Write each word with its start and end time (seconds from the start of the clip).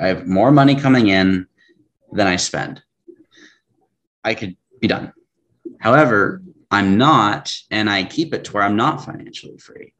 I 0.00 0.08
have 0.08 0.26
more 0.26 0.50
money 0.50 0.74
coming 0.74 1.08
in 1.08 1.46
than 2.12 2.26
I 2.26 2.36
spend. 2.36 2.82
I 4.24 4.34
could 4.34 4.56
be 4.80 4.88
done. 4.88 5.12
However, 5.80 6.42
I'm 6.70 6.98
not, 6.98 7.54
and 7.70 7.88
I 7.88 8.04
keep 8.04 8.34
it 8.34 8.44
to 8.44 8.52
where 8.52 8.62
I'm 8.62 8.76
not 8.76 9.04
financially 9.04 9.58
free. 9.58 9.92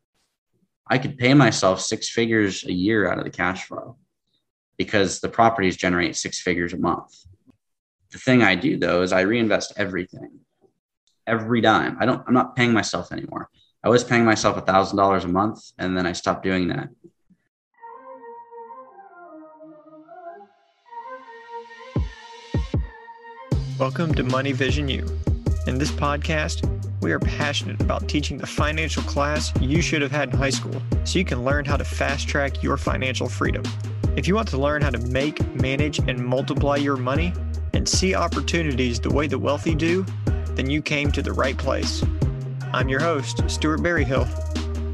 I 0.88 0.98
could 0.98 1.18
pay 1.18 1.34
myself 1.34 1.80
six 1.80 2.08
figures 2.08 2.64
a 2.64 2.72
year 2.72 3.10
out 3.10 3.18
of 3.18 3.24
the 3.24 3.30
cash 3.30 3.64
flow 3.64 3.96
because 4.76 5.20
the 5.20 5.28
properties 5.28 5.76
generate 5.76 6.16
six 6.16 6.40
figures 6.40 6.72
a 6.72 6.78
month. 6.78 7.14
The 8.10 8.18
thing 8.18 8.42
I 8.42 8.54
do 8.54 8.78
though 8.78 9.02
is 9.02 9.12
I 9.12 9.22
reinvest 9.22 9.72
everything, 9.76 10.40
every 11.26 11.60
dime. 11.60 11.96
I 12.00 12.06
don't, 12.06 12.22
I'm 12.26 12.34
not 12.34 12.56
paying 12.56 12.72
myself 12.72 13.12
anymore. 13.12 13.48
I 13.82 13.88
was 13.88 14.04
paying 14.04 14.24
myself 14.24 14.56
a 14.56 14.60
thousand 14.60 14.96
dollars 14.96 15.24
a 15.24 15.28
month 15.28 15.60
and 15.78 15.96
then 15.96 16.06
I 16.06 16.12
stopped 16.12 16.42
doing 16.42 16.68
that. 16.68 16.88
Welcome 23.78 24.14
to 24.14 24.22
Money 24.22 24.52
Vision 24.52 24.88
U. 24.88 25.06
In 25.66 25.76
this 25.76 25.90
podcast, 25.90 26.66
we 27.02 27.12
are 27.12 27.18
passionate 27.18 27.78
about 27.82 28.08
teaching 28.08 28.38
the 28.38 28.46
financial 28.46 29.02
class 29.02 29.52
you 29.60 29.82
should 29.82 30.00
have 30.00 30.10
had 30.10 30.30
in 30.30 30.38
high 30.38 30.48
school 30.48 30.80
so 31.04 31.18
you 31.18 31.26
can 31.26 31.44
learn 31.44 31.66
how 31.66 31.76
to 31.76 31.84
fast 31.84 32.26
track 32.26 32.62
your 32.62 32.78
financial 32.78 33.28
freedom. 33.28 33.62
If 34.16 34.26
you 34.26 34.34
want 34.34 34.48
to 34.48 34.56
learn 34.56 34.80
how 34.80 34.88
to 34.88 34.98
make, 35.08 35.46
manage, 35.56 35.98
and 35.98 36.18
multiply 36.18 36.76
your 36.76 36.96
money 36.96 37.34
and 37.74 37.86
see 37.86 38.14
opportunities 38.14 38.98
the 38.98 39.10
way 39.10 39.26
the 39.26 39.38
wealthy 39.38 39.74
do, 39.74 40.06
then 40.54 40.70
you 40.70 40.80
came 40.80 41.12
to 41.12 41.20
the 41.20 41.34
right 41.34 41.58
place. 41.58 42.02
I'm 42.72 42.88
your 42.88 43.00
host, 43.00 43.42
Stuart 43.46 43.82
Berryhill. 43.82 44.26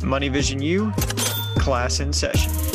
Money 0.02 0.28
Vision 0.28 0.60
U, 0.60 0.92
class 1.56 2.00
in 2.00 2.12
session. 2.12 2.71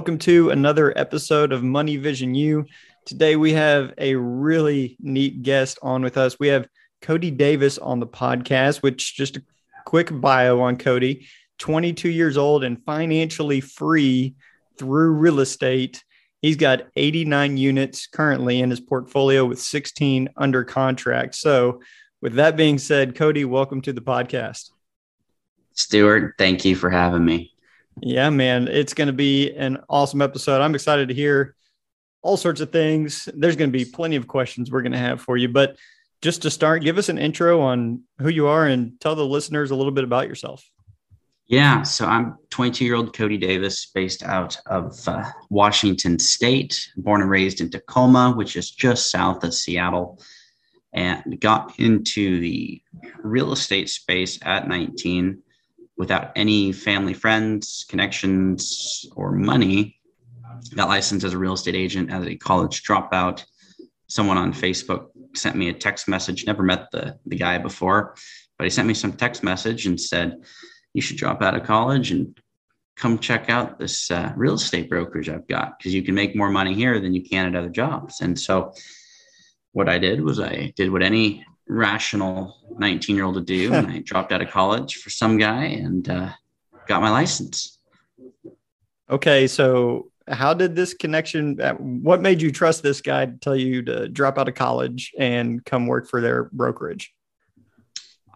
Welcome 0.00 0.16
to 0.20 0.48
another 0.48 0.96
episode 0.96 1.52
of 1.52 1.62
Money 1.62 1.98
Vision 1.98 2.34
U. 2.34 2.64
Today 3.04 3.36
we 3.36 3.52
have 3.52 3.92
a 3.98 4.14
really 4.14 4.96
neat 4.98 5.42
guest 5.42 5.78
on 5.82 6.00
with 6.00 6.16
us. 6.16 6.40
We 6.40 6.48
have 6.48 6.66
Cody 7.02 7.30
Davis 7.30 7.76
on 7.76 8.00
the 8.00 8.06
podcast, 8.06 8.78
which 8.78 9.14
just 9.14 9.36
a 9.36 9.42
quick 9.84 10.08
bio 10.10 10.58
on 10.60 10.78
Cody 10.78 11.28
22 11.58 12.08
years 12.08 12.38
old 12.38 12.64
and 12.64 12.82
financially 12.86 13.60
free 13.60 14.36
through 14.78 15.10
real 15.10 15.38
estate. 15.38 16.02
He's 16.40 16.56
got 16.56 16.86
89 16.96 17.58
units 17.58 18.06
currently 18.06 18.62
in 18.62 18.70
his 18.70 18.80
portfolio 18.80 19.44
with 19.44 19.60
16 19.60 20.30
under 20.34 20.64
contract. 20.64 21.34
So, 21.34 21.82
with 22.22 22.36
that 22.36 22.56
being 22.56 22.78
said, 22.78 23.16
Cody, 23.16 23.44
welcome 23.44 23.82
to 23.82 23.92
the 23.92 24.00
podcast. 24.00 24.70
Stuart, 25.74 26.36
thank 26.38 26.64
you 26.64 26.74
for 26.74 26.88
having 26.88 27.26
me. 27.26 27.52
Yeah, 28.02 28.30
man, 28.30 28.68
it's 28.68 28.94
going 28.94 29.08
to 29.08 29.12
be 29.12 29.52
an 29.52 29.78
awesome 29.88 30.22
episode. 30.22 30.60
I'm 30.60 30.74
excited 30.74 31.08
to 31.08 31.14
hear 31.14 31.54
all 32.22 32.36
sorts 32.36 32.60
of 32.60 32.70
things. 32.70 33.28
There's 33.34 33.56
going 33.56 33.70
to 33.70 33.78
be 33.78 33.84
plenty 33.84 34.16
of 34.16 34.26
questions 34.26 34.70
we're 34.70 34.82
going 34.82 34.92
to 34.92 34.98
have 34.98 35.20
for 35.20 35.36
you. 35.36 35.48
But 35.48 35.76
just 36.22 36.42
to 36.42 36.50
start, 36.50 36.82
give 36.82 36.98
us 36.98 37.08
an 37.08 37.18
intro 37.18 37.60
on 37.60 38.02
who 38.18 38.28
you 38.28 38.46
are 38.46 38.66
and 38.66 38.98
tell 39.00 39.14
the 39.14 39.24
listeners 39.24 39.70
a 39.70 39.76
little 39.76 39.92
bit 39.92 40.04
about 40.04 40.28
yourself. 40.28 40.64
Yeah, 41.46 41.82
so 41.82 42.06
I'm 42.06 42.36
22 42.50 42.84
year 42.84 42.94
old 42.94 43.12
Cody 43.12 43.36
Davis, 43.36 43.90
based 43.92 44.22
out 44.22 44.56
of 44.66 44.96
uh, 45.08 45.24
Washington 45.48 46.18
State, 46.18 46.88
born 46.96 47.22
and 47.22 47.30
raised 47.30 47.60
in 47.60 47.70
Tacoma, 47.70 48.32
which 48.36 48.54
is 48.56 48.70
just 48.70 49.10
south 49.10 49.42
of 49.42 49.52
Seattle, 49.52 50.22
and 50.92 51.40
got 51.40 51.78
into 51.80 52.38
the 52.38 52.80
real 53.18 53.52
estate 53.52 53.88
space 53.88 54.38
at 54.42 54.68
19 54.68 55.42
without 56.00 56.32
any 56.34 56.72
family, 56.72 57.12
friends, 57.12 57.84
connections, 57.86 59.04
or 59.16 59.32
money. 59.32 60.00
Got 60.74 60.88
licensed 60.88 61.26
as 61.26 61.34
a 61.34 61.38
real 61.38 61.52
estate 61.52 61.74
agent 61.74 62.10
as 62.10 62.24
a 62.24 62.36
college 62.36 62.82
dropout. 62.84 63.44
Someone 64.06 64.38
on 64.38 64.54
Facebook 64.54 65.08
sent 65.34 65.56
me 65.56 65.68
a 65.68 65.74
text 65.74 66.08
message. 66.08 66.46
Never 66.46 66.62
met 66.62 66.90
the, 66.90 67.18
the 67.26 67.36
guy 67.36 67.58
before, 67.58 68.14
but 68.56 68.64
he 68.64 68.70
sent 68.70 68.88
me 68.88 68.94
some 68.94 69.12
text 69.12 69.42
message 69.42 69.84
and 69.84 70.00
said, 70.00 70.38
You 70.94 71.02
should 71.02 71.18
drop 71.18 71.42
out 71.42 71.54
of 71.54 71.64
college 71.64 72.12
and 72.12 72.34
come 72.96 73.18
check 73.18 73.50
out 73.50 73.78
this 73.78 74.10
uh, 74.10 74.32
real 74.36 74.54
estate 74.54 74.88
brokerage 74.88 75.28
I've 75.28 75.48
got 75.48 75.78
because 75.78 75.92
you 75.92 76.02
can 76.02 76.14
make 76.14 76.34
more 76.34 76.50
money 76.50 76.72
here 76.72 76.98
than 76.98 77.12
you 77.12 77.22
can 77.22 77.44
at 77.44 77.56
other 77.56 77.68
jobs. 77.68 78.22
And 78.22 78.40
so, 78.40 78.72
what 79.72 79.90
I 79.90 79.98
did 79.98 80.22
was 80.22 80.40
I 80.40 80.72
did 80.76 80.90
what 80.90 81.02
any 81.02 81.44
rational 81.70 82.56
19 82.78 83.16
year 83.16 83.24
old 83.24 83.36
to 83.36 83.40
do. 83.40 83.72
and 83.72 83.86
I 83.86 83.98
dropped 84.00 84.32
out 84.32 84.42
of 84.42 84.50
college 84.50 84.96
for 84.96 85.10
some 85.10 85.38
guy 85.38 85.64
and 85.64 86.08
uh, 86.08 86.30
got 86.86 87.00
my 87.00 87.10
license. 87.10 87.78
Okay. 89.08 89.46
So, 89.46 90.10
how 90.28 90.54
did 90.54 90.76
this 90.76 90.94
connection, 90.94 91.60
uh, 91.60 91.74
what 91.74 92.20
made 92.20 92.40
you 92.40 92.52
trust 92.52 92.82
this 92.82 93.00
guy 93.00 93.26
to 93.26 93.32
tell 93.38 93.56
you 93.56 93.82
to 93.82 94.08
drop 94.08 94.38
out 94.38 94.48
of 94.48 94.54
college 94.54 95.12
and 95.18 95.64
come 95.64 95.86
work 95.86 96.08
for 96.08 96.20
their 96.20 96.44
brokerage? 96.52 97.12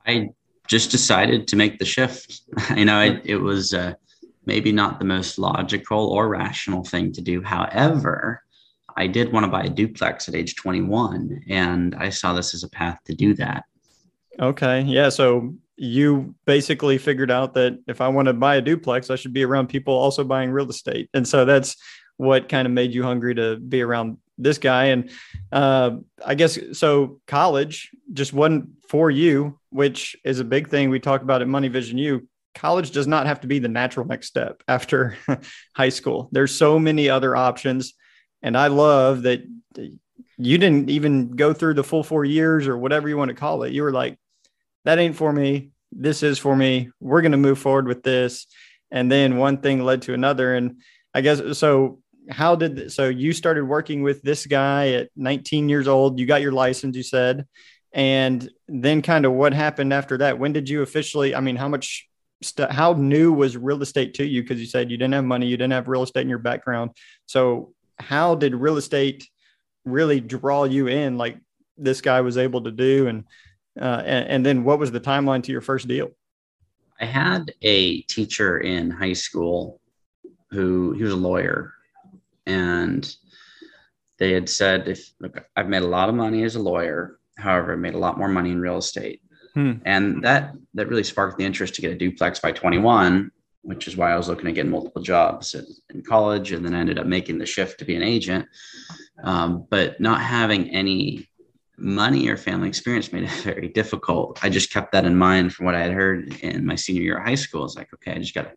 I 0.05 0.31
just 0.67 0.91
decided 0.91 1.47
to 1.49 1.57
make 1.57 1.79
the 1.79 1.85
shift. 1.85 2.43
you 2.77 2.85
know, 2.85 3.01
it, 3.01 3.23
it 3.25 3.37
was 3.37 3.75
uh, 3.75 3.95
maybe 4.45 4.73
not 4.73 4.99
the 4.99 5.05
most 5.05 5.39
logical 5.39 6.09
or 6.09 6.29
rational 6.29 6.83
thing 6.83 7.13
to 7.13 7.21
do. 7.21 7.43
However, 7.43 8.44
I 8.97 9.07
did 9.07 9.33
want 9.33 9.45
to 9.45 9.51
buy 9.51 9.65
a 9.65 9.69
duplex 9.69 10.29
at 10.29 10.35
age 10.35 10.55
21, 10.57 11.45
and 11.49 11.95
I 11.97 12.11
saw 12.11 12.33
this 12.33 12.55
as 12.55 12.63
a 12.63 12.69
path 12.69 12.99
to 13.07 13.15
do 13.15 13.35
that. 13.35 13.65
Okay. 14.41 14.83
Yeah. 14.83 15.09
So 15.09 15.55
you 15.77 16.35
basically 16.45 16.99
figured 16.99 17.31
out 17.31 17.55
that 17.55 17.79
if 17.87 18.01
I 18.01 18.09
want 18.09 18.27
to 18.27 18.33
buy 18.33 18.57
a 18.57 18.61
duplex, 18.61 19.11
I 19.11 19.17
should 19.17 19.33
be 19.33 19.45
around 19.45 19.69
people 19.69 19.95
also 19.95 20.25
buying 20.25 20.51
real 20.51 20.69
estate. 20.71 21.11
And 21.15 21.27
so 21.27 21.45
that's 21.45 21.77
what 22.17 22.49
kind 22.49 22.67
of 22.67 22.73
made 22.73 22.95
you 22.95 23.03
hungry 23.03 23.35
to 23.35 23.57
be 23.57 23.83
around 23.83 24.19
this 24.39 24.59
guy. 24.59 24.87
And 24.87 25.11
uh, 25.53 25.97
I 26.25 26.35
guess 26.35 26.59
so, 26.73 27.21
college 27.27 27.91
just 28.13 28.33
wasn't 28.33 28.69
for 28.89 29.11
you, 29.11 29.59
which 29.71 30.17
is 30.25 30.41
a 30.41 30.45
big 30.45 30.69
thing 30.69 30.91
we 30.91 31.01
talk 31.01 31.23
about 31.23 31.43
at 31.43 31.49
Money 31.49 31.69
Vision 31.69 31.99
U. 31.99 32.29
College 32.55 32.93
does 32.93 33.09
not 33.09 33.27
have 33.27 33.41
to 33.41 33.49
be 33.49 33.59
the 33.59 33.69
natural 33.69 34.07
next 34.07 34.29
step 34.29 34.63
after 34.69 35.17
high 35.77 35.89
school. 35.89 36.29
There's 36.31 36.55
so 36.55 36.79
many 36.79 37.09
other 37.09 37.35
options 37.35 37.95
and 38.45 38.59
I 38.59 38.67
love 38.67 39.23
that 39.23 39.43
you 40.37 40.59
didn't 40.59 40.91
even 40.91 41.31
go 41.31 41.55
through 41.55 41.75
the 41.75 41.83
full 41.83 42.05
four 42.05 42.27
years 42.27 42.69
or 42.69 42.77
whatever 42.77 43.09
you 43.09 43.17
want 43.17 43.31
to 43.31 43.35
call 43.35 43.63
it. 43.63 43.73
You 43.73 43.83
were 43.83 43.91
like, 43.91 44.19
that 44.85 44.99
ain't 44.99 45.17
for 45.17 45.33
me. 45.33 45.71
This 45.91 46.23
is 46.23 46.39
for 46.39 46.55
me. 46.55 46.91
We're 47.01 47.23
going 47.23 47.33
to 47.33 47.39
move 47.39 47.59
forward 47.59 47.89
with 47.89 48.03
this. 48.03 48.47
And 48.91 49.11
then 49.11 49.39
one 49.39 49.63
thing 49.63 49.83
led 49.83 50.03
to 50.03 50.15
another. 50.15 50.55
And 50.55 50.83
I 51.15 51.23
guess 51.23 51.59
so. 51.59 52.01
How 52.31 52.57
did 52.57 52.91
so 52.91 53.09
you 53.09 53.35
started 53.35 53.65
working 53.65 54.03
with 54.03 54.23
this 54.23 54.47
guy 54.47 54.93
at 54.93 55.11
19 55.17 55.69
years 55.69 55.89
old? 55.89 56.19
You 56.19 56.27
got 56.27 56.41
your 56.41 56.53
license, 56.53 56.97
you 56.97 57.03
said. 57.03 57.47
And 57.93 58.49
then 58.67 59.03
kind 59.03 59.27
of 59.27 59.33
what 59.33 59.53
happened 59.53 59.93
after 59.93 60.19
that? 60.19 60.39
When 60.39 60.53
did 60.53 60.69
you 60.69 60.83
officially? 60.83 61.35
I 61.35 61.41
mean, 61.41 61.57
how 61.57 61.69
much 61.69 62.09
st- 62.43 62.71
how 62.71 62.95
new 62.95 63.33
was 63.33 63.59
real 63.59 63.83
estate 63.83 64.15
to 64.15 64.27
you? 64.27 64.43
Because 64.43 64.59
you 64.59 64.67
said 64.67 64.91
you 64.91 64.97
didn't 64.97 65.15
have 65.15 65.25
money, 65.25 65.47
you 65.47 65.57
didn't 65.59 65.75
have 65.75 65.89
real 65.89 66.03
estate 66.03 66.23
in 66.23 66.31
your 66.31 66.39
background. 66.39 66.93
So 67.27 67.75
how 67.99 68.35
did 68.35 68.55
real 68.55 68.77
estate 68.77 69.29
really 69.85 70.21
draw 70.21 70.65
you 70.65 70.89
in 70.89 71.19
like 71.19 71.39
this 71.77 72.01
guy 72.01 72.21
was 72.21 72.39
able 72.39 72.63
to 72.63 72.71
do? 72.71 73.09
And 73.09 73.25
uh, 73.81 74.03
and, 74.05 74.29
and 74.29 74.47
then 74.47 74.65
what 74.65 74.79
was 74.79 74.93
the 74.93 75.01
timeline 75.01 75.43
to 75.43 75.53
your 75.53 75.61
first 75.61 75.89
deal? 75.89 76.11
I 77.01 77.07
had 77.07 77.53
a 77.63 78.03
teacher 78.03 78.59
in 78.59 78.91
high 78.91 79.15
school 79.15 79.81
who 80.51 80.93
he 80.93 81.03
was 81.03 81.13
a 81.13 81.17
lawyer. 81.17 81.75
And 82.47 83.15
they 84.19 84.33
had 84.33 84.49
said 84.49 84.87
if 84.87 85.13
look 85.19 85.45
i've 85.57 85.69
made 85.69 85.83
a 85.83 85.89
lot 85.89 86.09
of 86.09 86.15
money 86.15 86.45
as 86.45 86.55
a 86.55 86.63
lawyer. 86.63 87.19
However 87.37 87.73
i 87.73 87.77
made 87.77 87.95
a 87.95 87.99
lot 87.99 88.19
more 88.19 88.29
money 88.29 88.51
in 88.51 88.61
real 88.61 88.79
estate. 88.79 89.21
Hmm. 89.55 89.75
and 89.85 90.23
that 90.25 90.55
that 90.75 90.89
really 90.89 91.05
sparked 91.05 91.39
the 91.39 91.45
interest 91.45 91.77
to 91.77 91.81
get 91.81 91.93
a 91.93 91.97
duplex 91.97 92.41
by 92.41 92.51
21 92.51 93.31
which 93.65 93.89
is 93.89 93.97
why 93.97 94.13
I 94.13 94.17
was 94.17 94.29
looking 94.29 94.45
to 94.45 94.53
get 94.53 94.67
multiple 94.67 95.03
jobs 95.03 95.55
in 95.91 96.03
college 96.03 96.53
and 96.53 96.65
then 96.65 96.75
I 96.75 96.81
ended 96.81 96.99
up 96.99 97.07
making 97.07 97.39
the 97.39 97.47
shift 97.47 97.79
to 97.79 97.85
be 97.85 97.97
an 97.97 98.03
agent. 98.03 98.47
Um, 99.23 99.67
but 99.71 100.01
not 100.01 100.21
having 100.21 100.71
any 100.71 101.29
money 101.77 102.29
or 102.29 102.37
family 102.37 102.69
experience 102.69 103.13
made 103.13 103.25
it 103.25 103.31
very 103.43 103.69
difficult. 103.69 104.39
I 104.43 104.51
just 104.51 104.73
kept 104.73 104.93
that 104.93 105.07
in 105.07 105.17
mind 105.17 105.55
from 105.55 105.67
what 105.67 105.75
I 105.75 105.81
had 105.81 105.93
heard 105.93 106.35
in 106.43 106.67
my 106.67 106.77
senior 106.77 107.03
year 107.03 107.19
of 107.19 107.25
high 107.25 107.35
school. 107.35 107.65
It's 107.65 107.77
like, 107.77 107.93
okay, 107.95 108.13
I 108.13 108.19
just 108.19 108.35
got 108.35 108.43
to 108.43 108.53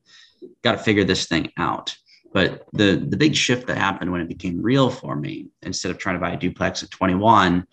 got 0.63 0.73
to 0.73 0.77
figure 0.77 1.03
this 1.03 1.25
thing 1.25 1.51
out. 1.57 1.95
But 2.33 2.65
the 2.73 2.97
the 2.97 3.17
big 3.17 3.35
shift 3.35 3.67
that 3.67 3.77
happened 3.77 4.11
when 4.11 4.21
it 4.21 4.27
became 4.27 4.61
real 4.61 4.89
for 4.89 5.15
me, 5.15 5.47
instead 5.61 5.91
of 5.91 5.97
trying 5.97 6.15
to 6.15 6.19
buy 6.19 6.31
a 6.31 6.37
duplex 6.37 6.83
at 6.83 6.91
21 6.91 7.65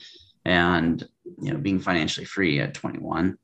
and 0.45 1.09
you 1.43 1.53
know 1.53 1.59
being 1.59 1.81
financially 1.81 2.25
free 2.25 2.61
at 2.61 2.75
21, 2.75 3.37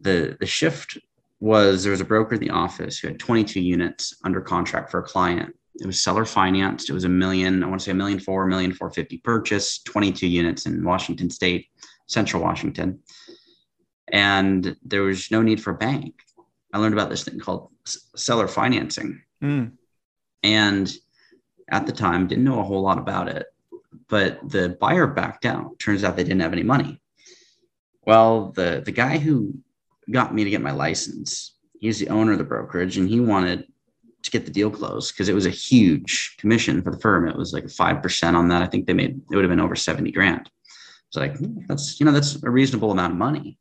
the 0.00 0.36
the 0.38 0.46
shift 0.46 0.98
was 1.40 1.82
there 1.82 1.92
was 1.92 2.00
a 2.00 2.04
broker 2.04 2.34
in 2.34 2.40
the 2.40 2.50
office 2.50 2.98
who 2.98 3.08
had 3.08 3.18
22 3.18 3.60
units 3.60 4.14
under 4.24 4.40
contract 4.40 4.90
for 4.90 4.98
a 4.98 5.02
client 5.02 5.54
it 5.80 5.86
was 5.86 6.00
seller 6.02 6.24
financed. 6.24 6.90
It 6.90 6.92
was 6.92 7.04
a 7.04 7.08
million, 7.08 7.62
I 7.62 7.66
want 7.66 7.80
to 7.80 7.84
say 7.84 7.92
a 7.92 7.94
million 7.94 8.18
four, 8.18 8.44
a 8.44 8.48
million 8.48 8.72
four 8.72 8.90
fifty 8.90 9.18
purchase, 9.18 9.78
22 9.84 10.26
units 10.26 10.66
in 10.66 10.84
Washington 10.84 11.30
State, 11.30 11.68
Central 12.06 12.42
Washington. 12.42 13.00
And 14.10 14.76
there 14.82 15.02
was 15.02 15.30
no 15.30 15.42
need 15.42 15.62
for 15.62 15.70
a 15.70 15.78
bank. 15.78 16.14
I 16.72 16.78
learned 16.78 16.94
about 16.94 17.10
this 17.10 17.24
thing 17.24 17.38
called 17.38 17.70
seller 17.84 18.48
financing. 18.48 19.22
Mm. 19.42 19.72
And 20.42 20.92
at 21.70 21.86
the 21.86 21.92
time, 21.92 22.26
didn't 22.26 22.44
know 22.44 22.60
a 22.60 22.64
whole 22.64 22.82
lot 22.82 22.98
about 22.98 23.28
it, 23.28 23.46
but 24.08 24.40
the 24.48 24.76
buyer 24.80 25.06
backed 25.06 25.44
out. 25.44 25.78
Turns 25.78 26.02
out 26.02 26.16
they 26.16 26.24
didn't 26.24 26.40
have 26.40 26.52
any 26.52 26.62
money. 26.62 27.00
Well, 28.02 28.52
the, 28.52 28.82
the 28.84 28.92
guy 28.92 29.18
who 29.18 29.54
got 30.10 30.34
me 30.34 30.44
to 30.44 30.50
get 30.50 30.60
my 30.60 30.70
license, 30.70 31.54
he's 31.78 31.98
the 31.98 32.08
owner 32.08 32.32
of 32.32 32.38
the 32.38 32.44
brokerage 32.44 32.98
and 32.98 33.08
he 33.08 33.20
wanted 33.20 33.66
to 34.22 34.30
get 34.30 34.44
the 34.44 34.52
deal 34.52 34.70
closed 34.70 35.14
because 35.14 35.28
it 35.28 35.34
was 35.34 35.46
a 35.46 35.50
huge 35.50 36.36
commission 36.38 36.82
for 36.82 36.90
the 36.90 36.98
firm. 36.98 37.28
It 37.28 37.36
was 37.36 37.52
like 37.52 37.64
5% 37.64 38.34
on 38.34 38.48
that. 38.48 38.62
I 38.62 38.66
think 38.66 38.86
they 38.86 38.94
made, 38.94 39.20
it 39.30 39.34
would 39.34 39.44
have 39.44 39.50
been 39.50 39.60
over 39.60 39.76
70 39.76 40.10
grand. 40.12 40.50
It's 41.08 41.16
like, 41.16 41.36
that's, 41.66 41.98
you 41.98 42.06
know, 42.06 42.12
that's 42.12 42.42
a 42.42 42.50
reasonable 42.50 42.90
amount 42.90 43.12
of 43.12 43.18
money. 43.18 43.58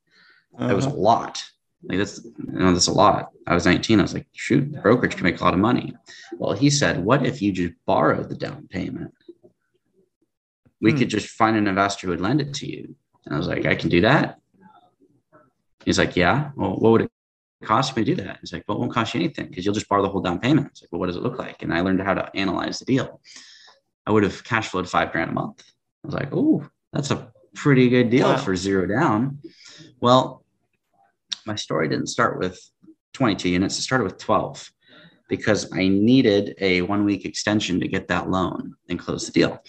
Uh-huh. 0.57 0.71
It 0.71 0.75
was 0.75 0.85
a 0.85 0.89
uh-huh. 0.89 0.97
lot. 0.97 1.43
Like 1.83 1.99
that's, 1.99 2.23
you 2.23 2.33
know, 2.59 2.73
that's 2.73 2.87
a 2.87 2.93
lot. 2.93 3.31
I 3.45 3.53
was 3.53 3.65
19. 3.65 3.99
I 3.99 4.01
was 4.01 4.13
like, 4.13 4.27
shoot, 4.33 4.71
the 4.71 4.81
brokerage 4.81 5.15
can 5.15 5.23
make 5.23 5.39
a 5.39 5.43
lot 5.43 5.53
of 5.53 5.59
money. 5.59 5.93
Well, 6.33 6.53
he 6.53 6.69
said, 6.69 7.03
what 7.03 7.25
if 7.25 7.41
you 7.41 7.51
just 7.51 7.73
borrow 7.85 8.23
the 8.23 8.35
down 8.35 8.67
payment? 8.69 9.13
We 10.81 10.91
hmm. 10.91 10.97
could 10.97 11.09
just 11.09 11.29
find 11.29 11.55
an 11.55 11.67
investor 11.67 12.07
who 12.07 12.11
would 12.11 12.21
lend 12.21 12.41
it 12.41 12.53
to 12.55 12.69
you. 12.69 12.95
And 13.25 13.35
I 13.35 13.37
was 13.37 13.47
like, 13.47 13.65
I 13.65 13.75
can 13.75 13.89
do 13.89 14.01
that. 14.01 14.39
He's 15.87 15.97
like, 15.97 16.17
yeah. 16.17 16.51
Well, 16.57 16.71
what 16.71 16.91
would 16.91 17.01
it 17.03 17.11
cost 17.63 17.95
me 17.95 18.03
to 18.03 18.13
do 18.13 18.21
that? 18.21 18.39
He's 18.41 18.51
like, 18.51 18.65
well, 18.67 18.75
it 18.75 18.81
won't 18.81 18.91
cost 18.91 19.13
you 19.13 19.21
anything 19.21 19.47
because 19.47 19.63
you'll 19.63 19.73
just 19.73 19.87
borrow 19.87 20.01
the 20.01 20.09
whole 20.09 20.19
down 20.19 20.37
payment. 20.37 20.67
It's 20.67 20.81
like, 20.81 20.91
well, 20.91 20.99
what 20.99 21.05
does 21.05 21.15
it 21.15 21.23
look 21.23 21.39
like? 21.39 21.63
And 21.63 21.73
I 21.73 21.79
learned 21.79 22.01
how 22.01 22.13
to 22.13 22.29
analyze 22.35 22.79
the 22.79 22.83
deal. 22.83 23.21
I 24.05 24.11
would 24.11 24.23
have 24.23 24.43
cash 24.43 24.67
flowed 24.67 24.89
five 24.89 25.13
grand 25.13 25.31
a 25.31 25.33
month. 25.33 25.63
I 26.03 26.07
was 26.07 26.13
like, 26.13 26.27
oh, 26.33 26.67
that's 26.91 27.09
a 27.11 27.31
pretty 27.55 27.87
good 27.87 28.09
deal 28.09 28.27
wow. 28.27 28.35
for 28.35 28.53
zero 28.53 28.85
down. 28.85 29.39
Well, 30.01 30.43
my 31.45 31.55
story 31.55 31.87
didn't 31.87 32.07
start 32.07 32.37
with 32.37 32.59
22 33.13 33.47
units, 33.47 33.79
it 33.79 33.83
started 33.83 34.03
with 34.03 34.17
12 34.17 34.69
because 35.29 35.71
I 35.73 35.87
needed 35.87 36.53
a 36.59 36.81
one 36.81 37.05
week 37.05 37.23
extension 37.23 37.79
to 37.79 37.87
get 37.87 38.09
that 38.09 38.29
loan 38.29 38.75
and 38.89 38.99
close 38.99 39.25
the 39.25 39.31
deal. 39.31 39.63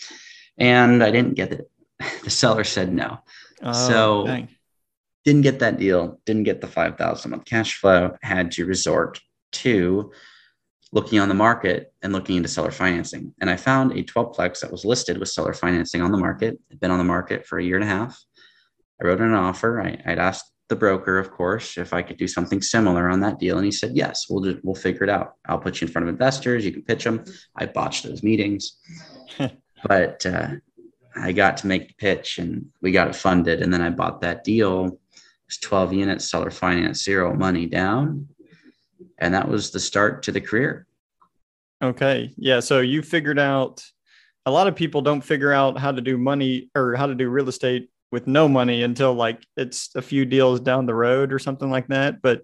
And 0.58 1.00
I 1.00 1.12
didn't 1.12 1.34
get 1.34 1.52
it. 1.52 1.70
The 2.24 2.30
seller 2.30 2.64
said 2.64 2.92
no. 2.92 3.20
Oh, 3.62 3.72
so 3.72 4.26
dang. 4.26 4.48
Didn't 5.28 5.42
get 5.42 5.58
that 5.58 5.78
deal, 5.78 6.18
didn't 6.24 6.44
get 6.44 6.62
the 6.62 6.66
5,000 6.66 7.30
month 7.30 7.44
cash 7.44 7.78
flow, 7.78 8.16
had 8.22 8.50
to 8.52 8.64
resort 8.64 9.20
to 9.52 10.10
looking 10.90 11.20
on 11.20 11.28
the 11.28 11.34
market 11.34 11.92
and 12.00 12.14
looking 12.14 12.36
into 12.36 12.48
seller 12.48 12.70
financing. 12.70 13.34
And 13.38 13.50
I 13.50 13.56
found 13.56 13.92
a 13.92 14.02
12 14.02 14.34
plex 14.34 14.60
that 14.60 14.72
was 14.72 14.86
listed 14.86 15.18
with 15.18 15.28
seller 15.28 15.52
financing 15.52 16.00
on 16.00 16.12
the 16.12 16.18
market. 16.18 16.58
It'd 16.70 16.80
been 16.80 16.90
on 16.90 16.96
the 16.96 17.04
market 17.04 17.46
for 17.46 17.58
a 17.58 17.62
year 17.62 17.74
and 17.74 17.84
a 17.84 17.88
half. 17.88 18.18
I 19.02 19.06
wrote 19.06 19.20
an 19.20 19.34
offer. 19.34 19.82
I, 19.82 20.00
would 20.06 20.18
asked 20.18 20.50
the 20.70 20.76
broker, 20.76 21.18
of 21.18 21.30
course, 21.30 21.76
if 21.76 21.92
I 21.92 22.00
could 22.00 22.16
do 22.16 22.26
something 22.26 22.62
similar 22.62 23.10
on 23.10 23.20
that 23.20 23.38
deal. 23.38 23.58
And 23.58 23.66
he 23.66 23.72
said, 23.72 23.94
yes, 23.94 24.30
we'll 24.30 24.42
just, 24.42 24.64
we'll 24.64 24.74
figure 24.74 25.02
it 25.02 25.10
out. 25.10 25.34
I'll 25.46 25.58
put 25.58 25.82
you 25.82 25.86
in 25.86 25.92
front 25.92 26.08
of 26.08 26.14
investors. 26.14 26.64
You 26.64 26.72
can 26.72 26.84
pitch 26.84 27.04
them. 27.04 27.22
I 27.54 27.66
botched 27.66 28.04
those 28.04 28.22
meetings, 28.22 28.78
but 29.84 30.24
uh, 30.24 30.52
I 31.14 31.32
got 31.32 31.58
to 31.58 31.66
make 31.66 31.88
the 31.88 31.94
pitch 31.98 32.38
and 32.38 32.70
we 32.80 32.92
got 32.92 33.08
it 33.08 33.14
funded. 33.14 33.60
And 33.60 33.70
then 33.70 33.82
I 33.82 33.90
bought 33.90 34.22
that 34.22 34.42
deal. 34.42 34.98
It 35.48 35.52
was 35.52 35.58
12 35.58 35.92
units, 35.94 36.30
seller 36.30 36.50
finance, 36.50 37.02
zero 37.02 37.34
money 37.34 37.64
down. 37.64 38.28
And 39.18 39.32
that 39.32 39.48
was 39.48 39.70
the 39.70 39.80
start 39.80 40.22
to 40.24 40.32
the 40.32 40.40
career. 40.40 40.86
Okay. 41.82 42.34
Yeah. 42.36 42.60
So 42.60 42.80
you 42.80 43.02
figured 43.02 43.38
out 43.38 43.82
a 44.44 44.50
lot 44.50 44.66
of 44.66 44.76
people 44.76 45.00
don't 45.00 45.22
figure 45.22 45.52
out 45.52 45.78
how 45.78 45.92
to 45.92 46.02
do 46.02 46.18
money 46.18 46.70
or 46.74 46.94
how 46.96 47.06
to 47.06 47.14
do 47.14 47.28
real 47.28 47.48
estate 47.48 47.88
with 48.10 48.26
no 48.26 48.48
money 48.48 48.82
until 48.82 49.14
like 49.14 49.42
it's 49.56 49.90
a 49.94 50.02
few 50.02 50.24
deals 50.24 50.60
down 50.60 50.86
the 50.86 50.94
road 50.94 51.32
or 51.32 51.38
something 51.38 51.70
like 51.70 51.86
that. 51.88 52.20
But 52.20 52.42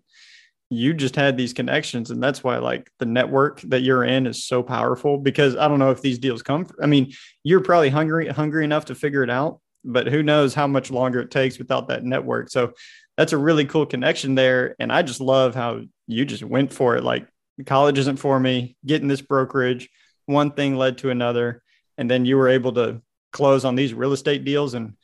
you 0.71 0.95
just 0.95 1.17
had 1.17 1.37
these 1.37 1.53
connections, 1.53 2.11
and 2.11 2.23
that's 2.23 2.43
why 2.43 2.59
like 2.59 2.91
the 2.99 3.07
network 3.07 3.61
that 3.63 3.83
you're 3.83 4.05
in 4.05 4.27
is 4.27 4.45
so 4.45 4.63
powerful. 4.63 5.19
Because 5.19 5.57
I 5.57 5.69
don't 5.69 5.79
know 5.79 5.91
if 5.91 6.01
these 6.01 6.19
deals 6.19 6.43
come. 6.43 6.67
I 6.83 6.87
mean, 6.87 7.13
you're 7.43 7.61
probably 7.61 7.91
hungry 7.91 8.29
hungry 8.29 8.65
enough 8.65 8.87
to 8.87 8.95
figure 8.95 9.23
it 9.23 9.31
out, 9.31 9.61
but 9.85 10.07
who 10.07 10.23
knows 10.23 10.55
how 10.55 10.67
much 10.67 10.91
longer 10.91 11.21
it 11.21 11.31
takes 11.31 11.59
without 11.59 11.89
that 11.89 12.05
network. 12.05 12.51
So 12.51 12.73
that's 13.17 13.33
a 13.33 13.39
really 13.39 13.65
cool 13.65 13.87
connection 13.87 14.35
there, 14.35 14.75
and 14.79 14.93
I 14.93 15.03
just 15.03 15.21
love 15.21 15.55
how 15.55 15.83
you 16.07 16.25
just 16.25 16.43
went 16.43 16.73
for 16.73 16.97
it. 16.97 17.05
Like 17.05 17.27
college 17.67 17.99
isn't 17.99 18.17
for 18.17 18.39
me. 18.41 18.77
Getting 18.85 19.09
this 19.09 19.23
brokerage, 19.23 19.89
one 20.27 20.51
thing 20.51 20.77
led 20.77 20.99
to 20.99 21.11
another, 21.11 21.63
and 21.97 22.11
then 22.11 22.25
you 22.25 22.37
were 22.37 22.49
able 22.49 22.73
to 22.73 23.03
close 23.33 23.65
on 23.65 23.75
these 23.75 23.93
real 23.93 24.13
estate 24.13 24.45
deals 24.45 24.75
and 24.75 24.95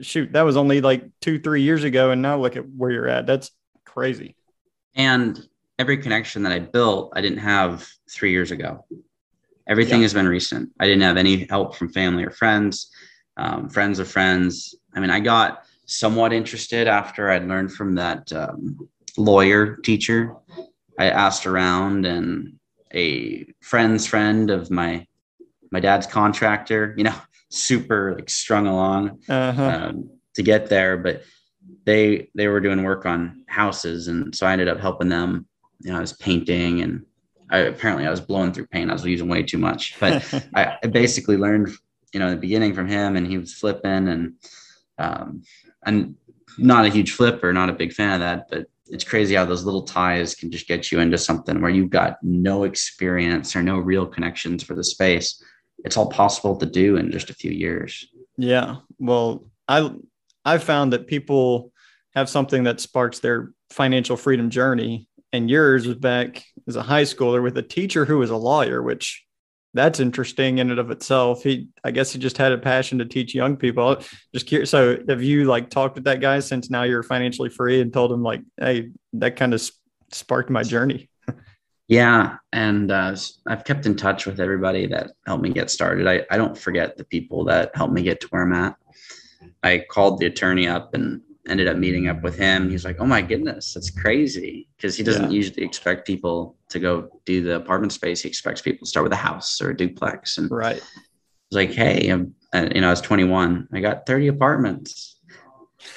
shoot, 0.00 0.32
that 0.32 0.42
was 0.42 0.56
only 0.56 0.80
like 0.80 1.04
two, 1.20 1.38
three 1.38 1.62
years 1.62 1.84
ago. 1.84 2.10
And 2.10 2.22
now 2.22 2.38
look 2.38 2.56
at 2.56 2.68
where 2.68 2.90
you're 2.90 3.08
at. 3.08 3.26
That's 3.26 3.50
crazy. 3.84 4.36
And 4.94 5.40
every 5.78 5.98
connection 5.98 6.44
that 6.44 6.52
I 6.52 6.60
built, 6.60 7.12
I 7.14 7.20
didn't 7.20 7.38
have 7.38 7.88
three 8.10 8.30
years 8.30 8.50
ago. 8.50 8.84
Everything 9.66 10.00
yeah. 10.00 10.04
has 10.04 10.14
been 10.14 10.28
recent. 10.28 10.70
I 10.80 10.86
didn't 10.86 11.02
have 11.02 11.16
any 11.16 11.46
help 11.48 11.76
from 11.76 11.92
family 11.92 12.24
or 12.24 12.30
friends, 12.30 12.90
um, 13.36 13.68
friends 13.68 13.98
of 13.98 14.08
friends. 14.08 14.74
I 14.94 15.00
mean, 15.00 15.10
I 15.10 15.20
got 15.20 15.64
somewhat 15.86 16.32
interested 16.32 16.86
after 16.88 17.30
I'd 17.30 17.46
learned 17.46 17.72
from 17.72 17.94
that 17.96 18.32
um, 18.32 18.88
lawyer 19.16 19.76
teacher. 19.76 20.34
I 20.98 21.10
asked 21.10 21.46
around, 21.46 22.06
and 22.06 22.58
a 22.94 23.46
friend's 23.60 24.06
friend 24.06 24.50
of 24.50 24.70
my 24.70 25.06
my 25.70 25.80
dad's 25.80 26.06
contractor, 26.06 26.94
you 26.96 27.04
know, 27.04 27.14
super 27.48 28.14
like 28.14 28.30
strung 28.30 28.66
along 28.66 29.18
uh-huh. 29.28 29.62
um, 29.64 30.10
to 30.34 30.42
get 30.42 30.68
there, 30.68 30.96
but 30.96 31.22
they 31.84 32.28
they 32.34 32.48
were 32.48 32.60
doing 32.60 32.82
work 32.82 33.06
on 33.06 33.44
houses, 33.48 34.08
and 34.08 34.34
so 34.34 34.46
I 34.46 34.52
ended 34.52 34.68
up 34.68 34.80
helping 34.80 35.08
them. 35.08 35.46
You 35.80 35.92
know, 35.92 35.98
I 35.98 36.00
was 36.00 36.12
painting, 36.12 36.82
and 36.82 37.04
I, 37.50 37.58
apparently 37.58 38.06
I 38.06 38.10
was 38.10 38.20
blowing 38.20 38.52
through 38.52 38.66
paint. 38.66 38.90
I 38.90 38.92
was 38.92 39.04
using 39.04 39.28
way 39.28 39.42
too 39.42 39.58
much, 39.58 39.98
but 39.98 40.22
I, 40.54 40.76
I, 40.82 40.86
basically 40.86 41.36
learned, 41.36 41.70
you 42.12 42.20
know, 42.20 42.30
the 42.30 42.36
beginning 42.36 42.74
from 42.74 42.88
him, 42.88 43.16
and 43.16 43.26
he 43.26 43.38
was 43.38 43.54
flipping, 43.54 44.08
and 44.08 44.34
um, 44.98 45.42
I'm 45.84 46.16
not 46.58 46.84
a 46.84 46.90
huge 46.90 47.12
flipper, 47.12 47.52
not 47.52 47.70
a 47.70 47.74
big 47.74 47.92
fan 47.92 48.14
of 48.14 48.20
that, 48.20 48.46
but 48.50 48.66
it's 48.86 49.04
crazy 49.04 49.34
how 49.34 49.44
those 49.44 49.64
little 49.64 49.82
ties 49.82 50.34
can 50.34 50.50
just 50.50 50.68
get 50.68 50.92
you 50.92 51.00
into 51.00 51.16
something 51.16 51.60
where 51.60 51.70
you've 51.70 51.90
got 51.90 52.18
no 52.22 52.64
experience 52.64 53.56
or 53.56 53.62
no 53.62 53.78
real 53.78 54.06
connections 54.06 54.62
for 54.62 54.74
the 54.74 54.84
space 54.84 55.42
it's 55.84 55.96
all 55.96 56.08
possible 56.08 56.56
to 56.56 56.66
do 56.66 56.96
in 56.96 57.10
just 57.10 57.30
a 57.30 57.34
few 57.34 57.50
years. 57.50 58.06
Yeah. 58.36 58.76
Well, 58.98 59.46
I 59.68 59.90
I 60.44 60.58
found 60.58 60.92
that 60.92 61.06
people 61.06 61.72
have 62.14 62.28
something 62.28 62.64
that 62.64 62.80
sparks 62.80 63.20
their 63.20 63.52
financial 63.70 64.16
freedom 64.16 64.50
journey. 64.50 65.08
And 65.32 65.48
yours 65.48 65.86
was 65.86 65.96
back 65.96 66.44
as 66.68 66.76
a 66.76 66.82
high 66.82 67.04
schooler 67.04 67.42
with 67.42 67.56
a 67.56 67.62
teacher 67.62 68.04
who 68.04 68.18
was 68.18 68.28
a 68.28 68.36
lawyer, 68.36 68.82
which 68.82 69.24
that's 69.74 70.00
interesting 70.00 70.58
in 70.58 70.70
and 70.70 70.78
of 70.78 70.90
itself. 70.90 71.42
He, 71.42 71.68
I 71.82 71.90
guess, 71.90 72.12
he 72.12 72.18
just 72.18 72.38
had 72.38 72.52
a 72.52 72.58
passion 72.58 72.98
to 72.98 73.04
teach 73.04 73.34
young 73.34 73.56
people. 73.56 73.96
Just 74.32 74.46
curious. 74.46 74.70
So, 74.70 74.98
have 75.08 75.22
you 75.22 75.44
like 75.44 75.70
talked 75.70 75.94
with 75.94 76.04
that 76.04 76.20
guy 76.20 76.40
since 76.40 76.70
now 76.70 76.82
you're 76.82 77.02
financially 77.02 77.48
free 77.48 77.80
and 77.80 77.92
told 77.92 78.12
him 78.12 78.22
like, 78.22 78.42
hey, 78.58 78.90
that 79.14 79.36
kind 79.36 79.54
of 79.54 79.62
sparked 80.10 80.50
my 80.50 80.62
journey? 80.62 81.08
Yeah, 81.88 82.36
and 82.54 82.90
uh, 82.90 83.14
I've 83.46 83.64
kept 83.64 83.84
in 83.84 83.96
touch 83.96 84.24
with 84.24 84.40
everybody 84.40 84.86
that 84.86 85.10
helped 85.26 85.42
me 85.42 85.50
get 85.50 85.70
started. 85.70 86.06
I, 86.06 86.24
I 86.30 86.38
don't 86.38 86.56
forget 86.56 86.96
the 86.96 87.04
people 87.04 87.44
that 87.46 87.76
helped 87.76 87.92
me 87.92 88.02
get 88.02 88.20
to 88.22 88.28
where 88.28 88.44
I'm 88.44 88.52
at. 88.54 88.76
I 89.62 89.84
called 89.90 90.18
the 90.18 90.26
attorney 90.26 90.66
up 90.66 90.94
and 90.94 91.20
ended 91.48 91.68
up 91.68 91.76
meeting 91.76 92.08
up 92.08 92.22
with 92.22 92.36
him. 92.36 92.70
He's 92.70 92.84
like, 92.84 93.00
"Oh 93.00 93.06
my 93.06 93.22
goodness, 93.22 93.74
that's 93.74 93.90
crazy," 93.90 94.68
because 94.76 94.96
he 94.96 95.02
doesn't 95.02 95.30
yeah. 95.30 95.36
usually 95.36 95.64
expect 95.64 96.06
people 96.06 96.56
to 96.68 96.78
go 96.78 97.20
do 97.24 97.42
the 97.42 97.56
apartment 97.56 97.92
space. 97.92 98.22
He 98.22 98.28
expects 98.28 98.62
people 98.62 98.86
to 98.86 98.90
start 98.90 99.04
with 99.04 99.12
a 99.12 99.16
house 99.16 99.60
or 99.60 99.70
a 99.70 99.76
duplex. 99.76 100.38
And 100.38 100.50
right, 100.50 100.76
it's 100.76 101.52
like, 101.52 101.72
"Hey, 101.72 102.08
I'm, 102.08 102.34
uh, 102.54 102.68
you 102.74 102.80
know, 102.80 102.88
I 102.88 102.90
was 102.90 103.00
21. 103.00 103.68
I 103.72 103.80
got 103.80 104.06
30 104.06 104.28
apartments. 104.28 105.18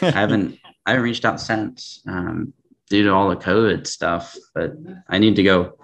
I 0.02 0.12
haven't 0.12 0.60
I 0.86 0.92
haven't 0.92 1.04
reached 1.04 1.26
out 1.26 1.40
since 1.40 2.02
um, 2.08 2.54
due 2.90 3.04
to 3.04 3.14
all 3.14 3.30
the 3.30 3.36
COVID 3.36 3.88
stuff, 3.88 4.36
but 4.54 4.74
I 5.10 5.18
need 5.18 5.36
to 5.38 5.44
go 5.44 5.78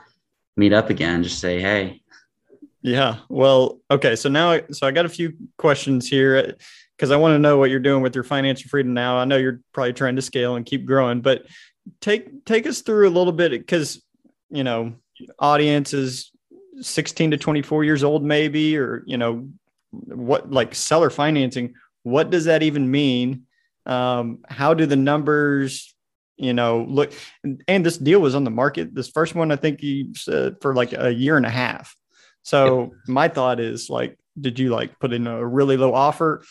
meet 0.58 0.74
up 0.74 0.90
again, 0.90 1.24
just 1.24 1.40
say, 1.40 1.60
hey. 1.60 2.02
Yeah. 2.82 3.18
Well, 3.30 3.80
okay. 3.90 4.16
So 4.16 4.30
now, 4.30 4.60
so 4.72 4.88
I 4.88 4.92
got 4.92 5.06
a 5.06 5.10
few 5.10 5.34
questions 5.58 6.08
here 6.08 6.56
because 7.02 7.10
I 7.10 7.18
want 7.18 7.34
to 7.34 7.40
know 7.40 7.58
what 7.58 7.72
you're 7.72 7.80
doing 7.80 8.04
with 8.04 8.14
your 8.14 8.24
financial 8.24 8.70
freedom 8.70 8.94
now. 8.94 9.18
I 9.18 9.26
know 9.26 9.36
you're 9.36 9.60
probably 9.74 9.94
trying 9.94 10.18
to 10.18 10.22
scale 10.22 10.56
and 10.56 10.64
keep 10.64 10.86
growing, 10.86 11.22
but 11.22 11.48
take 12.00 12.46
take 12.46 12.68
us 12.68 12.82
through 12.82 13.10
a 13.10 13.10
little 13.10 13.34
bit 13.34 13.52
because 13.54 14.04
you 14.52 14.64
know 14.64 14.94
audience 15.40 15.96
is 15.96 16.32
16 16.80 17.32
to 17.32 17.38
24 17.38 17.84
years 17.84 18.04
old 18.04 18.24
maybe 18.24 18.78
or 18.78 19.02
you 19.08 19.18
know 19.18 19.50
what 19.90 20.52
like 20.52 20.76
seller 20.76 21.10
financing 21.10 21.74
what 22.04 22.30
does 22.30 22.46
that 22.46 22.62
even 22.62 22.90
mean 22.90 23.44
um, 23.88 24.40
how 24.48 24.76
do 24.76 24.86
the 24.86 24.96
numbers 24.96 25.96
you 26.42 26.54
know, 26.56 26.88
look, 26.90 27.14
and 27.68 27.86
this 27.86 28.00
deal 28.00 28.20
was 28.20 28.34
on 28.34 28.46
the 28.46 28.50
market. 28.50 28.96
This 28.96 29.08
first 29.08 29.36
one, 29.36 29.52
I 29.52 29.58
think 29.58 29.84
you 29.84 30.16
said 30.16 30.56
for 30.60 30.74
like 30.74 30.92
a 30.92 31.14
year 31.14 31.38
and 31.38 31.46
a 31.46 31.52
half. 31.52 31.96
So 32.42 32.82
yep. 32.82 32.92
my 33.08 33.28
thought 33.28 33.60
is 33.60 33.92
like, 33.92 34.18
did 34.40 34.58
you 34.58 34.72
like 34.72 34.98
put 34.98 35.14
in 35.14 35.28
a 35.28 35.46
really 35.46 35.78
low 35.78 35.94
offer? 35.94 36.44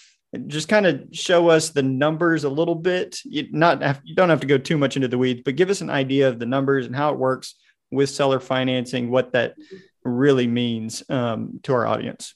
Just 0.46 0.68
kind 0.68 0.86
of 0.86 1.08
show 1.10 1.48
us 1.48 1.70
the 1.70 1.82
numbers 1.82 2.44
a 2.44 2.48
little 2.48 2.76
bit. 2.76 3.18
You 3.24 3.48
not 3.50 3.82
have, 3.82 4.00
you 4.04 4.14
don't 4.14 4.28
have 4.28 4.40
to 4.40 4.46
go 4.46 4.58
too 4.58 4.78
much 4.78 4.94
into 4.94 5.08
the 5.08 5.18
weeds, 5.18 5.42
but 5.44 5.56
give 5.56 5.70
us 5.70 5.80
an 5.80 5.90
idea 5.90 6.28
of 6.28 6.38
the 6.38 6.46
numbers 6.46 6.86
and 6.86 6.94
how 6.94 7.12
it 7.12 7.18
works 7.18 7.56
with 7.90 8.10
seller 8.10 8.38
financing, 8.38 9.10
what 9.10 9.32
that 9.32 9.56
really 10.04 10.46
means 10.46 11.02
um, 11.08 11.58
to 11.64 11.72
our 11.74 11.84
audience. 11.84 12.34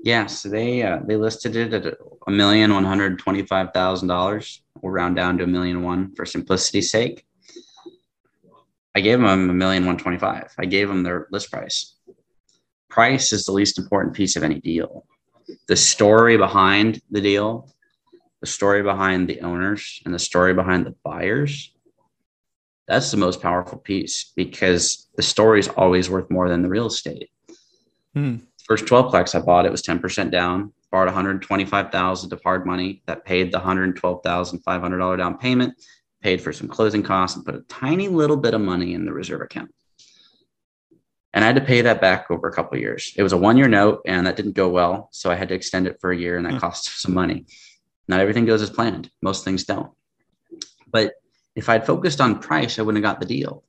Yeah, 0.00 0.26
so 0.26 0.48
they 0.48 0.82
uh, 0.82 0.98
they 1.06 1.16
listed 1.16 1.56
it 1.56 1.72
at 1.72 1.94
a 2.26 2.30
million 2.30 2.72
one 2.74 2.84
hundred 2.84 3.18
twenty 3.18 3.44
five 3.44 3.72
thousand 3.72 4.08
dollars. 4.08 4.62
We'll 4.80 4.92
round 4.92 5.16
down 5.16 5.38
to 5.38 5.44
a 5.44 5.46
million 5.46 5.82
one 5.82 6.14
for 6.14 6.24
simplicity's 6.24 6.90
sake. 6.90 7.24
I 8.94 9.00
gave 9.00 9.20
them 9.20 9.50
a 9.50 9.54
million 9.54 9.86
one 9.86 9.98
twenty 9.98 10.18
five. 10.18 10.52
I 10.58 10.66
gave 10.66 10.88
them 10.88 11.02
their 11.04 11.28
list 11.30 11.50
price. 11.50 11.94
Price 12.88 13.32
is 13.32 13.44
the 13.44 13.52
least 13.52 13.78
important 13.78 14.14
piece 14.14 14.34
of 14.34 14.42
any 14.42 14.60
deal. 14.60 15.04
The 15.66 15.76
story 15.76 16.36
behind 16.36 17.00
the 17.10 17.20
deal, 17.20 17.70
the 18.40 18.46
story 18.46 18.82
behind 18.82 19.28
the 19.28 19.40
owners, 19.40 20.00
and 20.04 20.14
the 20.14 20.18
story 20.18 20.54
behind 20.54 20.86
the 20.86 20.94
buyers. 21.02 21.72
That's 22.86 23.10
the 23.10 23.16
most 23.16 23.42
powerful 23.42 23.78
piece 23.78 24.32
because 24.36 25.08
the 25.16 25.22
story 25.22 25.60
is 25.60 25.68
always 25.68 26.08
worth 26.08 26.30
more 26.30 26.48
than 26.48 26.62
the 26.62 26.68
real 26.68 26.86
estate. 26.86 27.30
Hmm 28.14 28.36
first 28.68 28.86
12 28.86 29.12
plex 29.12 29.34
I 29.34 29.40
bought, 29.40 29.66
it 29.66 29.72
was 29.72 29.82
10% 29.82 30.30
down, 30.30 30.72
borrowed 30.92 31.06
125,000 31.06 32.32
of 32.32 32.42
hard 32.42 32.66
money 32.66 33.02
that 33.06 33.24
paid 33.24 33.50
the 33.50 33.58
$112,500 33.58 35.18
down 35.18 35.38
payment, 35.38 35.74
paid 36.22 36.40
for 36.40 36.52
some 36.52 36.68
closing 36.68 37.02
costs 37.02 37.36
and 37.36 37.46
put 37.46 37.54
a 37.54 37.62
tiny 37.62 38.08
little 38.08 38.36
bit 38.36 38.54
of 38.54 38.60
money 38.60 38.92
in 38.92 39.06
the 39.06 39.12
reserve 39.12 39.40
account. 39.40 39.74
And 41.34 41.44
I 41.44 41.46
had 41.46 41.56
to 41.56 41.62
pay 41.62 41.82
that 41.82 42.00
back 42.00 42.30
over 42.30 42.48
a 42.48 42.52
couple 42.52 42.78
years. 42.78 43.12
It 43.16 43.22
was 43.22 43.32
a 43.32 43.36
one 43.36 43.56
year 43.56 43.68
note 43.68 44.00
and 44.06 44.26
that 44.26 44.36
didn't 44.36 44.52
go 44.52 44.68
well. 44.68 45.08
So 45.12 45.30
I 45.30 45.34
had 45.34 45.48
to 45.48 45.54
extend 45.54 45.86
it 45.86 46.00
for 46.00 46.10
a 46.10 46.16
year 46.16 46.36
and 46.36 46.46
that 46.46 46.54
mm. 46.54 46.60
cost 46.60 46.84
some 47.00 47.14
money. 47.14 47.46
Not 48.06 48.20
everything 48.20 48.46
goes 48.46 48.62
as 48.62 48.70
planned. 48.70 49.10
Most 49.20 49.44
things 49.44 49.64
don't. 49.64 49.92
But 50.90 51.14
if 51.54 51.68
I'd 51.68 51.86
focused 51.86 52.20
on 52.20 52.38
price, 52.40 52.78
I 52.78 52.82
wouldn't 52.82 53.04
have 53.04 53.12
got 53.12 53.20
the 53.20 53.26
deal. 53.26 53.62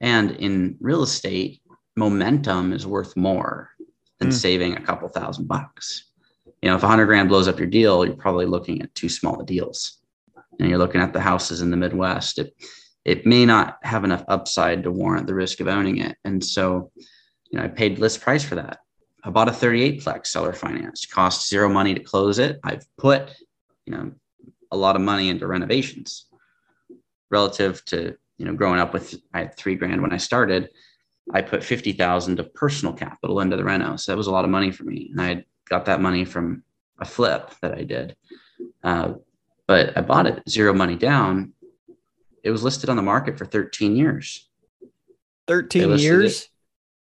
And 0.00 0.32
in 0.32 0.76
real 0.80 1.02
estate, 1.02 1.62
momentum 1.94 2.72
is 2.72 2.86
worth 2.86 3.16
more 3.16 3.70
than 4.18 4.28
mm. 4.28 4.32
saving 4.32 4.76
a 4.76 4.82
couple 4.82 5.08
thousand 5.08 5.46
bucks. 5.46 6.06
You 6.62 6.70
know, 6.70 6.76
if 6.76 6.82
a 6.82 6.88
hundred 6.88 7.06
grand 7.06 7.28
blows 7.28 7.48
up 7.48 7.58
your 7.58 7.68
deal, 7.68 8.04
you're 8.04 8.16
probably 8.16 8.46
looking 8.46 8.82
at 8.82 8.94
too 8.94 9.08
small 9.08 9.40
of 9.40 9.46
deals. 9.46 9.98
And 10.58 10.68
you're 10.68 10.78
looking 10.78 11.00
at 11.00 11.12
the 11.12 11.20
houses 11.20 11.60
in 11.60 11.70
the 11.70 11.76
Midwest. 11.76 12.38
It 12.38 12.54
it 13.06 13.24
may 13.24 13.46
not 13.46 13.78
have 13.82 14.02
enough 14.02 14.24
upside 14.26 14.82
to 14.82 14.90
warrant 14.90 15.28
the 15.28 15.34
risk 15.34 15.60
of 15.60 15.68
owning 15.68 15.98
it. 15.98 16.16
And 16.24 16.44
so, 16.44 16.90
you 17.48 17.56
know, 17.56 17.64
I 17.64 17.68
paid 17.68 18.00
list 18.00 18.20
price 18.20 18.42
for 18.42 18.56
that. 18.56 18.80
I 19.22 19.30
bought 19.30 19.48
a 19.48 19.52
38 19.52 20.02
plex 20.02 20.26
seller 20.26 20.52
finance, 20.52 21.06
cost 21.06 21.48
zero 21.48 21.68
money 21.68 21.94
to 21.94 22.00
close 22.00 22.40
it. 22.40 22.58
I've 22.64 22.84
put, 22.98 23.30
you 23.86 23.94
know, 23.94 24.10
a 24.72 24.76
lot 24.76 24.96
of 24.96 25.02
money 25.02 25.28
into 25.28 25.46
renovations 25.46 26.26
relative 27.30 27.84
to, 27.86 28.16
you 28.38 28.44
know, 28.44 28.54
growing 28.54 28.80
up 28.80 28.92
with, 28.92 29.14
I 29.32 29.38
had 29.42 29.56
three 29.56 29.76
grand 29.76 30.02
when 30.02 30.12
I 30.12 30.16
started. 30.16 30.70
I 31.32 31.42
put 31.42 31.62
50,000 31.62 32.40
of 32.40 32.54
personal 32.54 32.92
capital 32.92 33.38
into 33.38 33.56
the 33.56 33.64
reno. 33.64 33.94
So 33.94 34.10
that 34.10 34.18
was 34.18 34.26
a 34.26 34.32
lot 34.32 34.44
of 34.44 34.50
money 34.50 34.72
for 34.72 34.82
me. 34.82 35.10
And 35.12 35.20
I 35.20 35.44
got 35.68 35.84
that 35.84 36.00
money 36.00 36.24
from 36.24 36.64
a 36.98 37.04
flip 37.04 37.52
that 37.62 37.72
I 37.72 37.84
did. 37.84 38.16
Uh, 38.82 39.14
but 39.68 39.96
I 39.96 40.00
bought 40.00 40.26
it 40.26 40.42
zero 40.48 40.72
money 40.72 40.96
down. 40.96 41.52
It 42.46 42.50
was 42.50 42.62
listed 42.62 42.88
on 42.88 42.96
the 42.96 43.02
market 43.02 43.36
for 43.36 43.44
13 43.44 43.96
years. 43.96 44.48
13 45.48 45.98
years? 45.98 46.42
It. 46.42 46.44
it. 46.44 46.48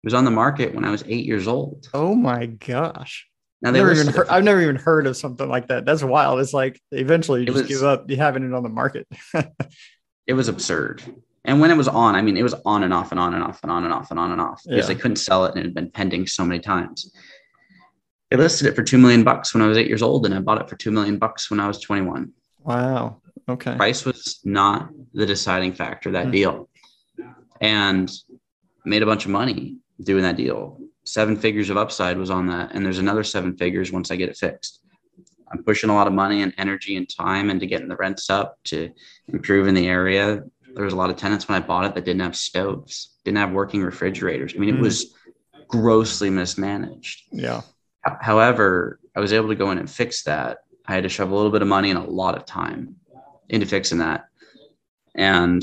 was 0.04 0.14
on 0.14 0.24
the 0.24 0.32
market 0.32 0.76
when 0.76 0.86
I 0.86 0.92
was 0.92 1.04
eight 1.08 1.26
years 1.26 1.48
old. 1.48 1.90
Oh 1.94 2.14
my 2.14 2.46
gosh. 2.46 3.28
Now 3.62 3.72
they 3.72 3.80
never 3.80 3.94
even 3.94 4.08
heard, 4.08 4.28
I've 4.28 4.44
never 4.44 4.62
even 4.62 4.76
heard 4.76 5.08
of 5.08 5.18
something 5.18 5.48
like 5.48 5.68
that. 5.68 5.86
That's 5.86 6.04
wild. 6.04 6.40
It's 6.40 6.54
like 6.54 6.80
eventually 6.92 7.42
you 7.42 7.48
just 7.48 7.58
was, 7.58 7.68
give 7.68 7.84
up 7.84 8.10
you 8.10 8.18
having 8.18 8.44
it 8.44 8.54
on 8.54 8.62
the 8.62 8.70
market. 8.70 9.08
it 10.28 10.34
was 10.34 10.48
absurd. 10.48 11.02
And 11.44 11.60
when 11.60 11.72
it 11.72 11.78
was 11.78 11.88
on, 11.88 12.16
I 12.16 12.22
mean, 12.22 12.38
it 12.38 12.44
was 12.44 12.54
on 12.66 12.84
and 12.84 12.94
off 12.94 13.12
and 13.12 13.20
on 13.20 13.34
and 13.34 13.44
off 13.44 13.62
and 13.64 13.72
on 13.72 13.84
and 13.84 13.92
off 13.92 14.12
and 14.12 14.20
on 14.20 14.32
and 14.32 14.40
off 14.40 14.62
because 14.64 14.90
yeah. 14.90 14.96
I 14.96 15.00
couldn't 15.00 15.18
sell 15.18 15.46
it 15.46 15.52
and 15.56 15.60
it 15.60 15.66
had 15.66 15.74
been 15.74 15.90
pending 15.90 16.28
so 16.28 16.46
many 16.46 16.60
times. 16.60 17.12
They 18.30 18.38
listed 18.38 18.68
it 18.68 18.76
for 18.76 18.84
two 18.84 19.00
million 19.00 19.24
bucks 19.24 19.54
when 19.54 19.64
I 19.64 19.68
was 19.68 19.78
eight 19.78 19.88
years 19.88 20.02
old, 20.02 20.26
and 20.26 20.34
I 20.34 20.40
bought 20.40 20.62
it 20.62 20.70
for 20.70 20.78
two 20.78 20.92
million 20.92 21.18
bucks 21.18 21.52
when 21.52 21.60
I 21.60 21.68
was 21.68 21.80
21. 21.82 22.32
Wow. 22.64 23.21
Okay. 23.50 23.76
Price 23.76 24.06
was 24.06 24.40
not 24.44 24.90
the 25.14 25.26
deciding 25.26 25.74
factor 25.74 26.12
that 26.12 26.24
mm-hmm. 26.24 26.32
deal, 26.32 26.70
and 27.60 28.12
made 28.86 29.04
a 29.04 29.06
bunch 29.06 29.26
of 29.26 29.32
money 29.32 29.78
doing 30.04 30.24
that 30.24 30.38
deal. 30.38 30.80
Seven 31.04 31.36
figures 31.36 31.70
of 31.70 31.78
upside 31.78 32.18
was 32.18 32.30
on 32.30 32.48
that, 32.48 32.72
and 32.74 32.86
there's 32.86 33.00
another 33.00 33.24
seven 33.24 33.58
figures 33.58 33.92
once 33.92 34.12
I 34.12 34.16
get 34.16 34.30
it 34.30 34.38
fixed. 34.38 34.80
I'm 35.52 35.64
pushing 35.64 35.90
a 35.90 35.94
lot 35.94 36.08
of 36.08 36.14
money 36.14 36.44
and 36.44 36.54
energy 36.58 36.96
and 36.96 37.10
time 37.10 37.50
into 37.50 37.66
getting 37.66 37.90
the 37.90 37.98
rents 37.98 38.30
up 38.30 38.58
to 38.66 38.90
improving 39.28 39.74
the 39.74 39.88
area 39.88 40.44
there 40.76 40.86
was 40.86 40.94
a 40.94 40.98
lot 40.98 41.10
of 41.10 41.18
tenants 41.18 41.48
when 41.48 41.62
I 41.62 41.66
bought 41.66 41.86
it 41.86 41.96
that 41.96 42.06
didn't 42.06 42.22
have 42.22 42.36
stoves, 42.36 43.16
didn't 43.24 43.38
have 43.38 43.52
working 43.52 43.84
refrigerators. 43.84 44.54
I 44.56 44.60
mean, 44.60 44.70
it 44.70 44.78
mm. 44.78 44.82
was 44.82 45.14
grossly 45.68 46.30
mismanaged. 46.30 47.24
Yeah. 47.32 47.62
However, 48.04 49.00
I 49.16 49.20
was 49.20 49.34
able 49.34 49.50
to 49.50 49.56
go 49.56 49.72
in 49.72 49.78
and 49.78 49.90
fix 49.90 50.24
that. 50.24 50.60
I 50.88 50.96
had 50.96 51.04
to 51.04 51.10
shove 51.10 51.32
a 51.32 51.36
little 51.36 51.52
bit 51.52 51.62
of 51.62 51.68
money 51.68 51.92
and 51.92 52.00
a 52.00 52.04
lot 52.04 52.36
of 52.36 52.46
time 52.46 52.96
into 53.52 53.68
fixing 53.68 54.00
that. 54.00 54.26
And, 55.14 55.62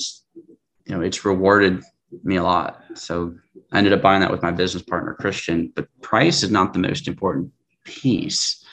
you 0.87 0.95
know, 0.95 1.00
it's 1.00 1.25
rewarded 1.25 1.83
me 2.23 2.37
a 2.37 2.42
lot. 2.42 2.83
So 2.95 3.35
I 3.73 3.78
ended 3.78 3.92
up 3.92 4.02
buying 4.02 4.21
that 4.21 4.30
with 4.30 4.42
my 4.42 4.52
business 4.52 4.83
partner, 4.83 5.14
Christian. 5.14 5.73
But 5.75 5.88
price 6.00 6.42
is 6.42 6.50
not 6.50 6.73
the 6.73 6.78
most 6.78 7.09
important 7.09 7.50
piece. 7.85 8.64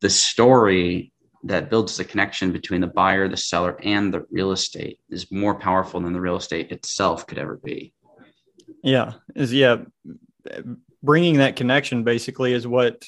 The 0.00 0.10
story 0.10 1.12
that 1.44 1.70
builds 1.70 1.96
the 1.96 2.04
connection 2.04 2.52
between 2.52 2.80
the 2.80 2.86
buyer, 2.88 3.28
the 3.28 3.36
seller, 3.36 3.78
and 3.82 4.12
the 4.12 4.26
real 4.30 4.52
estate 4.52 5.00
is 5.08 5.30
more 5.32 5.54
powerful 5.54 6.00
than 6.00 6.12
the 6.12 6.20
real 6.20 6.36
estate 6.36 6.70
itself 6.70 7.26
could 7.26 7.38
ever 7.38 7.60
be. 7.64 7.92
Yeah, 8.82 9.14
is 9.34 9.52
yeah, 9.52 9.78
bringing 11.02 11.38
that 11.38 11.56
connection 11.56 12.04
basically 12.04 12.52
is 12.52 12.66
what 12.66 13.04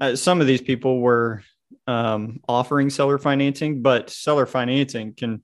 uh, 0.00 0.16
some 0.16 0.40
of 0.40 0.46
these 0.46 0.62
people 0.62 1.00
were 1.00 1.42
um, 1.86 2.40
offering 2.48 2.90
seller 2.90 3.18
financing, 3.18 3.82
but 3.82 4.10
seller 4.10 4.46
financing 4.46 5.14
can 5.14 5.42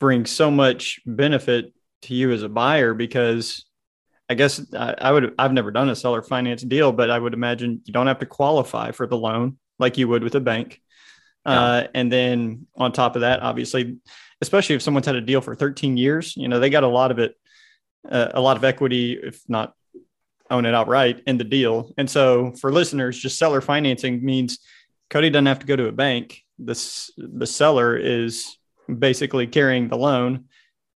bring 0.00 0.26
so 0.26 0.50
much 0.50 1.00
benefit 1.06 1.72
to 2.02 2.14
you 2.14 2.32
as 2.32 2.42
a 2.42 2.48
buyer 2.48 2.94
because 2.94 3.66
I 4.28 4.34
guess 4.34 4.60
I, 4.74 4.94
I 4.98 5.12
would 5.12 5.34
I've 5.38 5.52
never 5.52 5.70
done 5.70 5.88
a 5.88 5.96
seller 5.96 6.22
finance 6.22 6.62
deal, 6.62 6.92
but 6.92 7.10
I 7.10 7.18
would 7.18 7.34
imagine 7.34 7.80
you 7.84 7.92
don't 7.92 8.06
have 8.06 8.20
to 8.20 8.26
qualify 8.26 8.92
for 8.92 9.06
the 9.06 9.16
loan 9.16 9.58
like 9.78 9.98
you 9.98 10.08
would 10.08 10.22
with 10.22 10.34
a 10.34 10.40
bank. 10.40 10.80
Uh, 11.44 11.84
and 11.94 12.12
then 12.12 12.66
on 12.76 12.92
top 12.92 13.16
of 13.16 13.22
that, 13.22 13.40
obviously, 13.40 13.96
especially 14.42 14.74
if 14.74 14.82
someone's 14.82 15.06
had 15.06 15.16
a 15.16 15.20
deal 15.20 15.40
for 15.40 15.54
13 15.54 15.96
years, 15.96 16.36
you 16.36 16.46
know, 16.46 16.60
they 16.60 16.68
got 16.68 16.84
a 16.84 16.88
lot 16.88 17.10
of 17.10 17.18
it, 17.18 17.36
uh, 18.06 18.28
a 18.34 18.40
lot 18.40 18.58
of 18.58 18.64
equity, 18.64 19.12
if 19.14 19.40
not 19.48 19.72
own 20.50 20.66
it 20.66 20.74
outright 20.74 21.22
in 21.26 21.38
the 21.38 21.44
deal. 21.44 21.92
And 21.96 22.10
so 22.10 22.52
for 22.60 22.70
listeners, 22.70 23.18
just 23.18 23.38
seller 23.38 23.62
financing 23.62 24.22
means 24.22 24.58
Cody 25.10 25.30
doesn't 25.30 25.46
have 25.46 25.60
to 25.60 25.66
go 25.66 25.76
to 25.76 25.88
a 25.88 25.92
bank. 25.92 26.44
This 26.58 27.10
the 27.16 27.46
seller 27.46 27.96
is 27.96 28.56
basically 28.86 29.46
carrying 29.46 29.88
the 29.88 29.96
loan 29.96 30.46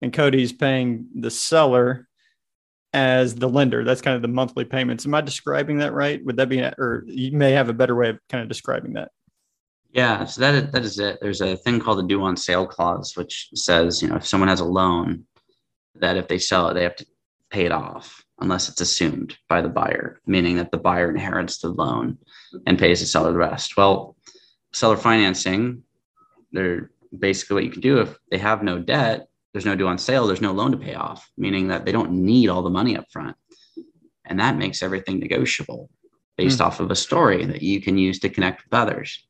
and 0.00 0.12
Cody's 0.12 0.52
paying 0.52 1.06
the 1.14 1.30
seller 1.30 2.08
as 2.92 3.34
the 3.34 3.48
lender. 3.48 3.84
That's 3.84 4.02
kind 4.02 4.16
of 4.16 4.22
the 4.22 4.28
monthly 4.28 4.64
payments. 4.64 5.06
Am 5.06 5.14
I 5.14 5.20
describing 5.20 5.78
that 5.78 5.94
right? 5.94 6.22
Would 6.24 6.36
that 6.36 6.48
be, 6.48 6.60
or 6.60 7.04
you 7.06 7.32
may 7.32 7.52
have 7.52 7.68
a 7.68 7.72
better 7.72 7.94
way 7.94 8.10
of 8.10 8.18
kind 8.28 8.42
of 8.42 8.48
describing 8.48 8.94
that? 8.94 9.10
Yeah, 9.92 10.24
so 10.24 10.40
that 10.40 10.54
is, 10.54 10.70
that 10.72 10.84
is 10.84 10.98
it. 10.98 11.18
There's 11.20 11.40
a 11.40 11.56
thing 11.56 11.78
called 11.80 11.98
the 11.98 12.02
due 12.02 12.22
on 12.22 12.36
sale 12.36 12.66
clause, 12.66 13.16
which 13.16 13.48
says, 13.54 14.02
you 14.02 14.08
know, 14.08 14.16
if 14.16 14.26
someone 14.26 14.48
has 14.48 14.60
a 14.60 14.64
loan, 14.64 15.24
that 15.96 16.16
if 16.16 16.28
they 16.28 16.38
sell 16.38 16.68
it, 16.68 16.74
they 16.74 16.82
have 16.82 16.96
to 16.96 17.06
pay 17.50 17.66
it 17.66 17.72
off 17.72 18.21
unless 18.40 18.68
it's 18.68 18.80
assumed 18.80 19.36
by 19.48 19.60
the 19.60 19.68
buyer, 19.68 20.20
meaning 20.26 20.56
that 20.56 20.70
the 20.70 20.78
buyer 20.78 21.10
inherits 21.10 21.58
the 21.58 21.68
loan 21.68 22.18
and 22.66 22.78
pays 22.78 23.00
the 23.00 23.06
seller 23.06 23.32
the 23.32 23.38
rest. 23.38 23.76
Well, 23.76 24.16
seller 24.72 24.96
financing, 24.96 25.82
they're 26.50 26.90
basically 27.16 27.54
what 27.54 27.64
you 27.64 27.70
can 27.70 27.80
do 27.80 28.00
if 28.00 28.16
they 28.30 28.38
have 28.38 28.62
no 28.62 28.78
debt, 28.78 29.28
there's 29.52 29.66
no 29.66 29.76
due 29.76 29.86
on 29.86 29.98
sale, 29.98 30.26
there's 30.26 30.40
no 30.40 30.52
loan 30.52 30.72
to 30.72 30.78
pay 30.78 30.94
off, 30.94 31.30
meaning 31.36 31.68
that 31.68 31.84
they 31.84 31.92
don't 31.92 32.10
need 32.10 32.48
all 32.48 32.62
the 32.62 32.70
money 32.70 32.96
up 32.96 33.04
front. 33.12 33.36
And 34.24 34.40
that 34.40 34.56
makes 34.56 34.82
everything 34.82 35.18
negotiable 35.18 35.90
based 36.36 36.58
mm. 36.58 36.64
off 36.64 36.80
of 36.80 36.90
a 36.90 36.96
story 36.96 37.44
that 37.44 37.62
you 37.62 37.80
can 37.80 37.98
use 37.98 38.18
to 38.20 38.28
connect 38.28 38.64
with 38.64 38.72
others. 38.72 39.26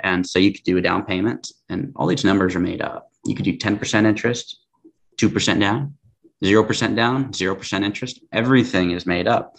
And 0.00 0.26
so 0.26 0.38
you 0.38 0.52
could 0.52 0.64
do 0.64 0.76
a 0.76 0.82
down 0.82 1.04
payment, 1.04 1.50
and 1.68 1.92
all 1.96 2.06
these 2.06 2.24
numbers 2.24 2.54
are 2.54 2.60
made 2.60 2.82
up. 2.82 3.08
You 3.24 3.34
could 3.34 3.44
do 3.44 3.56
10% 3.56 4.04
interest, 4.04 4.60
2% 5.18 5.60
down, 5.60 5.94
0% 6.42 6.96
down, 6.96 7.32
0% 7.32 7.84
interest. 7.84 8.20
Everything 8.32 8.90
is 8.90 9.06
made 9.06 9.28
up. 9.28 9.56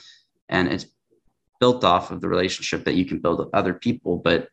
And 0.49 0.67
it's 0.67 0.85
built 1.59 1.83
off 1.83 2.11
of 2.11 2.21
the 2.21 2.27
relationship 2.27 2.83
that 2.85 2.95
you 2.95 3.05
can 3.05 3.19
build 3.19 3.39
with 3.39 3.49
other 3.53 3.73
people. 3.73 4.17
But 4.17 4.49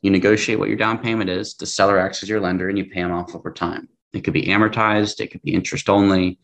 you 0.00 0.10
negotiate 0.10 0.58
what 0.58 0.68
your 0.68 0.78
down 0.78 0.98
payment 0.98 1.30
is, 1.30 1.54
the 1.54 1.66
seller 1.66 1.98
acts 1.98 2.22
as 2.22 2.28
your 2.28 2.40
lender, 2.40 2.68
and 2.68 2.78
you 2.78 2.84
pay 2.84 3.02
them 3.02 3.12
off 3.12 3.34
over 3.34 3.52
time. 3.52 3.88
It 4.12 4.22
could 4.24 4.34
be 4.34 4.46
amortized, 4.46 5.20
it 5.20 5.28
could 5.28 5.42
be 5.42 5.54
interest 5.54 5.88
only. 5.88 6.38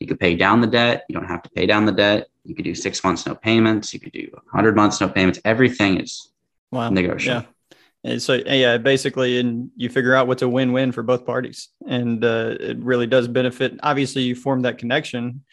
You 0.00 0.06
could 0.06 0.20
pay 0.20 0.34
down 0.34 0.60
the 0.60 0.66
debt. 0.66 1.04
You 1.08 1.14
don't 1.14 1.26
have 1.26 1.42
to 1.42 1.50
pay 1.50 1.64
down 1.66 1.86
the 1.86 1.92
debt. 1.92 2.26
You 2.44 2.54
could 2.54 2.64
do 2.64 2.74
six 2.74 3.02
months, 3.02 3.26
no 3.26 3.34
payments. 3.34 3.94
You 3.94 4.00
could 4.00 4.12
do 4.12 4.28
100 4.32 4.76
months, 4.76 5.00
no 5.00 5.08
payments. 5.08 5.40
Everything 5.44 6.00
is 6.00 6.30
wow. 6.70 6.90
negotiable. 6.90 7.42
Yeah. 7.42 7.55
And 8.06 8.22
so, 8.22 8.34
yeah, 8.34 8.78
basically, 8.78 9.40
and 9.40 9.68
you 9.74 9.88
figure 9.88 10.14
out 10.14 10.28
what's 10.28 10.42
a 10.42 10.48
win 10.48 10.72
win 10.72 10.92
for 10.92 11.02
both 11.02 11.26
parties. 11.26 11.70
And 11.88 12.24
uh, 12.24 12.54
it 12.60 12.78
really 12.78 13.08
does 13.08 13.26
benefit. 13.26 13.80
Obviously, 13.82 14.22
you 14.22 14.36
form 14.36 14.62
that 14.62 14.78
connection. 14.78 15.44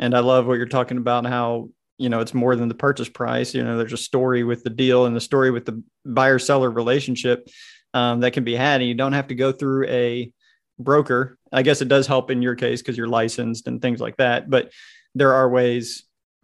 And 0.00 0.16
I 0.16 0.18
love 0.18 0.44
what 0.44 0.54
you're 0.54 0.66
talking 0.66 0.98
about 0.98 1.24
how, 1.24 1.68
you 1.98 2.08
know, 2.08 2.18
it's 2.18 2.34
more 2.34 2.56
than 2.56 2.66
the 2.66 2.74
purchase 2.74 3.08
price. 3.08 3.54
You 3.54 3.62
know, 3.62 3.78
there's 3.78 3.92
a 3.92 3.96
story 3.96 4.42
with 4.42 4.64
the 4.64 4.70
deal 4.70 5.06
and 5.06 5.14
the 5.14 5.20
story 5.20 5.52
with 5.52 5.66
the 5.66 5.84
buyer 6.04 6.40
seller 6.40 6.68
relationship 6.68 7.48
um, 7.94 8.18
that 8.20 8.32
can 8.32 8.42
be 8.42 8.56
had. 8.56 8.80
And 8.80 8.88
you 8.88 8.96
don't 8.96 9.12
have 9.12 9.28
to 9.28 9.36
go 9.36 9.52
through 9.52 9.86
a 9.86 10.32
broker. 10.80 11.38
I 11.52 11.62
guess 11.62 11.80
it 11.80 11.88
does 11.88 12.08
help 12.08 12.32
in 12.32 12.42
your 12.42 12.56
case 12.56 12.82
because 12.82 12.96
you're 12.96 13.06
licensed 13.06 13.68
and 13.68 13.80
things 13.80 14.00
like 14.00 14.16
that. 14.16 14.50
But 14.50 14.72
there 15.14 15.34
are 15.34 15.48
ways 15.48 16.02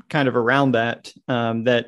kind 0.09 0.29
of 0.29 0.37
around 0.37 0.73
that 0.73 1.13
um, 1.27 1.65
that 1.65 1.87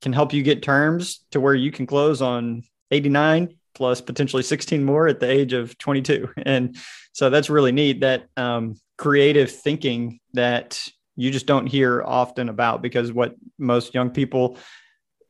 can 0.00 0.14
help 0.14 0.32
you 0.32 0.42
get 0.42 0.62
terms 0.62 1.22
to 1.32 1.40
where 1.40 1.54
you 1.54 1.70
can 1.70 1.86
close 1.86 2.22
on 2.22 2.62
89 2.90 3.56
plus 3.74 4.00
potentially 4.00 4.42
16 4.42 4.84
more 4.84 5.06
at 5.08 5.20
the 5.20 5.30
age 5.30 5.52
of 5.52 5.76
22 5.78 6.28
and 6.44 6.76
so 7.12 7.30
that's 7.30 7.50
really 7.50 7.72
neat 7.72 8.00
that 8.00 8.26
um, 8.36 8.76
creative 8.96 9.50
thinking 9.50 10.20
that 10.34 10.86
you 11.16 11.30
just 11.30 11.46
don't 11.46 11.66
hear 11.66 12.02
often 12.02 12.48
about 12.48 12.82
because 12.82 13.12
what 13.12 13.34
most 13.58 13.94
young 13.94 14.10
people 14.10 14.56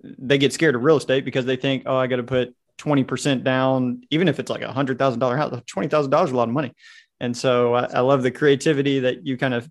they 0.03 0.39
get 0.39 0.53
scared 0.53 0.75
of 0.75 0.83
real 0.83 0.97
estate 0.97 1.25
because 1.25 1.45
they 1.45 1.57
think 1.57 1.83
oh 1.87 1.97
i 1.97 2.07
got 2.07 2.17
to 2.17 2.23
put 2.23 2.55
20% 2.81 3.45
down 3.45 4.03
even 4.11 4.27
if 4.27 4.39
it's 4.41 4.51
like 4.51 4.63
a 4.63 4.73
hundred 4.73 4.99
thousand 4.99 5.21
dollar 5.21 5.37
house 5.37 5.53
$20000 5.53 6.25
is 6.25 6.31
a 6.31 6.37
lot 6.37 6.49
of 6.49 6.55
money. 6.55 6.73
And 7.21 7.37
so 7.37 7.75
I, 7.75 7.85
I 7.85 8.01
love 8.01 8.23
the 8.23 8.31
creativity 8.31 9.01
that 9.01 9.27
you 9.27 9.37
kind 9.37 9.55
of 9.55 9.69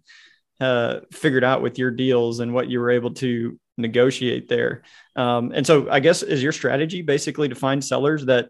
uh, 0.61 0.99
figured 1.11 1.43
out 1.43 1.61
with 1.61 1.79
your 1.79 1.89
deals 1.89 2.39
and 2.39 2.53
what 2.53 2.69
you 2.69 2.79
were 2.79 2.91
able 2.91 3.13
to 3.15 3.59
negotiate 3.79 4.49
there. 4.49 4.83
Um, 5.15 5.51
and 5.53 5.65
so 5.65 5.89
I 5.89 5.99
guess 5.99 6.23
is 6.23 6.43
your 6.43 6.51
strategy 6.51 7.01
basically 7.01 7.49
to 7.49 7.55
find 7.55 7.83
sellers 7.83 8.25
that 8.25 8.49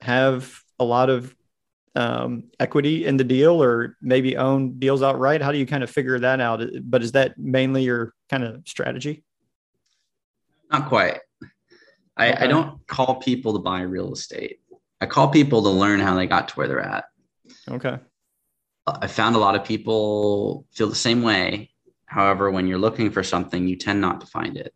have 0.00 0.60
a 0.78 0.84
lot 0.84 1.10
of 1.10 1.34
um, 1.94 2.44
equity 2.60 3.06
in 3.06 3.16
the 3.16 3.24
deal 3.24 3.62
or 3.62 3.96
maybe 4.02 4.36
own 4.36 4.78
deals 4.78 5.02
outright? 5.02 5.40
How 5.40 5.50
do 5.50 5.58
you 5.58 5.66
kind 5.66 5.82
of 5.82 5.90
figure 5.90 6.18
that 6.18 6.40
out? 6.40 6.62
But 6.82 7.02
is 7.02 7.12
that 7.12 7.38
mainly 7.38 7.82
your 7.82 8.12
kind 8.28 8.44
of 8.44 8.62
strategy? 8.66 9.24
Not 10.70 10.88
quite. 10.88 11.20
I, 12.16 12.32
okay. 12.32 12.44
I 12.44 12.46
don't 12.46 12.86
call 12.86 13.16
people 13.16 13.54
to 13.54 13.58
buy 13.58 13.80
real 13.82 14.12
estate. 14.12 14.60
I 15.00 15.06
call 15.06 15.28
people 15.28 15.62
to 15.62 15.68
learn 15.70 16.00
how 16.00 16.14
they 16.14 16.26
got 16.26 16.48
to 16.48 16.54
where 16.54 16.68
they're 16.68 16.80
at. 16.80 17.04
Okay. 17.70 17.98
I 18.86 19.06
found 19.06 19.36
a 19.36 19.38
lot 19.40 19.56
of 19.56 19.64
people 19.64 20.64
feel 20.72 20.88
the 20.88 20.94
same 20.94 21.22
way. 21.22 21.70
However, 22.06 22.50
when 22.50 22.66
you're 22.66 22.78
looking 22.78 23.10
for 23.10 23.22
something, 23.22 23.66
you 23.66 23.76
tend 23.76 24.00
not 24.00 24.20
to 24.20 24.26
find 24.26 24.56
it. 24.56 24.72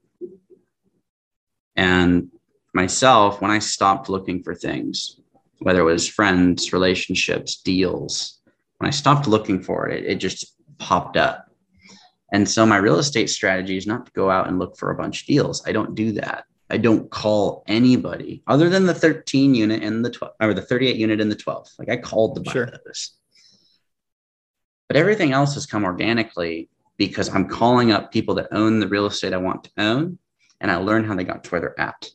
And 1.76 2.30
myself, 2.74 3.40
when 3.40 3.50
I 3.50 3.60
stopped 3.60 4.08
looking 4.08 4.42
for 4.42 4.54
things, 4.54 5.20
whether 5.60 5.80
it 5.80 5.84
was 5.84 6.08
friends, 6.08 6.72
relationships, 6.72 7.56
deals, 7.62 8.40
when 8.78 8.88
I 8.88 8.90
stopped 8.90 9.28
looking 9.28 9.62
for 9.62 9.88
it, 9.88 10.04
it 10.04 10.16
just 10.16 10.54
popped 10.78 11.16
up. 11.16 11.46
And 12.32 12.48
so 12.48 12.64
my 12.64 12.76
real 12.76 12.98
estate 12.98 13.30
strategy 13.30 13.76
is 13.76 13.86
not 13.86 14.06
to 14.06 14.12
go 14.12 14.30
out 14.30 14.48
and 14.48 14.58
look 14.58 14.76
for 14.76 14.90
a 14.90 14.96
bunch 14.96 15.22
of 15.22 15.26
deals. 15.26 15.66
I 15.66 15.72
don't 15.72 15.94
do 15.94 16.12
that. 16.12 16.44
I 16.70 16.76
don't 16.76 17.10
call 17.10 17.64
anybody 17.66 18.42
other 18.46 18.68
than 18.68 18.86
the 18.86 18.94
13 18.94 19.54
unit 19.54 19.82
and 19.82 20.04
the 20.04 20.10
12 20.10 20.34
or 20.40 20.54
the 20.54 20.62
38 20.62 20.96
unit 20.96 21.20
and 21.20 21.30
the 21.30 21.36
12. 21.36 21.68
Like 21.78 21.88
I 21.88 21.96
called 21.96 22.36
the 22.36 22.48
sure. 22.50 22.66
those. 22.66 23.12
But 24.86 24.96
everything 24.96 25.32
else 25.32 25.54
has 25.54 25.66
come 25.66 25.84
organically 25.84 26.68
because 27.00 27.34
I'm 27.34 27.48
calling 27.48 27.92
up 27.92 28.12
people 28.12 28.34
that 28.34 28.48
own 28.52 28.78
the 28.78 28.86
real 28.86 29.06
estate 29.06 29.32
I 29.32 29.38
want 29.38 29.64
to 29.64 29.70
own 29.78 30.18
and 30.60 30.70
I 30.70 30.76
learn 30.76 31.02
how 31.02 31.14
they 31.14 31.24
got 31.24 31.42
to 31.42 31.50
where 31.50 31.60
they're 31.62 31.80
at. 31.80 32.10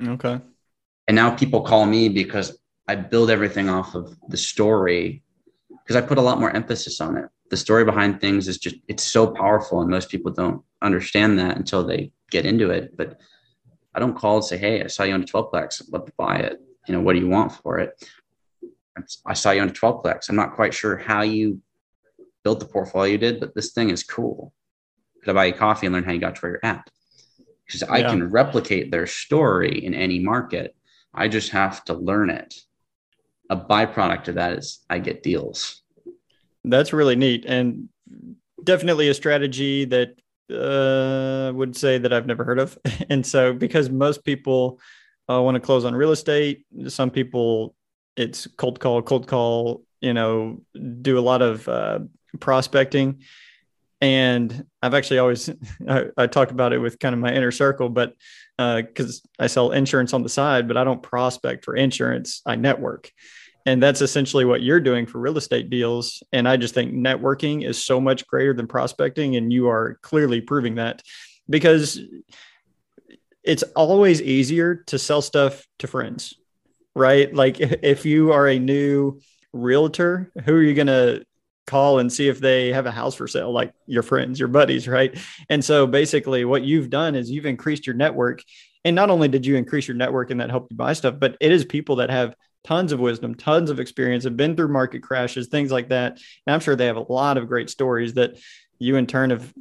Okay. 0.00 0.40
And 1.08 1.16
now 1.16 1.34
people 1.34 1.62
call 1.62 1.84
me 1.84 2.08
because 2.08 2.56
I 2.86 2.94
build 2.94 3.30
everything 3.30 3.68
off 3.68 3.96
of 3.96 4.16
the 4.28 4.36
story 4.36 5.24
because 5.68 5.96
I 5.96 6.06
put 6.06 6.18
a 6.18 6.22
lot 6.22 6.38
more 6.38 6.54
emphasis 6.54 7.00
on 7.00 7.16
it. 7.16 7.28
The 7.50 7.56
story 7.56 7.84
behind 7.84 8.20
things 8.20 8.46
is 8.46 8.58
just, 8.58 8.76
it's 8.86 9.02
so 9.02 9.32
powerful. 9.32 9.80
And 9.80 9.90
most 9.90 10.08
people 10.08 10.30
don't 10.30 10.62
understand 10.80 11.36
that 11.40 11.56
until 11.56 11.84
they 11.84 12.12
get 12.30 12.46
into 12.46 12.70
it. 12.70 12.96
But 12.96 13.18
I 13.92 13.98
don't 13.98 14.16
call 14.16 14.36
and 14.36 14.44
say, 14.44 14.56
Hey, 14.56 14.84
I 14.84 14.86
saw 14.86 15.02
you 15.02 15.14
on 15.14 15.22
a 15.22 15.26
12 15.26 15.50
plex. 15.50 15.82
I'd 15.82 15.92
love 15.92 16.06
to 16.06 16.12
buy 16.16 16.36
it. 16.36 16.60
You 16.86 16.94
know, 16.94 17.00
what 17.00 17.14
do 17.14 17.18
you 17.18 17.28
want 17.28 17.50
for 17.50 17.80
it? 17.80 18.08
I 19.26 19.34
saw 19.34 19.50
you 19.50 19.62
on 19.62 19.68
a 19.70 19.72
12 19.72 20.04
plex. 20.04 20.28
I'm 20.28 20.36
not 20.36 20.54
quite 20.54 20.72
sure 20.72 20.96
how 20.96 21.22
you 21.22 21.60
built 22.44 22.60
the 22.60 22.66
portfolio 22.66 23.12
you 23.12 23.18
did, 23.18 23.40
but 23.40 23.54
this 23.54 23.72
thing 23.72 23.90
is 23.90 24.02
cool. 24.02 24.52
Could 25.22 25.30
I 25.30 25.34
buy 25.34 25.44
you 25.46 25.52
coffee 25.54 25.86
and 25.86 25.94
learn 25.94 26.04
how 26.04 26.12
you 26.12 26.18
got 26.18 26.36
to 26.36 26.40
where 26.40 26.52
you're 26.52 26.60
at? 26.64 26.88
Because 27.66 27.82
I 27.84 28.02
can 28.02 28.30
replicate 28.30 28.90
their 28.90 29.06
story 29.06 29.84
in 29.84 29.94
any 29.94 30.18
market. 30.18 30.74
I 31.14 31.28
just 31.28 31.50
have 31.50 31.84
to 31.84 31.94
learn 31.94 32.28
it. 32.30 32.54
A 33.50 33.56
byproduct 33.56 34.28
of 34.28 34.34
that 34.34 34.58
is 34.58 34.84
I 34.90 34.98
get 34.98 35.22
deals. 35.22 35.82
That's 36.64 36.92
really 36.92 37.16
neat 37.16 37.44
and 37.46 37.88
definitely 38.62 39.08
a 39.08 39.14
strategy 39.14 39.84
that 39.86 40.16
uh, 40.50 41.52
would 41.54 41.76
say 41.76 41.98
that 41.98 42.12
I've 42.12 42.26
never 42.26 42.44
heard 42.44 42.58
of. 42.58 42.78
and 43.10 43.26
so, 43.26 43.52
because 43.52 43.90
most 43.90 44.24
people 44.24 44.80
uh, 45.30 45.40
want 45.40 45.54
to 45.54 45.60
close 45.60 45.84
on 45.84 45.94
real 45.94 46.12
estate, 46.12 46.64
some 46.88 47.10
people 47.10 47.74
it's 48.16 48.46
cold 48.58 48.80
call, 48.80 49.02
cold 49.02 49.26
call. 49.26 49.84
You 50.00 50.14
know, 50.14 50.60
do 51.00 51.18
a 51.18 51.20
lot 51.20 51.42
of 51.42 51.68
uh, 51.68 52.00
prospecting, 52.40 53.22
and 54.00 54.66
I've 54.82 54.94
actually 54.94 55.18
always 55.18 55.48
I, 55.88 56.06
I, 56.16 56.26
talk 56.26 56.50
about 56.50 56.72
it 56.72 56.78
with 56.78 56.98
kind 56.98 57.14
of 57.14 57.20
my 57.20 57.32
inner 57.32 57.50
circle, 57.50 57.88
but 57.88 58.14
because 58.58 59.22
uh, 59.38 59.44
I 59.44 59.46
sell 59.46 59.72
insurance 59.72 60.12
on 60.12 60.22
the 60.22 60.28
side, 60.28 60.68
but 60.68 60.76
I 60.76 60.84
don't 60.84 61.02
prospect 61.02 61.64
for 61.64 61.74
insurance. 61.74 62.42
I 62.46 62.56
network. 62.56 63.10
And 63.64 63.80
that's 63.80 64.02
essentially 64.02 64.44
what 64.44 64.62
you're 64.62 64.80
doing 64.80 65.06
for 65.06 65.20
real 65.20 65.38
estate 65.38 65.70
deals. 65.70 66.20
And 66.32 66.48
I 66.48 66.56
just 66.56 66.74
think 66.74 66.92
networking 66.92 67.64
is 67.64 67.84
so 67.84 68.00
much 68.00 68.26
greater 68.26 68.52
than 68.52 68.66
prospecting. 68.66 69.36
And 69.36 69.52
you 69.52 69.68
are 69.68 69.98
clearly 70.02 70.40
proving 70.40 70.76
that 70.76 71.00
because 71.48 72.00
it's 73.44 73.62
always 73.76 74.20
easier 74.20 74.82
to 74.88 74.98
sell 74.98 75.22
stuff 75.22 75.64
to 75.78 75.86
friends 75.86 76.34
right? 76.94 77.34
Like 77.34 77.60
if 77.60 78.04
you 78.04 78.32
are 78.32 78.48
a 78.48 78.58
new 78.58 79.20
realtor, 79.52 80.30
who 80.44 80.54
are 80.54 80.62
you 80.62 80.74
going 80.74 80.86
to 80.88 81.24
call 81.66 81.98
and 81.98 82.12
see 82.12 82.28
if 82.28 82.40
they 82.40 82.72
have 82.72 82.86
a 82.86 82.90
house 82.90 83.14
for 83.14 83.26
sale? 83.26 83.52
Like 83.52 83.72
your 83.86 84.02
friends, 84.02 84.38
your 84.38 84.48
buddies, 84.48 84.88
right? 84.88 85.18
And 85.48 85.64
so 85.64 85.86
basically, 85.86 86.44
what 86.44 86.62
you've 86.62 86.90
done 86.90 87.14
is 87.14 87.30
you've 87.30 87.46
increased 87.46 87.86
your 87.86 87.96
network. 87.96 88.42
And 88.84 88.96
not 88.96 89.10
only 89.10 89.28
did 89.28 89.46
you 89.46 89.56
increase 89.56 89.86
your 89.86 89.96
network 89.96 90.30
and 90.30 90.40
that 90.40 90.50
helped 90.50 90.72
you 90.72 90.76
buy 90.76 90.92
stuff, 90.92 91.14
but 91.18 91.36
it 91.40 91.52
is 91.52 91.64
people 91.64 91.96
that 91.96 92.10
have 92.10 92.34
tons 92.64 92.92
of 92.92 93.00
wisdom, 93.00 93.34
tons 93.34 93.70
of 93.70 93.80
experience, 93.80 94.24
have 94.24 94.36
been 94.36 94.56
through 94.56 94.68
market 94.68 95.02
crashes, 95.02 95.48
things 95.48 95.70
like 95.70 95.88
that. 95.88 96.18
And 96.46 96.54
I'm 96.54 96.60
sure 96.60 96.76
they 96.76 96.86
have 96.86 96.96
a 96.96 97.12
lot 97.12 97.36
of 97.36 97.48
great 97.48 97.70
stories 97.70 98.14
that 98.14 98.38
you 98.78 98.96
in 98.96 99.06
turn 99.06 99.30
have 99.30 99.52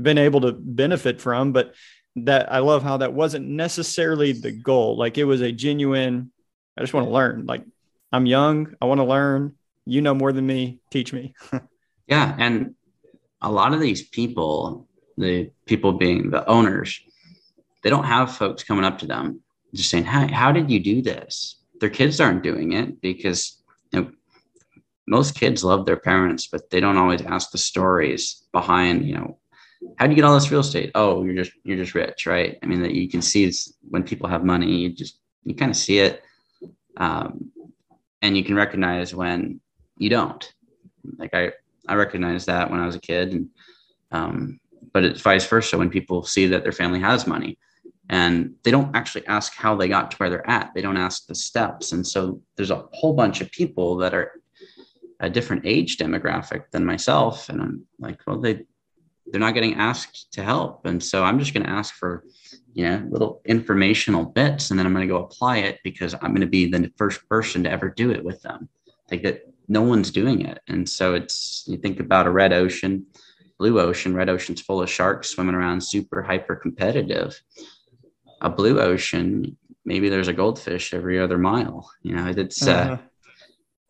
been 0.00 0.18
able 0.18 0.42
to 0.42 0.52
benefit 0.52 1.20
from. 1.20 1.52
But 1.52 1.74
that 2.24 2.52
I 2.52 2.58
love 2.58 2.82
how 2.82 2.98
that 2.98 3.12
wasn't 3.12 3.46
necessarily 3.46 4.32
the 4.32 4.52
goal. 4.52 4.96
Like 4.96 5.18
it 5.18 5.24
was 5.24 5.40
a 5.40 5.52
genuine, 5.52 6.32
I 6.76 6.80
just 6.80 6.94
want 6.94 7.06
to 7.06 7.12
learn. 7.12 7.46
Like 7.46 7.64
I'm 8.12 8.26
young, 8.26 8.74
I 8.80 8.86
want 8.86 8.98
to 8.98 9.04
learn. 9.04 9.54
You 9.88 10.02
know 10.02 10.12
more 10.12 10.32
than 10.32 10.46
me, 10.46 10.80
teach 10.90 11.14
me. 11.14 11.34
yeah, 12.06 12.36
and 12.38 12.74
a 13.40 13.50
lot 13.50 13.72
of 13.72 13.80
these 13.80 14.06
people, 14.06 14.86
the 15.16 15.50
people 15.64 15.94
being 15.94 16.30
the 16.30 16.46
owners, 16.46 17.00
they 17.82 17.88
don't 17.88 18.04
have 18.04 18.36
folks 18.36 18.62
coming 18.62 18.84
up 18.84 18.98
to 18.98 19.06
them 19.06 19.40
just 19.74 19.88
saying, 19.88 20.04
"How 20.04 20.28
how 20.28 20.52
did 20.52 20.70
you 20.70 20.78
do 20.78 21.00
this?" 21.00 21.62
Their 21.80 21.88
kids 21.88 22.20
aren't 22.20 22.42
doing 22.42 22.72
it 22.72 23.00
because 23.00 23.62
you 23.92 24.02
know, 24.02 24.10
most 25.06 25.34
kids 25.34 25.64
love 25.64 25.86
their 25.86 25.96
parents, 25.96 26.48
but 26.48 26.68
they 26.68 26.80
don't 26.80 26.98
always 26.98 27.22
ask 27.22 27.50
the 27.50 27.56
stories 27.56 28.44
behind, 28.52 29.06
you 29.06 29.14
know, 29.14 29.38
how 29.96 30.06
do 30.06 30.10
you 30.10 30.16
get 30.16 30.24
all 30.26 30.34
this 30.34 30.50
real 30.50 30.60
estate? 30.60 30.90
Oh, 30.94 31.24
you're 31.24 31.42
just 31.42 31.52
you're 31.64 31.78
just 31.78 31.94
rich, 31.94 32.26
right? 32.26 32.58
I 32.62 32.66
mean, 32.66 32.82
that 32.82 32.94
you 32.94 33.08
can 33.08 33.22
see 33.22 33.50
when 33.88 34.02
people 34.02 34.28
have 34.28 34.44
money, 34.44 34.70
you 34.76 34.90
just 34.90 35.18
you 35.44 35.54
kind 35.54 35.70
of 35.70 35.78
see 35.78 35.98
it 36.00 36.22
um, 36.98 37.52
and 38.20 38.36
you 38.36 38.44
can 38.44 38.54
recognize 38.54 39.14
when 39.14 39.60
you 39.98 40.10
don't. 40.10 40.52
Like 41.16 41.34
i 41.34 41.52
i 41.88 41.94
recognize 41.94 42.44
that 42.44 42.70
when 42.70 42.80
i 42.80 42.86
was 42.86 42.96
a 42.96 43.00
kid 43.00 43.32
and 43.32 43.48
um, 44.10 44.60
but 44.92 45.04
it's 45.04 45.20
vice 45.20 45.46
versa 45.46 45.76
when 45.76 45.90
people 45.90 46.22
see 46.22 46.46
that 46.46 46.62
their 46.62 46.72
family 46.72 47.00
has 47.00 47.26
money 47.26 47.58
and 48.08 48.54
they 48.62 48.70
don't 48.70 48.94
actually 48.96 49.26
ask 49.26 49.54
how 49.54 49.76
they 49.76 49.88
got 49.88 50.10
to 50.10 50.16
where 50.16 50.30
they're 50.30 50.48
at. 50.48 50.70
They 50.74 50.80
don't 50.80 50.96
ask 50.96 51.26
the 51.26 51.34
steps. 51.34 51.92
And 51.92 52.06
so 52.06 52.40
there's 52.56 52.70
a 52.70 52.86
whole 52.94 53.12
bunch 53.12 53.42
of 53.42 53.50
people 53.52 53.98
that 53.98 54.14
are 54.14 54.40
a 55.20 55.28
different 55.28 55.66
age 55.66 55.98
demographic 55.98 56.70
than 56.70 56.86
myself. 56.86 57.48
And 57.48 57.60
i'm 57.60 57.86
like 57.98 58.20
well 58.26 58.40
they 58.40 58.64
they're 59.30 59.40
not 59.40 59.54
getting 59.54 59.74
asked 59.74 60.32
to 60.32 60.42
help. 60.42 60.86
And 60.86 61.02
so 61.02 61.24
i'm 61.24 61.38
just 61.38 61.54
going 61.54 61.66
to 61.66 61.72
ask 61.72 61.94
for 61.94 62.24
you 62.78 62.84
know, 62.84 63.04
little 63.10 63.40
informational 63.44 64.24
bits, 64.24 64.70
and 64.70 64.78
then 64.78 64.86
I'm 64.86 64.94
going 64.94 65.06
to 65.06 65.12
go 65.12 65.24
apply 65.24 65.58
it 65.58 65.80
because 65.82 66.14
I'm 66.14 66.30
going 66.30 66.42
to 66.42 66.46
be 66.46 66.70
the 66.70 66.92
first 66.96 67.28
person 67.28 67.64
to 67.64 67.70
ever 67.70 67.88
do 67.88 68.12
it 68.12 68.22
with 68.22 68.40
them. 68.42 68.68
Like 69.10 69.22
that, 69.24 69.42
no 69.68 69.82
one's 69.82 70.10
doing 70.10 70.40
it. 70.40 70.60
And 70.68 70.88
so 70.88 71.14
it's, 71.14 71.64
you 71.66 71.76
think 71.76 72.00
about 72.00 72.26
a 72.26 72.30
red 72.30 72.52
ocean, 72.52 73.06
blue 73.58 73.80
ocean, 73.80 74.14
red 74.14 74.28
ocean's 74.28 74.60
full 74.60 74.82
of 74.82 74.90
sharks 74.90 75.30
swimming 75.30 75.54
around, 75.54 75.82
super 75.82 76.22
hyper 76.22 76.56
competitive. 76.56 77.40
A 78.40 78.48
blue 78.48 78.80
ocean, 78.80 79.56
maybe 79.84 80.08
there's 80.08 80.28
a 80.28 80.32
goldfish 80.32 80.94
every 80.94 81.18
other 81.18 81.38
mile. 81.38 81.90
You 82.02 82.16
know, 82.16 82.26
it's, 82.28 82.66
uh, 82.66 82.72
uh-huh. 82.72 82.92
uh, 82.94 82.98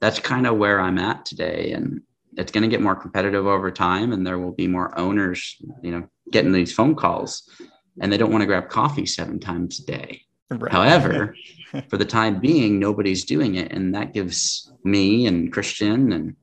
that's 0.01 0.19
kind 0.19 0.47
of 0.47 0.59
where 0.59 0.81
I'm 0.81 0.99
at 0.99 1.25
today. 1.25 1.73
And 1.73 2.03
it's 2.37 2.53
going 2.53 2.63
to 2.63 2.69
get 2.69 2.83
more 2.83 2.97
competitive 2.97 3.47
over 3.47 3.71
time 3.71 4.13
and 4.13 4.27
there 4.27 4.39
will 4.39 4.53
be 4.53 4.67
more 4.67 4.99
owners, 4.99 5.57
you 5.83 5.91
know, 5.91 6.09
getting 6.31 6.53
these 6.53 6.73
phone 6.73 6.95
calls 6.95 7.49
and 8.01 8.13
they 8.13 8.17
don't 8.17 8.31
want 8.31 8.43
to 8.43 8.47
grab 8.47 8.69
coffee 8.69 9.07
seven 9.07 9.41
times 9.41 9.81
a 9.81 9.87
day. 9.87 10.23
Right. 10.51 10.73
However, 10.73 11.37
for 11.89 11.97
the 11.97 12.05
time 12.05 12.41
being, 12.41 12.79
nobody's 12.79 13.25
doing 13.25 13.57
it. 13.57 13.73
And 13.73 13.95
that 13.95 14.15
gives 14.15 14.73
me 14.85 15.27
and 15.27 15.53
Christian 15.53 16.13
and 16.13 16.37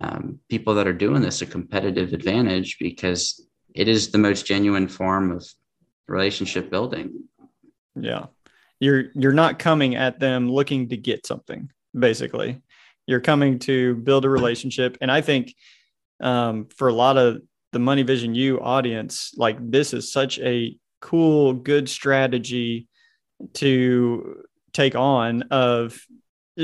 um, 0.00 0.40
people 0.48 0.74
that 0.74 0.86
are 0.86 0.92
doing 0.92 1.22
this 1.22 1.42
a 1.42 1.46
competitive 1.46 2.12
advantage 2.12 2.78
because 2.78 3.46
it 3.74 3.88
is 3.88 4.10
the 4.10 4.18
most 4.18 4.46
genuine 4.46 4.88
form 4.88 5.32
of 5.32 5.46
relationship 6.06 6.70
building. 6.70 7.24
Yeah. 7.94 8.26
You're 8.78 9.06
you're 9.14 9.32
not 9.32 9.58
coming 9.58 9.96
at 9.96 10.20
them 10.20 10.50
looking 10.50 10.90
to 10.90 10.96
get 10.96 11.26
something, 11.26 11.70
basically. 11.98 12.60
You're 13.06 13.20
coming 13.20 13.58
to 13.60 13.94
build 13.96 14.24
a 14.24 14.28
relationship. 14.28 14.98
And 15.00 15.10
I 15.10 15.22
think 15.22 15.54
um, 16.20 16.66
for 16.76 16.88
a 16.88 16.92
lot 16.92 17.16
of 17.16 17.40
the 17.72 17.78
Money 17.78 18.02
Vision 18.02 18.34
U 18.34 18.60
audience, 18.60 19.32
like 19.36 19.56
this 19.60 19.94
is 19.94 20.12
such 20.12 20.38
a 20.40 20.76
cool, 21.00 21.54
good 21.54 21.88
strategy 21.88 22.88
to 23.54 24.44
take 24.72 24.94
on 24.94 25.42
of 25.50 25.98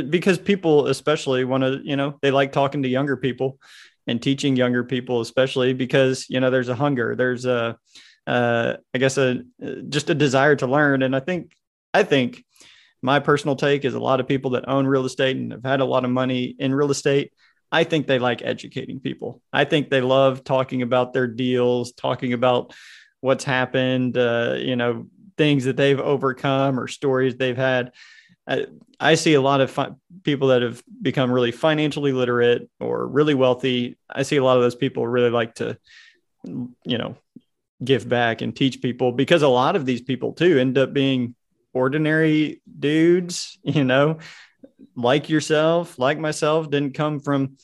because 0.08 0.38
people 0.38 0.86
especially 0.86 1.44
want 1.44 1.62
to 1.62 1.80
you 1.84 1.96
know 1.96 2.18
they 2.22 2.30
like 2.30 2.52
talking 2.52 2.82
to 2.82 2.88
younger 2.88 3.16
people 3.16 3.58
and 4.06 4.22
teaching 4.22 4.56
younger 4.56 4.84
people 4.84 5.20
especially 5.20 5.72
because 5.72 6.26
you 6.28 6.40
know 6.40 6.50
there's 6.50 6.68
a 6.68 6.74
hunger 6.74 7.14
there's 7.14 7.44
a 7.44 7.76
uh, 8.26 8.74
i 8.94 8.98
guess 8.98 9.18
a 9.18 9.42
just 9.88 10.10
a 10.10 10.14
desire 10.14 10.56
to 10.56 10.66
learn. 10.66 11.02
And 11.02 11.14
i 11.14 11.20
think 11.20 11.52
i 11.92 12.02
think 12.02 12.44
my 13.02 13.18
personal 13.18 13.56
take 13.56 13.84
is 13.84 13.94
a 13.94 14.00
lot 14.00 14.20
of 14.20 14.28
people 14.28 14.52
that 14.52 14.68
own 14.68 14.86
real 14.86 15.04
estate 15.04 15.36
and 15.36 15.52
have 15.52 15.64
had 15.64 15.80
a 15.80 15.84
lot 15.84 16.04
of 16.04 16.10
money 16.10 16.54
in 16.58 16.74
real 16.74 16.90
estate 16.90 17.32
i 17.70 17.84
think 17.84 18.06
they 18.06 18.18
like 18.18 18.42
educating 18.42 19.00
people. 19.00 19.42
I 19.52 19.64
think 19.64 19.90
they 19.90 20.00
love 20.00 20.44
talking 20.44 20.82
about 20.82 21.12
their 21.12 21.26
deals 21.26 21.92
talking 21.92 22.32
about 22.32 22.74
what's 23.20 23.44
happened 23.44 24.16
uh, 24.16 24.56
you 24.58 24.76
know 24.76 25.06
things 25.36 25.64
that 25.64 25.76
they've 25.76 26.00
overcome 26.00 26.78
or 26.78 26.88
stories 26.88 27.36
they've 27.36 27.56
had. 27.56 27.92
I, 28.46 28.66
I 28.98 29.14
see 29.14 29.34
a 29.34 29.40
lot 29.40 29.60
of 29.60 29.70
fi- 29.70 29.94
people 30.22 30.48
that 30.48 30.62
have 30.62 30.82
become 31.00 31.30
really 31.30 31.52
financially 31.52 32.12
literate 32.12 32.68
or 32.80 33.06
really 33.06 33.34
wealthy. 33.34 33.98
I 34.10 34.22
see 34.22 34.36
a 34.36 34.44
lot 34.44 34.56
of 34.56 34.62
those 34.62 34.74
people 34.74 35.06
really 35.06 35.30
like 35.30 35.56
to, 35.56 35.78
you 36.44 36.98
know, 36.98 37.16
give 37.84 38.08
back 38.08 38.42
and 38.42 38.54
teach 38.54 38.80
people 38.80 39.12
because 39.12 39.42
a 39.42 39.48
lot 39.48 39.76
of 39.76 39.86
these 39.86 40.02
people 40.02 40.32
too 40.32 40.58
end 40.58 40.78
up 40.78 40.92
being 40.92 41.34
ordinary 41.72 42.60
dudes, 42.78 43.58
you 43.64 43.84
know, 43.84 44.18
like 44.96 45.28
yourself, 45.28 45.98
like 45.98 46.18
myself, 46.18 46.70
didn't 46.70 46.94
come 46.94 47.20
from 47.20 47.56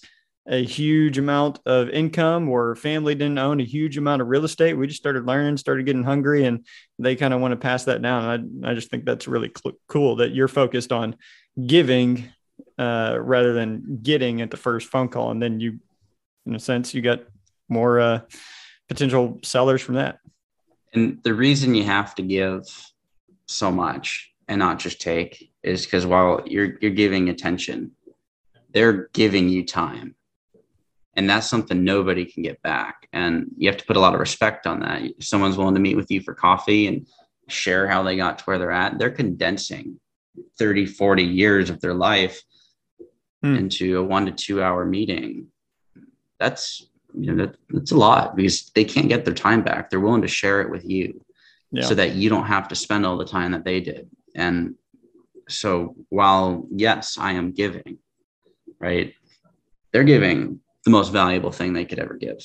a 0.48 0.64
huge 0.64 1.18
amount 1.18 1.60
of 1.66 1.90
income 1.90 2.48
or 2.48 2.74
family 2.74 3.14
didn't 3.14 3.38
own 3.38 3.60
a 3.60 3.64
huge 3.64 3.98
amount 3.98 4.22
of 4.22 4.28
real 4.28 4.44
estate. 4.44 4.74
We 4.74 4.86
just 4.86 5.00
started 5.00 5.26
learning, 5.26 5.58
started 5.58 5.84
getting 5.84 6.02
hungry, 6.02 6.44
and 6.44 6.66
they 6.98 7.16
kind 7.16 7.34
of 7.34 7.40
want 7.40 7.52
to 7.52 7.56
pass 7.56 7.84
that 7.84 8.00
down. 8.00 8.24
And 8.24 8.66
I, 8.66 8.70
I 8.70 8.74
just 8.74 8.90
think 8.90 9.04
that's 9.04 9.28
really 9.28 9.52
cl- 9.54 9.76
cool 9.88 10.16
that 10.16 10.32
you're 10.32 10.48
focused 10.48 10.90
on 10.90 11.16
giving 11.66 12.24
uh, 12.78 13.18
rather 13.20 13.52
than 13.52 14.00
getting 14.02 14.40
at 14.40 14.50
the 14.50 14.56
first 14.56 14.88
phone 14.88 15.08
call. 15.08 15.30
And 15.30 15.42
then 15.42 15.60
you, 15.60 15.80
in 16.46 16.54
a 16.54 16.60
sense, 16.60 16.94
you 16.94 17.02
got 17.02 17.20
more 17.68 18.00
uh, 18.00 18.20
potential 18.88 19.40
sellers 19.42 19.82
from 19.82 19.96
that. 19.96 20.18
And 20.94 21.22
the 21.24 21.34
reason 21.34 21.74
you 21.74 21.84
have 21.84 22.14
to 22.14 22.22
give 22.22 22.64
so 23.44 23.70
much 23.70 24.32
and 24.48 24.58
not 24.58 24.78
just 24.78 25.00
take 25.02 25.50
is 25.62 25.84
because 25.84 26.06
while 26.06 26.42
you're 26.46 26.78
you're 26.80 26.90
giving 26.90 27.28
attention, 27.28 27.90
they're 28.72 29.08
giving 29.12 29.50
you 29.50 29.66
time 29.66 30.14
and 31.18 31.28
that's 31.28 31.48
something 31.48 31.84
nobody 31.84 32.24
can 32.24 32.42
get 32.42 32.62
back. 32.62 33.08
And 33.12 33.46
you 33.56 33.68
have 33.68 33.78
to 33.78 33.84
put 33.84 33.96
a 33.96 34.00
lot 34.00 34.14
of 34.14 34.20
respect 34.20 34.66
on 34.66 34.80
that. 34.80 35.02
If 35.02 35.24
someone's 35.24 35.56
willing 35.58 35.74
to 35.74 35.80
meet 35.80 35.96
with 35.96 36.10
you 36.10 36.20
for 36.20 36.34
coffee 36.34 36.86
and 36.86 37.06
share 37.48 37.88
how 37.88 38.02
they 38.02 38.16
got 38.16 38.38
to 38.38 38.44
where 38.44 38.58
they're 38.58 38.70
at. 38.70 38.98
They're 38.98 39.10
condensing 39.10 39.98
30 40.58 40.86
40 40.86 41.24
years 41.24 41.70
of 41.70 41.80
their 41.80 41.94
life 41.94 42.40
hmm. 43.42 43.56
into 43.56 43.98
a 43.98 44.02
one 44.02 44.26
to 44.26 44.32
two 44.32 44.62
hour 44.62 44.84
meeting. 44.84 45.48
That's 46.38 46.86
you 47.14 47.34
know 47.34 47.46
that, 47.46 47.56
that's 47.70 47.90
a 47.90 47.96
lot 47.96 48.36
because 48.36 48.70
they 48.74 48.84
can't 48.84 49.08
get 49.08 49.24
their 49.24 49.34
time 49.34 49.62
back. 49.62 49.90
They're 49.90 50.00
willing 50.00 50.22
to 50.22 50.28
share 50.28 50.60
it 50.60 50.70
with 50.70 50.84
you 50.84 51.24
yeah. 51.72 51.84
so 51.84 51.94
that 51.94 52.14
you 52.14 52.30
don't 52.30 52.46
have 52.46 52.68
to 52.68 52.74
spend 52.74 53.04
all 53.04 53.16
the 53.16 53.24
time 53.24 53.52
that 53.52 53.64
they 53.64 53.80
did. 53.80 54.08
And 54.34 54.76
so 55.48 55.96
while 56.10 56.66
yes 56.70 57.18
i 57.18 57.32
am 57.32 57.52
giving 57.52 57.98
right 58.80 59.14
they're 59.92 60.04
giving 60.04 60.60
the 60.84 60.90
most 60.90 61.12
valuable 61.12 61.52
thing 61.52 61.72
they 61.72 61.84
could 61.84 61.98
ever 61.98 62.14
give. 62.14 62.38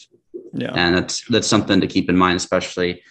Yeah. 0.54 0.72
And 0.74 0.96
that's 0.96 1.26
that's 1.28 1.48
something 1.48 1.82
to 1.82 1.88
keep 1.88 2.10
in 2.10 2.18
mind, 2.18 2.38
especially 2.38 3.02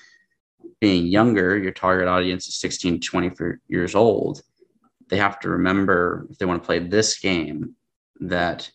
being 0.80 1.06
younger, 1.06 1.56
your 1.56 1.72
target 1.72 2.08
audience 2.08 2.48
is 2.48 2.56
16 2.56 3.00
to 3.00 3.06
24 3.06 3.60
years 3.68 3.94
old. 3.94 4.42
They 5.08 5.16
have 5.16 5.38
to 5.40 5.48
remember 5.48 6.26
if 6.30 6.38
they 6.38 6.44
want 6.44 6.62
to 6.62 6.66
play 6.66 6.80
this 6.80 7.20
game 7.20 7.76
that 8.20 8.70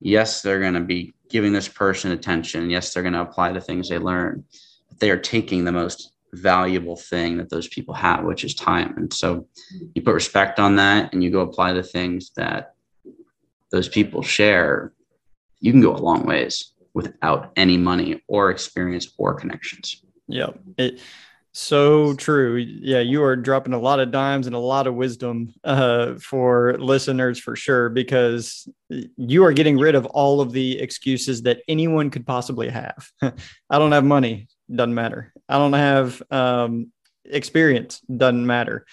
yes, 0.00 0.42
they're 0.42 0.60
going 0.60 0.74
to 0.74 0.80
be 0.80 1.14
giving 1.28 1.52
this 1.52 1.68
person 1.68 2.12
attention. 2.12 2.70
Yes, 2.70 2.92
they're 2.92 3.02
going 3.02 3.12
to 3.12 3.20
apply 3.20 3.52
the 3.52 3.60
things 3.60 3.88
they 3.88 3.98
learn. 3.98 4.44
But 4.88 5.00
they 5.00 5.10
are 5.10 5.16
taking 5.16 5.64
the 5.64 5.72
most 5.72 6.12
valuable 6.32 6.96
thing 6.96 7.36
that 7.38 7.50
those 7.50 7.68
people 7.68 7.94
have, 7.94 8.24
which 8.24 8.44
is 8.44 8.54
time. 8.54 8.94
And 8.96 9.12
so 9.12 9.46
you 9.94 10.02
put 10.02 10.14
respect 10.14 10.58
on 10.58 10.76
that 10.76 11.12
and 11.12 11.22
you 11.22 11.30
go 11.30 11.40
apply 11.40 11.72
the 11.72 11.82
things 11.82 12.32
that 12.36 12.74
those 13.70 13.88
people 13.88 14.22
share 14.22 14.92
you 15.60 15.72
can 15.72 15.80
go 15.80 15.94
a 15.94 15.98
long 15.98 16.24
ways 16.24 16.72
without 16.94 17.52
any 17.56 17.76
money 17.76 18.22
or 18.28 18.50
experience 18.50 19.12
or 19.18 19.34
connections. 19.34 20.02
Yeah. 20.28 20.50
It, 20.78 21.00
so 21.58 22.12
true. 22.14 22.56
Yeah, 22.56 23.00
you 23.00 23.22
are 23.22 23.34
dropping 23.34 23.72
a 23.72 23.78
lot 23.78 23.98
of 23.98 24.10
dimes 24.10 24.46
and 24.46 24.54
a 24.54 24.58
lot 24.58 24.86
of 24.86 24.94
wisdom 24.94 25.54
uh, 25.64 26.16
for 26.16 26.76
listeners 26.78 27.38
for 27.38 27.56
sure, 27.56 27.88
because 27.88 28.68
you 28.90 29.42
are 29.42 29.54
getting 29.54 29.78
rid 29.78 29.94
of 29.94 30.04
all 30.04 30.42
of 30.42 30.52
the 30.52 30.78
excuses 30.78 31.42
that 31.42 31.62
anyone 31.66 32.10
could 32.10 32.26
possibly 32.26 32.68
have. 32.68 33.08
I 33.22 33.78
don't 33.78 33.92
have 33.92 34.04
money, 34.04 34.48
doesn't 34.70 34.94
matter. 34.94 35.32
I 35.48 35.56
don't 35.56 35.72
have 35.72 36.22
um, 36.30 36.92
experience, 37.24 38.00
doesn't 38.00 38.46
matter. 38.46 38.84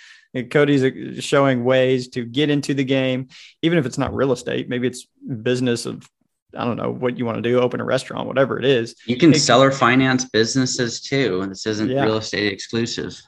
Cody's 0.50 1.22
showing 1.24 1.66
ways 1.66 2.08
to 2.10 2.24
get 2.24 2.50
into 2.50 2.74
the 2.74 2.86
game, 2.86 3.28
even 3.62 3.78
if 3.78 3.86
it's 3.86 3.98
not 3.98 4.16
real 4.16 4.32
estate. 4.32 4.70
Maybe 4.70 4.88
it's 4.88 5.06
business 5.44 5.86
of 5.86 6.10
I 6.56 6.66
don't 6.66 6.78
know 6.78 6.92
what 6.92 7.18
you 7.18 7.26
want 7.26 7.38
to 7.38 7.42
do, 7.42 7.60
open 7.60 7.80
a 7.80 7.86
restaurant, 7.86 8.28
whatever 8.28 8.60
it 8.60 8.66
is. 8.66 8.96
You 9.06 9.18
can 9.18 9.32
it, 9.32 9.40
seller 9.40 9.72
finance 9.72 10.26
businesses 10.26 11.02
too. 11.02 11.46
This 11.48 11.66
isn't 11.66 11.90
yeah. 11.90 12.04
real 12.04 12.18
estate 12.18 12.52
exclusive. 12.52 13.20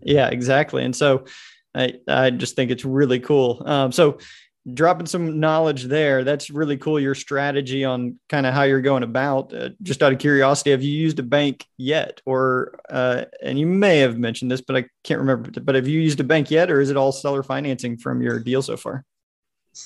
Yeah, 0.00 0.28
exactly. 0.28 0.84
And 0.84 0.94
so 0.94 1.24
I, 1.74 1.94
I 2.06 2.30
just 2.30 2.56
think 2.56 2.70
it's 2.70 2.84
really 2.84 3.20
cool. 3.20 3.62
Um, 3.64 3.92
so 3.92 4.18
dropping 4.74 5.06
some 5.06 5.40
knowledge 5.40 5.84
there, 5.84 6.24
that's 6.24 6.50
really 6.50 6.76
cool. 6.76 7.00
Your 7.00 7.14
strategy 7.14 7.84
on 7.84 8.18
kind 8.28 8.46
of 8.46 8.54
how 8.54 8.62
you're 8.62 8.80
going 8.80 9.02
about. 9.02 9.52
Uh, 9.52 9.70
just 9.82 10.02
out 10.02 10.12
of 10.12 10.18
curiosity, 10.18 10.70
have 10.70 10.82
you 10.82 10.92
used 10.92 11.18
a 11.18 11.22
bank 11.22 11.64
yet, 11.76 12.20
or 12.26 12.80
uh, 12.90 13.24
and 13.42 13.58
you 13.58 13.66
may 13.66 13.98
have 13.98 14.18
mentioned 14.18 14.50
this, 14.50 14.60
but 14.60 14.76
I 14.76 14.84
can't 15.04 15.20
remember. 15.20 15.50
But 15.60 15.74
have 15.74 15.88
you 15.88 16.00
used 16.00 16.20
a 16.20 16.24
bank 16.24 16.50
yet, 16.50 16.70
or 16.70 16.80
is 16.80 16.90
it 16.90 16.96
all 16.96 17.12
seller 17.12 17.42
financing 17.42 17.96
from 17.96 18.22
your 18.22 18.38
deal 18.38 18.62
so 18.62 18.76
far? 18.76 19.04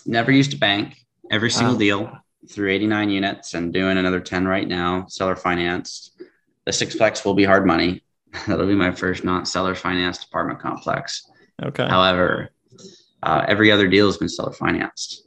Never 0.07 0.33
used 0.33 0.55
a 0.55 0.59
bank. 0.59 0.97
Every 1.31 1.51
single 1.51 1.77
deal 1.77 2.11
through 2.49 2.71
89 2.71 3.11
units 3.11 3.55
and 3.55 3.73
doing 3.73 3.99
another 3.99 4.21
10 4.21 4.47
right 4.47 4.67
now, 4.67 5.07
seller 5.09 5.37
financed. 5.37 6.21
The 6.65 6.73
sixplex 6.73 7.25
will 7.25 7.35
be 7.35 7.45
hard 7.45 7.67
money. 7.67 8.03
That'll 8.47 8.67
be 8.67 8.75
my 8.75 8.93
first 8.93 9.25
not 9.25 9.49
seller 9.49 9.75
financed 9.75 10.25
apartment 10.25 10.61
complex. 10.61 11.31
Okay. 11.63 11.87
However, 11.87 12.51
uh, 13.23 13.45
every 13.47 13.71
other 13.71 13.89
deal 13.89 14.07
has 14.07 14.17
been 14.17 14.29
seller 14.29 14.53
financed. 14.53 15.27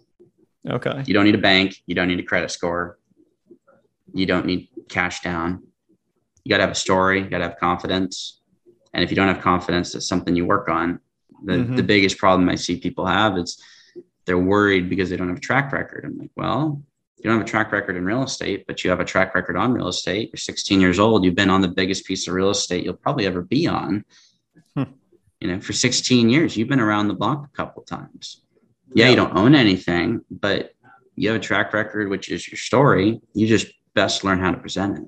Okay. 0.69 1.03
You 1.05 1.13
don't 1.13 1.25
need 1.25 1.35
a 1.35 1.39
bank. 1.39 1.81
You 1.85 1.95
don't 1.95 2.07
need 2.07 2.19
a 2.19 2.23
credit 2.23 2.51
score. 2.51 2.97
You 4.13 4.25
don't 4.25 4.45
need 4.45 4.69
cash 4.89 5.21
down. 5.21 5.63
You 6.43 6.49
got 6.49 6.57
to 6.57 6.63
have 6.63 6.71
a 6.71 6.75
story. 6.75 7.21
You 7.21 7.29
got 7.29 7.39
to 7.39 7.49
have 7.49 7.57
confidence. 7.57 8.41
And 8.93 9.03
if 9.03 9.11
you 9.11 9.15
don't 9.15 9.27
have 9.27 9.41
confidence, 9.41 9.93
that's 9.93 10.07
something 10.07 10.35
you 10.35 10.45
work 10.45 10.69
on. 10.69 10.99
The, 11.43 11.53
mm-hmm. 11.53 11.75
the 11.75 11.83
biggest 11.83 12.17
problem 12.17 12.49
I 12.49 12.55
see 12.55 12.79
people 12.79 13.05
have 13.05 13.37
is 13.37 13.61
they're 14.25 14.39
worried 14.39 14.89
because 14.89 15.09
they 15.09 15.17
don't 15.17 15.27
have 15.27 15.37
a 15.37 15.41
track 15.41 15.71
record. 15.71 16.05
I'm 16.05 16.17
like, 16.17 16.31
well, 16.35 16.81
you 17.17 17.23
don't 17.23 17.39
have 17.39 17.47
a 17.47 17.49
track 17.49 17.71
record 17.71 17.95
in 17.95 18.05
real 18.05 18.23
estate, 18.23 18.65
but 18.67 18.83
you 18.83 18.89
have 18.89 18.99
a 18.99 19.05
track 19.05 19.33
record 19.35 19.55
on 19.55 19.73
real 19.73 19.87
estate. 19.87 20.29
You're 20.31 20.37
16 20.37 20.81
years 20.81 20.99
old. 20.99 21.23
You've 21.23 21.35
been 21.35 21.49
on 21.49 21.61
the 21.61 21.67
biggest 21.67 22.05
piece 22.05 22.27
of 22.27 22.33
real 22.33 22.49
estate 22.49 22.83
you'll 22.83 22.93
probably 22.93 23.25
ever 23.25 23.41
be 23.41 23.67
on. 23.67 24.03
Hmm. 24.75 24.83
You 25.39 25.47
know, 25.47 25.61
for 25.61 25.73
16 25.73 26.29
years, 26.29 26.57
you've 26.57 26.67
been 26.67 26.79
around 26.79 27.07
the 27.07 27.13
block 27.13 27.45
a 27.45 27.55
couple 27.55 27.83
times. 27.83 28.41
Yeah, 28.93 29.09
you 29.09 29.15
don't 29.15 29.35
own 29.35 29.55
anything, 29.55 30.21
but 30.29 30.73
you 31.15 31.29
have 31.29 31.37
a 31.37 31.43
track 31.43 31.73
record, 31.73 32.09
which 32.09 32.29
is 32.29 32.47
your 32.47 32.57
story. 32.57 33.21
You 33.33 33.47
just 33.47 33.67
best 33.93 34.23
learn 34.23 34.39
how 34.39 34.51
to 34.51 34.57
present 34.57 34.97
it. 34.97 35.05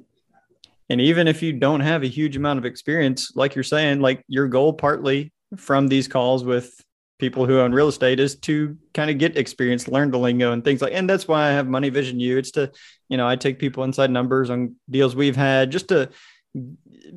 And 0.89 1.01
even 1.01 1.27
if 1.27 1.43
you 1.43 1.53
don't 1.53 1.81
have 1.81 2.03
a 2.03 2.07
huge 2.07 2.37
amount 2.37 2.59
of 2.59 2.65
experience, 2.65 3.33
like 3.35 3.55
you're 3.55 3.63
saying, 3.63 3.99
like 3.99 4.23
your 4.27 4.47
goal 4.47 4.73
partly 4.73 5.33
from 5.57 5.87
these 5.87 6.07
calls 6.07 6.43
with 6.43 6.81
people 7.19 7.45
who 7.45 7.59
own 7.59 7.71
real 7.71 7.87
estate 7.87 8.19
is 8.19 8.35
to 8.35 8.77
kind 8.93 9.09
of 9.09 9.17
get 9.17 9.37
experience, 9.37 9.87
learn 9.87 10.11
the 10.11 10.19
lingo 10.19 10.51
and 10.51 10.63
things 10.63 10.81
like, 10.81 10.93
and 10.93 11.09
that's 11.09 11.27
why 11.27 11.47
I 11.47 11.51
have 11.51 11.67
Money 11.67 11.89
Vision 11.89 12.19
U. 12.19 12.37
It's 12.37 12.51
to, 12.51 12.71
you 13.09 13.17
know, 13.17 13.27
I 13.27 13.35
take 13.35 13.59
people 13.59 13.83
inside 13.83 14.11
numbers 14.11 14.49
on 14.49 14.75
deals 14.89 15.15
we've 15.15 15.35
had 15.35 15.71
just 15.71 15.87
to 15.89 16.09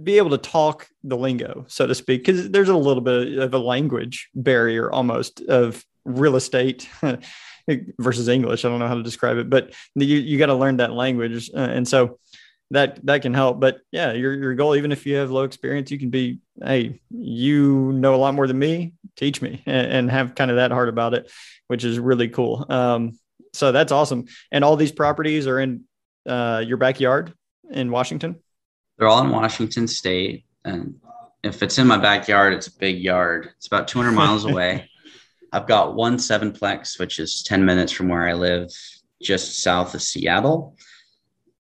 be 0.03 0.19
able 0.19 0.31
to 0.31 0.39
talk 0.39 0.89
the 1.05 1.17
lingo, 1.17 1.65
so 1.69 1.87
to 1.87 1.95
speak, 1.95 2.25
because 2.25 2.51
there's 2.51 2.69
a 2.69 2.77
little 2.77 3.03
bit 3.03 3.39
of 3.39 3.53
a 3.55 3.59
language 3.59 4.31
barrier 4.35 4.91
almost 4.91 5.41
of 5.43 5.85
real 6.05 6.37
estate 6.37 6.89
versus 7.99 8.29
English. 8.29 8.65
I 8.65 8.69
don't 8.69 8.79
know 8.79 8.89
how 8.89 8.95
to 8.95 9.03
describe 9.03 9.37
it, 9.37 9.51
but 9.51 9.73
you, 9.95 10.17
you 10.17 10.39
got 10.39 10.47
to 10.47 10.55
learn 10.55 10.79
that 10.79 10.93
language. 10.93 11.51
Uh, 11.55 11.61
and 11.61 11.87
so 11.87 12.19
that, 12.71 13.05
that 13.07 13.23
can 13.23 13.35
help. 13.35 13.61
But 13.61 13.81
yeah, 13.91 14.13
your, 14.13 14.33
your 14.35 14.55
goal, 14.55 14.77
even 14.77 14.93
if 14.93 15.07
you 15.07 15.17
have 15.17 15.31
low 15.31 15.45
experience, 15.45 15.91
you 15.91 15.99
can 15.99 16.11
be, 16.11 16.39
Hey, 16.63 17.01
you 17.11 17.93
know 17.93 18.15
a 18.15 18.17
lot 18.17 18.35
more 18.35 18.47
than 18.47 18.59
me, 18.59 18.93
teach 19.17 19.43
me 19.43 19.63
and, 19.67 19.87
and 19.93 20.11
have 20.11 20.35
kind 20.35 20.51
of 20.51 20.57
that 20.57 20.71
heart 20.71 20.89
about 20.89 21.15
it, 21.15 21.31
which 21.69 21.85
is 21.85 21.99
really 21.99 22.29
cool. 22.29 22.67
Um, 22.69 23.19
so 23.53 23.73
that's 23.73 23.93
awesome. 23.93 24.27
And 24.53 24.65
all 24.65 24.77
these 24.77 24.93
properties 24.93 25.47
are 25.47 25.59
in 25.59 25.85
uh, 26.27 26.63
your 26.65 26.77
backyard 26.77 27.33
in 27.71 27.91
Washington. 27.91 28.37
They're 28.99 29.09
all 29.09 29.25
in 29.25 29.31
Washington 29.31 29.89
State, 29.89 30.45
and 30.65 30.97
if 31.43 31.63
it's 31.63 31.79
in 31.79 31.87
my 31.87 31.97
backyard, 31.97 32.53
it's 32.53 32.67
a 32.67 32.77
big 32.77 32.99
yard. 32.99 33.51
It's 33.57 33.67
about 33.67 33.89
200 33.89 34.13
miles 34.13 34.45
away. 34.51 34.91
I've 35.53 35.67
got 35.67 35.95
one 35.95 36.17
sevenplex, 36.17 36.99
which 36.99 37.19
is 37.19 37.43
10 37.43 37.65
minutes 37.65 37.93
from 37.93 38.09
where 38.09 38.29
I 38.29 38.35
live, 38.35 38.71
just 39.23 39.63
south 39.63 39.95
of 39.95 40.03
Seattle. 40.03 40.77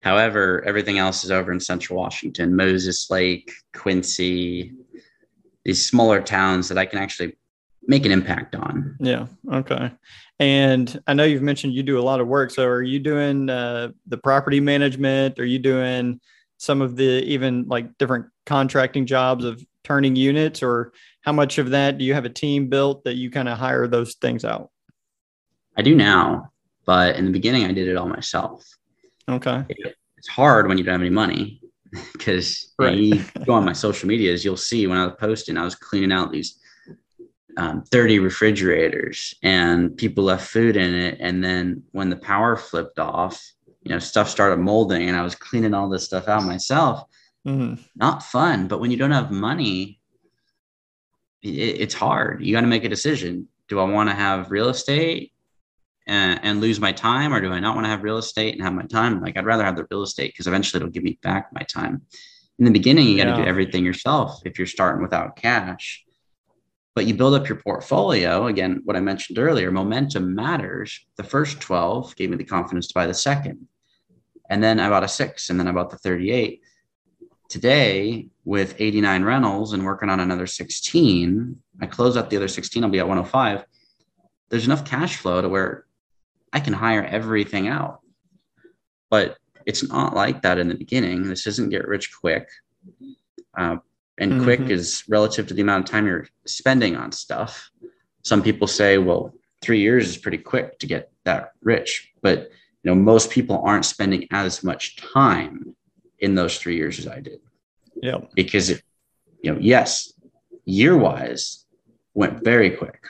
However, 0.03 0.63
everything 0.65 0.97
else 0.97 1.23
is 1.23 1.31
over 1.31 1.51
in 1.51 1.59
central 1.59 1.97
Washington, 1.97 2.55
Moses 2.55 3.09
Lake, 3.09 3.51
Quincy, 3.73 4.73
these 5.63 5.85
smaller 5.85 6.21
towns 6.21 6.67
that 6.67 6.77
I 6.77 6.85
can 6.85 6.99
actually 6.99 7.37
make 7.87 8.05
an 8.05 8.11
impact 8.11 8.55
on. 8.55 8.97
Yeah. 8.99 9.27
Okay. 9.51 9.91
And 10.39 11.01
I 11.07 11.13
know 11.13 11.23
you've 11.23 11.41
mentioned 11.41 11.73
you 11.73 11.83
do 11.83 11.99
a 11.99 12.01
lot 12.03 12.19
of 12.19 12.27
work. 12.27 12.51
So 12.51 12.65
are 12.65 12.81
you 12.81 12.99
doing 12.99 13.49
uh, 13.49 13.89
the 14.07 14.17
property 14.17 14.59
management? 14.59 15.39
Are 15.39 15.45
you 15.45 15.59
doing 15.59 16.19
some 16.57 16.81
of 16.81 16.95
the 16.95 17.23
even 17.23 17.65
like 17.67 17.97
different 17.97 18.25
contracting 18.45 19.05
jobs 19.05 19.45
of 19.45 19.65
turning 19.83 20.15
units 20.15 20.63
or 20.63 20.93
how 21.21 21.31
much 21.31 21.57
of 21.57 21.69
that 21.71 21.97
do 21.97 22.05
you 22.05 22.13
have 22.13 22.25
a 22.25 22.29
team 22.29 22.67
built 22.67 23.03
that 23.03 23.15
you 23.15 23.29
kind 23.29 23.49
of 23.49 23.57
hire 23.57 23.85
those 23.85 24.15
things 24.15 24.45
out 24.45 24.69
i 25.75 25.81
do 25.81 25.93
now 25.93 26.49
but 26.85 27.17
in 27.17 27.25
the 27.25 27.31
beginning 27.31 27.65
i 27.65 27.71
did 27.73 27.87
it 27.87 27.97
all 27.97 28.07
myself 28.07 28.65
okay 29.29 29.65
it's 30.17 30.27
hard 30.27 30.67
when 30.67 30.77
you 30.77 30.83
don't 30.83 30.93
have 30.93 31.01
any 31.01 31.09
money 31.09 31.61
because 32.13 32.73
right. 32.79 32.97
you, 32.97 33.15
you 33.15 33.25
go 33.45 33.53
on 33.53 33.65
my 33.65 33.73
social 33.73 34.07
medias 34.07 34.43
you'll 34.43 34.57
see 34.57 34.87
when 34.87 34.97
i 34.97 35.05
was 35.05 35.15
posting 35.19 35.57
i 35.57 35.63
was 35.63 35.75
cleaning 35.75 36.11
out 36.11 36.31
these 36.31 36.59
um, 37.55 37.83
30 37.91 38.17
refrigerators 38.17 39.35
and 39.43 39.95
people 39.95 40.23
left 40.23 40.47
food 40.47 40.75
in 40.75 40.91
it 40.91 41.17
and 41.19 41.43
then 41.43 41.83
when 41.91 42.09
the 42.09 42.15
power 42.15 42.55
flipped 42.55 42.97
off 42.97 43.39
you 43.83 43.91
know, 43.91 43.99
stuff 43.99 44.29
started 44.29 44.59
molding 44.59 45.09
and 45.09 45.17
I 45.17 45.23
was 45.23 45.35
cleaning 45.35 45.73
all 45.73 45.89
this 45.89 46.05
stuff 46.05 46.27
out 46.27 46.43
myself. 46.43 47.03
Mm-hmm. 47.45 47.81
Not 47.95 48.23
fun. 48.23 48.67
But 48.67 48.79
when 48.79 48.91
you 48.91 48.97
don't 48.97 49.11
have 49.11 49.29
money, 49.29 49.99
it, 51.41 51.49
it's 51.49 51.93
hard. 51.93 52.43
You 52.43 52.53
got 52.53 52.61
to 52.61 52.67
make 52.67 52.85
a 52.85 52.89
decision. 52.89 53.47
Do 53.67 53.79
I 53.79 53.83
want 53.83 54.09
to 54.09 54.15
have 54.15 54.51
real 54.51 54.69
estate 54.69 55.32
and, 56.05 56.39
and, 56.43 56.61
lose 56.61 56.79
my 56.79 56.91
time, 56.91 57.33
or 57.33 57.39
do 57.39 57.51
I 57.51 57.59
not 57.59 57.75
want 57.75 57.85
to 57.85 57.89
have 57.89 58.03
real 58.03 58.17
estate 58.17 58.53
and 58.53 58.61
have 58.63 58.73
my 58.73 58.83
time? 58.83 59.21
Like, 59.21 59.37
I'd 59.37 59.45
rather 59.45 59.63
have 59.63 59.75
the 59.75 59.87
real 59.89 60.03
estate 60.03 60.33
because 60.33 60.47
eventually 60.47 60.79
it'll 60.79 60.91
give 60.91 61.03
me 61.03 61.17
back 61.21 61.51
my 61.53 61.61
time. 61.61 62.01
In 62.59 62.65
the 62.65 62.71
beginning, 62.71 63.07
you 63.07 63.17
got 63.17 63.23
to 63.25 63.29
yeah. 63.31 63.37
do 63.37 63.45
everything 63.45 63.85
yourself 63.85 64.41
if 64.45 64.57
you're 64.57 64.67
starting 64.67 65.01
without 65.01 65.35
cash 65.35 66.03
but 66.95 67.05
you 67.05 67.13
build 67.13 67.33
up 67.33 67.47
your 67.49 67.57
portfolio. 67.57 68.47
Again, 68.47 68.81
what 68.83 68.95
I 68.95 68.99
mentioned 68.99 69.39
earlier, 69.39 69.71
momentum 69.71 70.35
matters. 70.35 71.05
The 71.17 71.23
first 71.23 71.59
12 71.59 72.15
gave 72.15 72.29
me 72.29 72.37
the 72.37 72.43
confidence 72.43 72.87
to 72.87 72.93
buy 72.93 73.07
the 73.07 73.13
second. 73.13 73.67
And 74.49 74.63
then 74.63 74.79
I 74.79 74.89
bought 74.89 75.03
a 75.03 75.07
six, 75.07 75.49
and 75.49 75.59
then 75.59 75.67
I 75.67 75.71
bought 75.71 75.89
the 75.89 75.97
38. 75.97 76.61
Today, 77.49 78.27
with 78.45 78.75
89 78.79 79.23
rentals 79.23 79.73
and 79.73 79.85
working 79.85 80.09
on 80.09 80.19
another 80.19 80.45
16, 80.45 81.57
I 81.81 81.85
close 81.87 82.17
out 82.17 82.29
the 82.29 82.37
other 82.37 82.47
16, 82.47 82.83
I'll 82.83 82.89
be 82.89 82.99
at 82.99 83.07
105. 83.07 83.65
There's 84.49 84.65
enough 84.65 84.85
cash 84.85 85.17
flow 85.17 85.41
to 85.41 85.49
where 85.49 85.85
I 86.53 86.59
can 86.59 86.73
hire 86.73 87.03
everything 87.03 87.67
out. 87.67 87.99
But 89.09 89.37
it's 89.65 89.87
not 89.87 90.15
like 90.15 90.41
that 90.43 90.57
in 90.57 90.67
the 90.67 90.75
beginning. 90.75 91.27
This 91.27 91.47
isn't 91.47 91.69
get 91.69 91.87
rich 91.87 92.11
quick. 92.19 92.47
Uh, 93.57 93.77
and 94.17 94.33
mm-hmm. 94.33 94.43
quick 94.43 94.61
is 94.61 95.03
relative 95.09 95.47
to 95.47 95.53
the 95.53 95.61
amount 95.61 95.85
of 95.85 95.91
time 95.91 96.05
you're 96.05 96.27
spending 96.45 96.95
on 96.95 97.11
stuff. 97.11 97.69
Some 98.21 98.41
people 98.41 98.67
say, 98.67 98.97
well, 98.97 99.33
three 99.61 99.79
years 99.79 100.07
is 100.07 100.17
pretty 100.17 100.37
quick 100.37 100.79
to 100.79 100.87
get 100.87 101.11
that 101.25 101.51
rich. 101.61 102.13
But 102.21 102.51
you 102.83 102.91
know 102.91 102.95
most 102.95 103.29
people 103.29 103.61
aren't 103.63 103.85
spending 103.85 104.27
as 104.31 104.63
much 104.63 104.97
time 104.97 105.75
in 106.19 106.35
those 106.35 106.57
three 106.57 106.75
years 106.75 106.99
as 106.99 107.07
i 107.07 107.19
did 107.19 107.39
yeah 108.01 108.19
because 108.33 108.69
it, 108.69 108.83
you 109.41 109.51
know 109.51 109.59
yes 109.59 110.13
year 110.65 110.95
wise 110.95 111.65
went 112.13 112.43
very 112.43 112.69
quick 112.69 113.03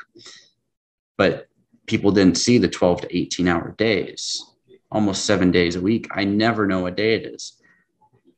but 1.18 1.48
people 1.88 2.12
didn't 2.12 2.38
see 2.38 2.58
the 2.58 2.68
12 2.68 3.02
to 3.02 3.18
18 3.18 3.48
hour 3.48 3.74
days 3.78 4.46
almost 4.92 5.26
seven 5.26 5.52
days 5.52 5.76
a 5.76 5.82
week 5.82 6.08
i 6.12 6.24
never 6.24 6.68
know 6.68 6.82
what 6.82 6.96
day 6.96 7.16
it 7.16 7.26
is 7.26 7.60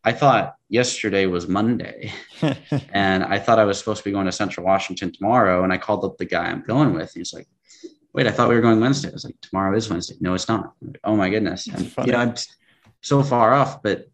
i 0.03 0.11
thought 0.11 0.55
yesterday 0.69 1.25
was 1.25 1.47
monday 1.47 2.11
and 2.93 3.23
i 3.23 3.37
thought 3.39 3.59
i 3.59 3.65
was 3.65 3.77
supposed 3.77 3.99
to 3.99 4.05
be 4.09 4.13
going 4.13 4.25
to 4.25 4.31
central 4.31 4.65
washington 4.65 5.11
tomorrow 5.11 5.63
and 5.63 5.73
i 5.73 5.77
called 5.77 6.03
up 6.05 6.17
the 6.17 6.25
guy 6.25 6.45
i'm 6.45 6.63
going 6.63 6.93
with 6.93 7.13
he's 7.13 7.33
like 7.33 7.47
wait, 8.15 8.27
I 8.27 8.31
thought 8.31 8.47
we 8.47 8.55
were 8.55 8.61
going 8.61 8.79
Wednesday. 8.79 9.09
I 9.09 9.11
was 9.11 9.25
like, 9.25 9.39
tomorrow 9.41 9.75
is 9.75 9.89
Wednesday. 9.89 10.15
No, 10.21 10.33
it's 10.33 10.47
not. 10.47 10.73
Like, 10.81 11.01
oh 11.03 11.17
my 11.17 11.29
goodness. 11.29 11.67
And, 11.67 11.93
you 12.05 12.13
know, 12.13 12.19
I'm 12.19 12.33
so 13.01 13.21
far 13.21 13.53
off, 13.53 13.83
but 13.83 14.07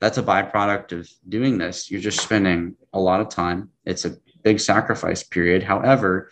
that's 0.00 0.18
a 0.18 0.22
byproduct 0.22 0.92
of 0.92 1.08
doing 1.26 1.56
this. 1.56 1.90
You're 1.90 2.02
just 2.02 2.20
spending 2.20 2.76
a 2.92 3.00
lot 3.00 3.22
of 3.22 3.30
time. 3.30 3.70
It's 3.86 4.04
a 4.04 4.18
big 4.42 4.60
sacrifice 4.60 5.22
period. 5.22 5.62
However, 5.62 6.30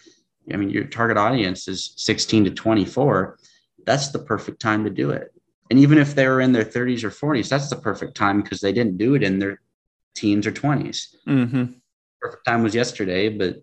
I 0.53 0.57
mean, 0.57 0.71
your 0.71 0.85
target 0.85 1.17
audience 1.17 1.69
is 1.69 1.95
16 1.97 2.45
to 2.45 2.51
24. 2.51 3.39
That's 3.87 4.09
the 4.09 4.19
perfect 4.19 4.61
time 4.61 4.85
to 4.85 4.91
do 4.91 5.11
it. 5.11 5.33
And 5.71 5.79
even 5.79 5.99
if 5.99 6.15
they 6.15 6.27
were 6.29 6.41
in 6.41 6.53
their 6.53 6.65
30s 6.65 7.05
or 7.05 7.11
40s, 7.11 7.49
that's 7.49 7.71
the 7.71 7.77
perfect 7.77 8.17
time 8.17 8.43
because 8.43 8.61
they 8.61 8.73
didn't 8.73 8.99
do 8.99 9.15
it 9.15 9.23
in 9.23 9.39
their 9.39 9.61
teens 10.15 10.47
or 10.47 10.53
20s. 10.53 11.15
Mm-hmm. 11.27 11.65
Perfect 12.21 12.45
time 12.45 12.63
was 12.63 12.75
yesterday, 12.75 13.29
but 13.29 13.63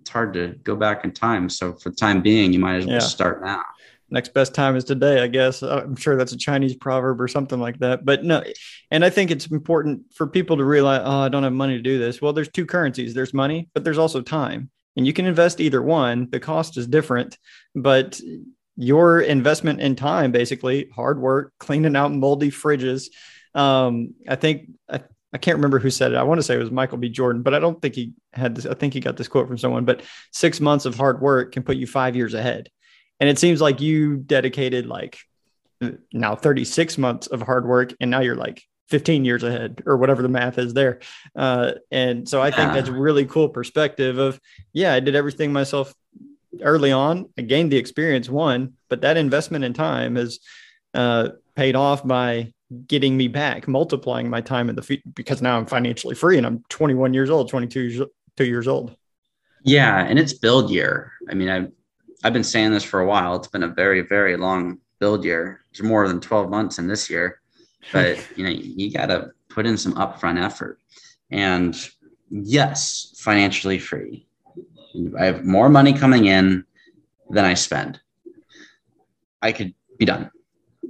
it's 0.00 0.10
hard 0.10 0.34
to 0.34 0.54
go 0.62 0.76
back 0.76 1.04
in 1.04 1.12
time. 1.12 1.48
So 1.48 1.74
for 1.74 1.90
the 1.90 1.96
time 1.96 2.22
being, 2.22 2.52
you 2.52 2.58
might 2.58 2.76
as 2.76 2.86
well 2.86 2.94
yeah. 2.96 3.00
start 3.00 3.44
now. 3.44 3.62
Next 4.08 4.34
best 4.34 4.54
time 4.54 4.76
is 4.76 4.84
today, 4.84 5.20
I 5.20 5.26
guess. 5.26 5.62
I'm 5.62 5.96
sure 5.96 6.16
that's 6.16 6.32
a 6.32 6.36
Chinese 6.36 6.76
proverb 6.76 7.20
or 7.20 7.26
something 7.26 7.58
like 7.58 7.78
that. 7.80 8.04
But 8.04 8.22
no, 8.22 8.42
and 8.92 9.04
I 9.04 9.10
think 9.10 9.32
it's 9.32 9.46
important 9.46 10.14
for 10.14 10.28
people 10.28 10.56
to 10.58 10.64
realize, 10.64 11.02
oh, 11.04 11.20
I 11.20 11.28
don't 11.28 11.42
have 11.42 11.52
money 11.52 11.76
to 11.76 11.82
do 11.82 11.98
this. 11.98 12.22
Well, 12.22 12.32
there's 12.32 12.48
two 12.48 12.66
currencies. 12.66 13.14
There's 13.14 13.34
money, 13.34 13.68
but 13.74 13.82
there's 13.82 13.98
also 13.98 14.20
time. 14.20 14.70
And 14.96 15.06
you 15.06 15.12
can 15.12 15.26
invest 15.26 15.60
either 15.60 15.82
one. 15.82 16.28
The 16.30 16.40
cost 16.40 16.76
is 16.76 16.86
different, 16.86 17.38
but 17.74 18.20
your 18.76 19.20
investment 19.20 19.80
in 19.80 19.96
time, 19.96 20.32
basically 20.32 20.88
hard 20.94 21.18
work, 21.18 21.52
cleaning 21.58 21.96
out 21.96 22.12
moldy 22.12 22.50
fridges. 22.50 23.08
Um, 23.54 24.14
I 24.28 24.36
think 24.36 24.70
I, 24.88 25.00
I 25.32 25.38
can't 25.38 25.56
remember 25.56 25.78
who 25.78 25.90
said 25.90 26.12
it. 26.12 26.16
I 26.16 26.22
want 26.22 26.38
to 26.38 26.42
say 26.42 26.54
it 26.54 26.58
was 26.58 26.70
Michael 26.70 26.98
B. 26.98 27.08
Jordan, 27.08 27.42
but 27.42 27.54
I 27.54 27.58
don't 27.58 27.80
think 27.80 27.94
he 27.94 28.14
had 28.32 28.54
this. 28.54 28.66
I 28.66 28.74
think 28.74 28.94
he 28.94 29.00
got 29.00 29.16
this 29.16 29.28
quote 29.28 29.48
from 29.48 29.58
someone. 29.58 29.84
But 29.84 30.02
six 30.32 30.60
months 30.60 30.84
of 30.84 30.94
hard 30.94 31.20
work 31.20 31.52
can 31.52 31.62
put 31.62 31.76
you 31.76 31.86
five 31.86 32.16
years 32.16 32.34
ahead. 32.34 32.70
And 33.20 33.30
it 33.30 33.38
seems 33.38 33.60
like 33.60 33.80
you 33.80 34.16
dedicated 34.16 34.86
like 34.86 35.18
now 36.12 36.36
36 36.36 36.98
months 36.98 37.26
of 37.26 37.42
hard 37.42 37.66
work, 37.66 37.94
and 38.00 38.10
now 38.10 38.20
you're 38.20 38.36
like 38.36 38.62
15 38.88 39.24
years 39.24 39.42
ahead 39.42 39.82
or 39.86 39.96
whatever 39.96 40.22
the 40.22 40.28
math 40.28 40.58
is 40.58 40.72
there. 40.74 41.00
Uh, 41.34 41.72
and 41.90 42.28
so 42.28 42.40
I 42.40 42.50
think 42.50 42.72
that's 42.72 42.88
really 42.88 43.24
cool 43.24 43.48
perspective 43.48 44.18
of, 44.18 44.40
yeah, 44.72 44.94
I 44.94 45.00
did 45.00 45.16
everything 45.16 45.52
myself 45.52 45.92
early 46.62 46.92
on. 46.92 47.28
I 47.36 47.42
gained 47.42 47.72
the 47.72 47.76
experience 47.76 48.28
one, 48.28 48.74
but 48.88 49.00
that 49.00 49.16
investment 49.16 49.64
in 49.64 49.72
time 49.72 50.16
has 50.16 50.38
uh, 50.94 51.30
paid 51.54 51.74
off 51.74 52.06
by 52.06 52.52
getting 52.86 53.16
me 53.16 53.28
back, 53.28 53.68
multiplying 53.68 54.28
my 54.28 54.40
time 54.40 54.68
in 54.68 54.76
the 54.76 54.82
future 54.82 55.02
because 55.14 55.42
now 55.42 55.56
I'm 55.56 55.66
financially 55.66 56.14
free 56.14 56.38
and 56.38 56.46
I'm 56.46 56.64
21 56.68 57.14
years 57.14 57.30
old, 57.30 57.48
22 57.48 57.80
years, 57.80 58.08
two 58.36 58.46
years 58.46 58.68
old. 58.68 58.96
Yeah, 59.62 60.04
and 60.04 60.18
it's 60.18 60.32
build 60.32 60.70
year. 60.70 61.12
I 61.28 61.34
mean, 61.34 61.48
I've 61.48 61.72
I've 62.24 62.32
been 62.32 62.44
saying 62.44 62.72
this 62.72 62.84
for 62.84 63.00
a 63.00 63.06
while. 63.06 63.36
It's 63.36 63.48
been 63.48 63.64
a 63.64 63.68
very 63.68 64.00
very 64.00 64.36
long 64.36 64.78
build 65.00 65.24
year. 65.24 65.60
It's 65.70 65.82
more 65.82 66.08
than 66.08 66.20
12 66.20 66.50
months 66.50 66.78
in 66.78 66.86
this 66.86 67.10
year, 67.10 67.40
but 67.92 68.18
you 68.36 68.44
know 68.44 68.50
you 68.50 68.92
got 68.92 69.06
to 69.06 69.30
put 69.48 69.66
in 69.66 69.76
some 69.76 69.94
upfront 69.94 70.42
effort. 70.42 70.78
And 71.30 71.76
yes, 72.30 73.14
financially 73.18 73.78
free. 73.78 74.28
I 75.18 75.26
have 75.26 75.44
more 75.44 75.68
money 75.68 75.92
coming 75.92 76.26
in 76.26 76.64
than 77.30 77.44
I 77.44 77.54
spend. 77.54 78.00
I 79.42 79.52
could 79.52 79.74
be 79.98 80.04
done. 80.04 80.30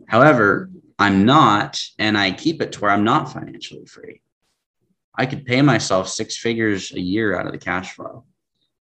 However, 0.09 0.71
I'm 0.99 1.25
not, 1.25 1.81
and 1.99 2.17
I 2.17 2.33
keep 2.33 2.63
it 2.63 2.73
to 2.73 2.81
where 2.81 2.91
I'm 2.91 3.05
not 3.05 3.33
financially 3.33 3.87
free. 3.87 4.23
I 5.15 5.27
could 5.27 5.47
pay 5.47 5.63
myself 5.63 6.09
six 6.09 6.37
figures 6.37 6.93
a 6.93 7.01
year 7.01 7.39
out 7.39 7.47
of 7.47 7.53
the 7.53 7.59
cash 7.59 7.95
flow 7.95 8.25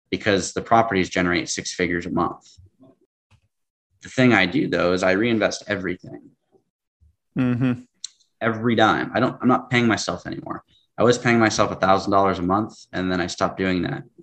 because 0.10 0.54
the 0.54 0.62
properties 0.62 1.10
generate 1.10 1.50
six 1.50 1.74
figures 1.74 2.06
a 2.06 2.12
month. 2.12 2.48
The 4.02 4.10
thing 4.10 4.34
I 4.34 4.46
do 4.46 4.68
though 4.68 4.94
is 4.94 5.04
I 5.04 5.12
reinvest 5.12 5.64
everything. 5.68 6.32
Mm-hmm. 7.38 7.82
Every 8.42 8.76
dime. 8.76 9.12
I 9.14 9.20
don't, 9.20 9.38
I'm 9.42 9.48
not 9.48 9.70
paying 9.70 9.88
myself 9.88 10.26
anymore. 10.26 10.64
I 10.98 11.04
was 11.04 11.18
paying 11.18 11.40
myself 11.40 11.72
a 11.72 11.76
thousand 11.76 12.12
dollars 12.12 12.40
a 12.40 12.44
month 12.44 12.74
and 12.92 13.12
then 13.12 13.22
I 13.22 13.28
stopped 13.28 13.58
doing 13.58 13.84
that. 13.84 14.04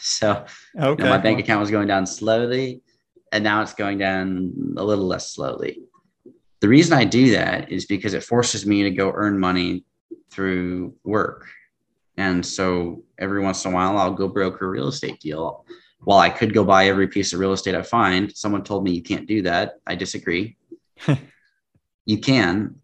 So 0.00 0.44
Okay. 0.78 0.88
you 0.90 1.04
know, 1.04 1.10
my 1.10 1.18
bank 1.18 1.38
account 1.40 1.60
was 1.60 1.70
going 1.70 1.88
down 1.88 2.06
slowly 2.06 2.80
and 3.32 3.44
now 3.44 3.60
it's 3.62 3.74
going 3.74 3.98
down 3.98 4.74
a 4.76 4.84
little 4.84 5.06
less 5.06 5.32
slowly. 5.32 5.82
The 6.60 6.68
reason 6.68 6.96
I 6.96 7.04
do 7.04 7.32
that 7.32 7.70
is 7.70 7.86
because 7.86 8.14
it 8.14 8.24
forces 8.24 8.66
me 8.66 8.82
to 8.84 8.90
go 8.90 9.12
earn 9.14 9.38
money 9.38 9.84
through 10.30 10.94
work. 11.04 11.46
And 12.16 12.44
so 12.44 13.04
every 13.18 13.40
once 13.40 13.64
in 13.64 13.72
a 13.72 13.74
while, 13.74 13.96
I'll 13.98 14.12
go 14.12 14.26
broker 14.28 14.66
a 14.66 14.70
real 14.70 14.88
estate 14.88 15.20
deal. 15.20 15.64
While 16.00 16.18
I 16.18 16.30
could 16.30 16.54
go 16.54 16.64
buy 16.64 16.86
every 16.88 17.08
piece 17.08 17.32
of 17.32 17.40
real 17.40 17.52
estate 17.52 17.74
I 17.74 17.82
find, 17.82 18.34
someone 18.36 18.64
told 18.64 18.84
me 18.84 18.92
you 18.92 19.02
can't 19.02 19.26
do 19.26 19.42
that. 19.42 19.74
I 19.86 19.94
disagree. 19.94 20.56
you 22.06 22.18
can, 22.18 22.76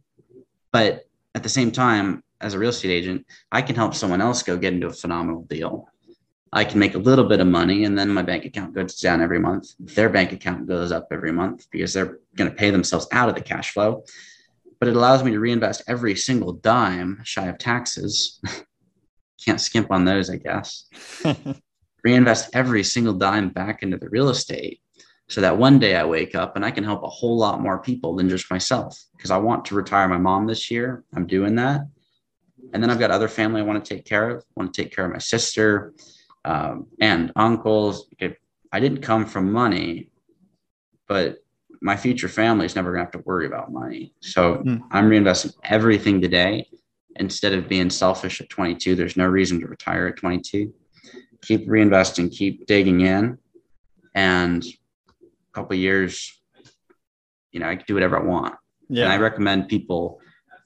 but 0.75 1.05
at 1.37 1.45
the 1.45 1.49
same 1.49 1.71
time, 1.71 2.25
as 2.41 2.55
a 2.55 2.59
real 2.59 2.71
estate 2.71 2.91
agent, 2.91 3.25
I 3.53 3.63
can 3.63 3.77
help 3.77 3.95
someone 3.95 4.21
else 4.21 4.43
go 4.43 4.57
get 4.57 4.73
into 4.73 4.89
a 4.89 4.93
phenomenal 4.93 5.45
deal. 5.45 5.89
I 6.53 6.65
can 6.65 6.81
make 6.81 6.97
a 6.97 6.99
little 6.99 7.29
bit 7.29 7.39
of 7.39 7.47
money 7.47 7.85
and 7.85 7.97
then 7.97 8.09
my 8.09 8.23
bank 8.23 8.45
account 8.45 8.75
goes 8.75 8.97
down 8.97 9.23
every 9.23 9.39
month. 9.39 9.69
Their 9.79 10.09
bank 10.09 10.33
account 10.33 10.67
goes 10.67 10.91
up 10.91 11.07
every 11.13 11.31
month 11.31 11.69
because 11.71 11.93
they're 11.93 12.19
going 12.35 12.51
to 12.51 12.57
pay 12.57 12.71
themselves 12.71 13.07
out 13.13 13.29
of 13.29 13.37
the 13.37 13.41
cash 13.41 13.71
flow. 13.71 14.03
But 14.81 14.89
it 14.89 14.97
allows 14.97 15.23
me 15.23 15.31
to 15.31 15.39
reinvest 15.39 15.85
every 15.87 16.17
single 16.17 16.55
dime 16.55 17.21
shy 17.23 17.47
of 17.47 17.59
taxes. 17.59 18.41
Can't 19.45 19.61
skimp 19.61 19.93
on 19.93 20.05
those, 20.05 20.29
I 20.29 20.39
guess. 20.39 20.87
Reinvest 22.05 22.51
every 22.53 22.83
single 22.83 23.15
dime 23.15 23.51
back 23.51 23.85
into 23.85 23.97
the 23.97 24.09
real 24.09 24.29
estate 24.29 24.81
so 25.29 25.41
that 25.41 25.57
one 25.57 25.79
day 25.79 25.97
I 25.97 26.05
wake 26.05 26.35
up 26.35 26.57
and 26.57 26.65
I 26.65 26.71
can 26.71 26.85
help 26.85 27.03
a 27.03 27.09
whole 27.09 27.37
lot 27.37 27.61
more 27.61 27.79
people 27.79 28.15
than 28.15 28.29
just 28.29 28.51
myself 28.51 28.99
because 29.17 29.31
I 29.31 29.39
want 29.39 29.65
to 29.67 29.75
retire 29.75 30.09
my 30.09 30.19
mom 30.19 30.47
this 30.47 30.71
year. 30.71 31.05
I'm 31.15 31.27
doing 31.27 31.55
that. 31.57 31.83
And 32.73 32.83
then 32.83 32.91
I've 32.91 32.99
got 32.99 33.11
other 33.11 33.29
family 33.29 33.61
I 33.61 33.65
want 33.65 33.83
to 33.85 33.95
take 33.95 34.05
care 34.05 34.29
of. 34.31 34.39
I 34.39 34.61
want 34.61 34.75
to 34.75 34.83
take 34.83 34.95
care 34.95 35.07
of 35.07 35.13
my 35.13 35.19
sister 35.19 35.95
um, 36.45 36.87
and 37.01 37.33
uncles. 37.37 38.09
I 38.73 38.81
didn't 38.81 39.01
come 39.01 39.25
from 39.25 39.51
money, 39.53 40.11
but 41.09 41.39
my 41.81 41.97
future 41.97 42.29
family 42.29 42.67
is 42.67 42.75
never 42.75 42.91
going 42.91 43.01
to 43.01 43.05
have 43.05 43.23
to 43.23 43.27
worry 43.27 43.47
about 43.47 43.73
money. 43.73 44.15
So 44.21 44.57
Mm. 44.57 44.83
I'm 44.91 45.09
reinvesting 45.09 45.53
everything 45.65 46.21
today 46.21 46.67
instead 47.17 47.53
of 47.53 47.69
being 47.69 47.91
selfish 47.91 48.41
at 48.41 48.49
22. 48.49 48.95
There's 48.95 49.17
no 49.17 49.27
reason 49.27 49.61
to 49.61 49.67
retire 49.67 50.09
at 50.09 50.17
22. 50.17 50.73
Keep 51.43 51.69
reinvesting, 51.69 52.33
keep 52.33 52.67
digging 52.67 53.03
in, 53.03 53.39
and 54.15 54.65
couple 55.55 55.75
of 55.75 55.81
years, 55.81 56.41
you 57.53 57.61
know, 57.61 57.69
I 57.69 57.77
can 57.77 57.85
do 57.87 57.95
whatever 57.95 58.19
I 58.19 58.25
want. 58.25 58.55
Yeah. 58.89 59.05
And 59.05 59.13
I 59.13 59.19
recommend 59.19 59.69
people, 59.69 60.21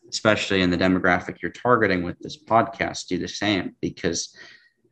especially 0.08 0.62
in 0.62 0.70
the 0.70 0.78
demographic 0.78 1.40
you're 1.40 1.50
targeting 1.52 2.02
with 2.02 2.18
this 2.20 2.42
podcast, 2.42 3.06
do 3.06 3.18
the 3.18 3.28
same 3.28 3.76
because 3.80 4.34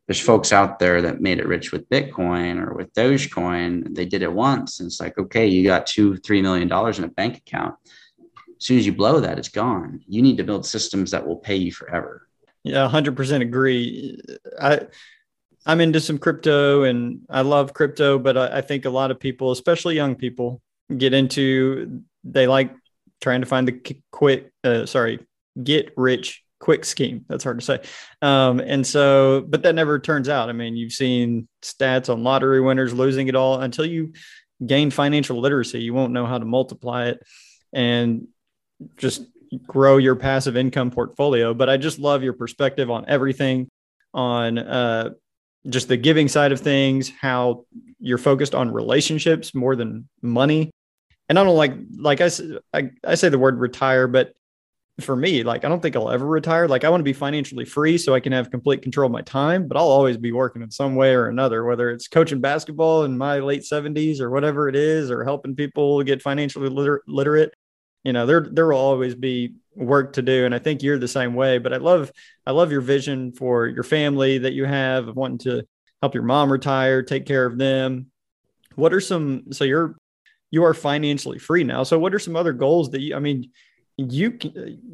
there's 0.07 0.21
folks 0.21 0.53
out 0.53 0.79
there 0.79 1.03
that 1.03 1.21
made 1.21 1.39
it 1.39 1.49
rich 1.49 1.73
with 1.73 1.89
Bitcoin 1.89 2.65
or 2.65 2.75
with 2.75 2.93
Dogecoin. 2.95 3.95
They 3.95 4.05
did 4.05 4.23
it 4.23 4.33
once. 4.33 4.79
And 4.79 4.87
it's 4.87 5.01
like, 5.01 5.19
okay, 5.19 5.47
you 5.47 5.65
got 5.65 5.87
two, 5.87 6.17
three 6.19 6.43
million 6.43 6.69
dollars 6.69 6.99
in 6.99 7.05
a 7.05 7.09
bank 7.09 7.39
account. 7.39 7.75
As 8.29 8.65
soon 8.65 8.79
as 8.79 8.87
you 8.87 8.95
blow 8.95 9.21
that, 9.21 9.39
it's 9.39 9.49
gone. 9.49 10.01
You 10.07 10.23
need 10.23 10.37
to 10.37 10.45
build 10.45 10.65
systems 10.65 11.11
that 11.11 11.27
will 11.27 11.37
pay 11.37 11.57
you 11.57 11.73
forever. 11.73 12.29
Yeah, 12.63 12.89
hundred 12.89 13.17
percent 13.17 13.43
agree. 13.43 14.21
I 14.61 14.87
I'm 15.67 15.81
into 15.81 16.01
some 16.01 16.19
crypto 16.19 16.85
and 16.85 17.21
I 17.29 17.43
love 17.43 17.75
crypto, 17.75 18.19
but 18.19 18.37
I, 18.37 18.59
I 18.59 18.61
think 18.61 18.85
a 18.85 18.91
lot 18.91 19.11
of 19.11 19.19
people, 19.21 19.51
especially 19.51 19.97
young 19.97 20.15
people, 20.15 20.63
get 20.97 21.13
into 21.13 22.03
they 22.23 22.47
like 22.47 22.73
trying 23.21 23.41
to 23.41 23.47
find 23.47 23.67
the 23.67 23.97
quick, 24.13 24.53
uh, 24.65 24.87
sorry, 24.87 25.19
get 25.63 25.93
rich 25.97 26.43
quick 26.61 26.85
scheme. 26.85 27.25
That's 27.29 27.45
hard 27.45 27.59
to 27.59 27.65
say. 27.65 27.81
Um, 28.23 28.61
and 28.61 28.87
so, 28.87 29.45
but 29.47 29.63
that 29.63 29.75
never 29.75 29.99
turns 29.99 30.29
out. 30.29 30.49
I 30.49 30.53
mean, 30.53 30.77
you've 30.77 30.93
seen 30.93 31.49
stats 31.63 32.13
on 32.13 32.23
lottery 32.23 32.61
winners 32.61 32.95
losing 32.95 33.29
it 33.29 33.35
all 33.35 33.61
until 33.61 33.85
you 33.85 34.13
gain 34.65 34.91
financial 34.91 35.41
literacy. 35.41 35.81
You 35.81 35.95
won't 35.95 36.13
know 36.13 36.27
how 36.27 36.39
to 36.39 36.45
multiply 36.45 37.09
it 37.09 37.21
and 37.73 38.29
just 38.97 39.23
grow 39.67 39.97
your 39.97 40.17
passive 40.17 40.57
income 40.57 40.91
portfolio. 40.91 41.55
But 41.55 41.69
I 41.69 41.77
just 41.77 41.99
love 41.99 42.23
your 42.23 42.33
perspective 42.33 42.91
on 42.91 43.05
everything, 43.07 43.69
on 44.15 44.59
uh, 44.59 45.11
just 45.69 45.89
the 45.89 45.97
giving 45.97 46.29
side 46.29 46.53
of 46.53 46.61
things, 46.61 47.11
how 47.21 47.65
you're 47.99 48.19
focused 48.19 48.55
on 48.55 48.71
relationships 48.71 49.55
more 49.55 49.77
than 49.77 50.09
money. 50.23 50.71
And 51.29 51.39
I 51.39 51.45
don't 51.45 51.57
like, 51.57 51.75
like 51.99 52.21
I 52.21 52.31
I 53.05 53.15
say 53.15 53.29
the 53.29 53.39
word 53.39 53.59
retire, 53.59 54.07
but 54.07 54.33
for 55.01 55.15
me, 55.15 55.43
like 55.43 55.65
I 55.65 55.69
don't 55.69 55.81
think 55.81 55.95
I'll 55.95 56.11
ever 56.11 56.27
retire. 56.27 56.69
Like 56.69 56.85
I 56.85 56.89
want 56.89 57.01
to 57.01 57.05
be 57.05 57.13
financially 57.13 57.65
free 57.65 57.99
so 57.99 58.15
I 58.15 58.21
can 58.21 58.33
have 58.33 58.51
complete 58.51 58.83
control 58.83 59.07
of 59.07 59.13
my 59.13 59.23
time, 59.23 59.69
but 59.69 59.77
I'll 59.77 59.89
always 59.89 60.17
be 60.17 60.33
working 60.33 60.63
in 60.63 60.71
some 60.71 60.95
way 60.95 61.15
or 61.15 61.29
another, 61.29 61.65
whether 61.65 61.91
it's 61.91 62.09
coaching 62.09 62.41
basketball 62.41 63.05
in 63.05 63.19
my 63.19 63.41
late 63.41 63.63
70s 63.63 64.21
or 64.21 64.31
whatever 64.31 64.69
it 64.69 64.77
is, 64.77 65.11
or 65.11 65.25
helping 65.25 65.55
people 65.55 66.03
get 66.03 66.23
financially 66.23 66.69
liter- 66.69 67.03
literate. 67.07 67.55
You 68.05 68.13
know, 68.13 68.27
there 68.27 68.47
there 68.51 68.67
will 68.67 68.79
always 68.79 69.15
be 69.15 69.55
work 69.77 70.15
to 70.15 70.23
do. 70.23 70.45
And 70.45 70.55
I 70.55 70.59
think 70.59 70.83
you're 70.83 70.99
the 70.99 71.09
same 71.09 71.35
way. 71.35 71.59
But 71.59 71.73
I 71.73 71.77
love 71.77 72.11
I 72.47 72.53
love 72.53 72.73
your 72.73 72.81
vision 72.81 73.33
for 73.33 73.67
your 73.67 73.85
family 73.85 74.39
that 74.39 74.55
you 74.55 74.65
have 74.65 75.09
of 75.09 75.17
wanting 75.17 75.39
to 75.39 75.67
help 76.03 76.15
your 76.15 76.23
mom 76.23 76.51
retire, 76.51 77.03
take 77.03 77.27
care 77.27 77.47
of 77.47 77.59
them. 77.59 78.11
What 78.75 78.93
are 78.93 79.01
some 79.01 79.53
so 79.53 79.65
you're 79.65 79.97
you 80.51 80.65
are 80.65 80.75
financially 80.75 81.39
free 81.39 81.65
now. 81.65 81.83
So 81.83 81.99
what 81.99 82.15
are 82.15 82.19
some 82.19 82.37
other 82.37 82.53
goals 82.53 82.91
that 82.91 83.01
you 83.01 83.15
I 83.15 83.19
mean 83.19 83.51
you 83.97 84.39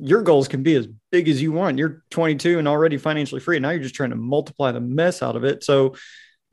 your 0.00 0.22
goals 0.22 0.48
can 0.48 0.62
be 0.62 0.76
as 0.76 0.88
big 1.10 1.28
as 1.28 1.42
you 1.42 1.52
want. 1.52 1.78
You're 1.78 2.04
22 2.10 2.58
and 2.58 2.68
already 2.68 2.96
financially 2.96 3.40
free. 3.40 3.58
Now 3.58 3.70
you're 3.70 3.82
just 3.82 3.94
trying 3.94 4.10
to 4.10 4.16
multiply 4.16 4.72
the 4.72 4.80
mess 4.80 5.22
out 5.22 5.36
of 5.36 5.44
it. 5.44 5.64
So, 5.64 5.96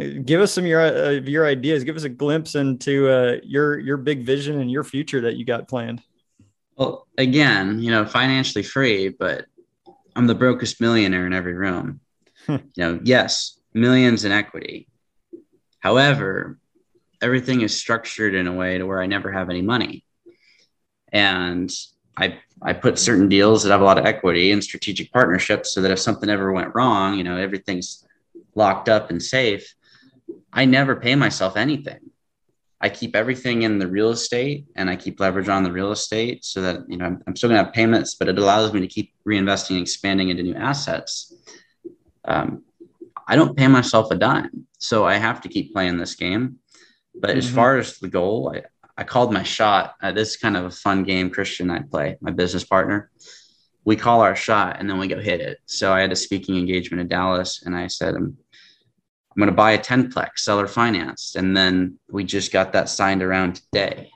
uh, 0.01 0.05
give 0.25 0.41
us 0.41 0.53
some 0.53 0.63
of 0.63 0.69
your 0.69 1.11
your 1.19 1.45
ideas. 1.45 1.83
Give 1.83 1.95
us 1.95 2.03
a 2.03 2.09
glimpse 2.09 2.55
into 2.55 3.07
uh, 3.07 3.37
your 3.43 3.77
your 3.79 3.97
big 3.97 4.23
vision 4.23 4.59
and 4.59 4.71
your 4.71 4.83
future 4.83 5.21
that 5.21 5.35
you 5.35 5.45
got 5.45 5.67
planned. 5.67 6.01
Well, 6.79 7.07
again, 7.17 7.79
you 7.79 7.91
know, 7.91 8.05
financially 8.05 8.63
free, 8.63 9.09
but 9.09 9.45
I'm 10.15 10.27
the 10.27 10.33
brokest 10.33 10.79
millionaire 10.79 11.27
in 11.27 11.33
every 11.33 11.53
room. 11.53 11.99
Hmm. 12.47 12.55
you 12.73 12.83
know, 12.83 12.99
yes, 13.03 13.59
millions 13.73 14.23
in 14.23 14.31
equity. 14.31 14.87
However, 15.79 16.57
everything 17.21 17.59
is 17.61 17.77
structured 17.77 18.33
in 18.33 18.47
a 18.47 18.53
way 18.53 18.77
to 18.77 18.85
where 18.85 19.01
I 19.01 19.07
never 19.07 19.29
have 19.29 19.49
any 19.49 19.61
money. 19.61 20.05
And 21.11 21.69
I 22.15 22.39
I 22.61 22.71
put 22.71 22.97
certain 22.97 23.27
deals 23.27 23.63
that 23.63 23.71
have 23.71 23.81
a 23.81 23.85
lot 23.85 23.97
of 23.97 24.05
equity 24.05 24.51
and 24.53 24.63
strategic 24.63 25.11
partnerships 25.11 25.73
so 25.73 25.81
that 25.81 25.91
if 25.91 25.99
something 25.99 26.29
ever 26.29 26.53
went 26.53 26.73
wrong, 26.75 27.17
you 27.17 27.25
know, 27.25 27.35
everything's 27.35 28.07
locked 28.55 28.87
up 28.87 29.09
and 29.09 29.21
safe. 29.21 29.75
I 30.53 30.63
never 30.63 30.95
pay 30.95 31.15
myself 31.15 31.57
anything. 31.57 32.08
I 32.81 32.89
keep 32.89 33.15
everything 33.15 33.63
in 33.63 33.77
the 33.77 33.87
real 33.87 34.09
estate 34.09 34.65
and 34.75 34.89
I 34.89 34.95
keep 34.95 35.19
leverage 35.19 35.49
on 35.49 35.63
the 35.63 35.71
real 35.71 35.91
estate 35.91 36.45
so 36.45 36.61
that, 36.61 36.79
you 36.87 36.97
know, 36.97 37.05
I'm, 37.05 37.23
I'm 37.27 37.35
still 37.35 37.49
gonna 37.49 37.63
have 37.63 37.73
payments, 37.73 38.15
but 38.15 38.29
it 38.29 38.39
allows 38.39 38.73
me 38.73 38.79
to 38.79 38.87
keep 38.87 39.13
reinvesting 39.27 39.71
and 39.71 39.81
expanding 39.81 40.29
into 40.29 40.43
new 40.43 40.55
assets. 40.55 41.33
Um, 42.25 42.63
I 43.27 43.35
don't 43.35 43.55
pay 43.55 43.67
myself 43.67 44.11
a 44.11 44.15
dime. 44.15 44.65
So 44.77 45.05
I 45.05 45.15
have 45.15 45.41
to 45.41 45.49
keep 45.49 45.73
playing 45.73 45.97
this 45.97 46.15
game. 46.15 46.59
But 47.13 47.31
as 47.31 47.47
Mhm. 47.49 47.55
far 47.55 47.77
as 47.77 47.97
the 47.97 48.07
goal, 48.07 48.55
I, 48.55 48.63
I 48.97 49.03
called 49.03 49.33
my 49.33 49.43
shot. 49.43 49.95
Uh, 50.01 50.13
this 50.13 50.29
is 50.29 50.37
kind 50.37 50.55
of 50.55 50.65
a 50.65 50.71
fun 50.71 51.03
game 51.03 51.29
Christian 51.29 51.69
and 51.69 51.79
I 51.79 51.83
play, 51.83 52.17
my 52.21 52.31
business 52.31 52.63
partner. 52.63 53.11
We 53.83 53.95
call 53.97 54.21
our 54.21 54.35
shot 54.35 54.77
and 54.79 54.89
then 54.89 54.99
we 54.99 55.07
go 55.07 55.19
hit 55.19 55.41
it. 55.41 55.57
So 55.65 55.91
I 55.91 55.99
had 56.01 56.11
a 56.11 56.15
speaking 56.15 56.57
engagement 56.57 57.01
in 57.01 57.07
Dallas 57.07 57.61
and 57.65 57.75
I 57.75 57.87
said, 57.87 58.15
I'm, 58.15 58.37
I'm 59.39 59.45
going 59.45 59.53
to 59.53 59.55
buy 59.55 59.71
a 59.71 59.79
10plex 59.79 60.39
seller 60.39 60.67
financed. 60.67 61.37
And 61.37 61.55
then 61.55 61.97
we 62.11 62.25
just 62.25 62.51
got 62.51 62.73
that 62.73 62.89
signed 62.89 63.23
around 63.23 63.55
today. 63.55 64.11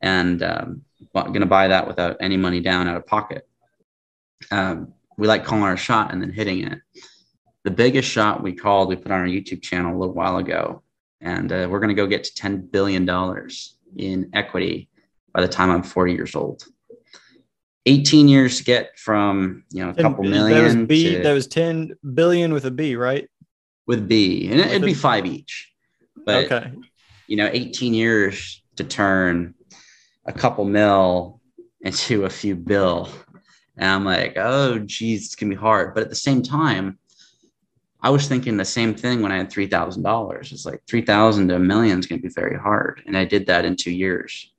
And 0.00 0.42
um, 0.42 0.82
going 1.14 1.34
to 1.38 1.46
buy 1.46 1.68
that 1.68 1.86
without 1.86 2.16
any 2.18 2.36
money 2.36 2.58
down 2.58 2.88
out 2.88 2.96
of 2.96 3.06
pocket. 3.06 3.48
Um, 4.50 4.92
we 5.16 5.28
like 5.28 5.44
calling 5.44 5.62
our 5.62 5.76
shot 5.76 6.12
and 6.12 6.20
then 6.20 6.32
hitting 6.32 6.66
it. 6.66 6.80
The 7.62 7.70
biggest 7.70 8.08
shot 8.10 8.42
we 8.42 8.54
called, 8.54 8.88
we 8.88 8.96
put 8.96 9.12
on 9.12 9.20
our 9.20 9.26
YouTube 9.26 9.62
channel 9.62 9.96
a 9.96 9.98
little 9.98 10.14
while 10.14 10.38
ago, 10.38 10.82
and 11.20 11.52
uh, 11.52 11.68
we're 11.70 11.78
going 11.78 11.90
to 11.90 11.94
go 11.94 12.08
get 12.08 12.24
to 12.24 12.32
$10 12.32 12.72
billion 12.72 13.08
in 13.98 14.30
equity 14.32 14.88
by 15.32 15.42
the 15.42 15.48
time 15.48 15.70
I'm 15.70 15.84
40 15.84 16.12
years 16.12 16.34
old. 16.34 16.64
18 17.86 18.26
years 18.26 18.58
to 18.58 18.64
get 18.64 18.98
from, 18.98 19.62
you 19.70 19.84
know, 19.84 19.90
a 19.90 19.94
couple 19.94 20.24
million 20.24 20.58
That 20.58 20.64
was 20.80 20.88
B. 20.88 21.14
to- 21.14 21.22
That 21.22 21.32
was 21.34 21.46
10 21.46 21.92
billion 22.14 22.52
with 22.52 22.64
a 22.64 22.72
B, 22.72 22.96
right? 22.96 23.28
With 23.92 24.08
B, 24.08 24.48
and 24.50 24.58
it'd 24.58 24.80
be 24.80 24.94
five 24.94 25.26
each. 25.26 25.70
But 26.24 26.50
okay. 26.50 26.72
you 27.26 27.36
know, 27.36 27.50
18 27.52 27.92
years 27.92 28.62
to 28.76 28.84
turn 28.84 29.54
a 30.24 30.32
couple 30.32 30.64
mil 30.64 31.42
into 31.82 32.24
a 32.24 32.30
few 32.30 32.56
bill. 32.56 33.10
And 33.76 33.90
I'm 33.90 34.04
like, 34.06 34.32
oh, 34.36 34.78
geez, 34.78 35.26
it's 35.26 35.36
to 35.36 35.44
be 35.44 35.54
hard. 35.54 35.92
But 35.92 36.04
at 36.04 36.08
the 36.08 36.14
same 36.14 36.42
time, 36.42 36.98
I 38.00 38.08
was 38.08 38.28
thinking 38.28 38.56
the 38.56 38.64
same 38.64 38.94
thing 38.94 39.20
when 39.20 39.30
I 39.30 39.36
had 39.36 39.50
$3,000. 39.50 40.52
It's 40.52 40.64
like 40.64 40.80
3,000 40.88 41.48
to 41.48 41.56
a 41.56 41.58
million 41.58 41.98
is 41.98 42.06
to 42.06 42.16
be 42.18 42.28
very 42.28 42.58
hard. 42.58 43.02
And 43.06 43.14
I 43.14 43.26
did 43.26 43.46
that 43.48 43.66
in 43.66 43.76
two 43.76 43.92
years. 43.92 44.50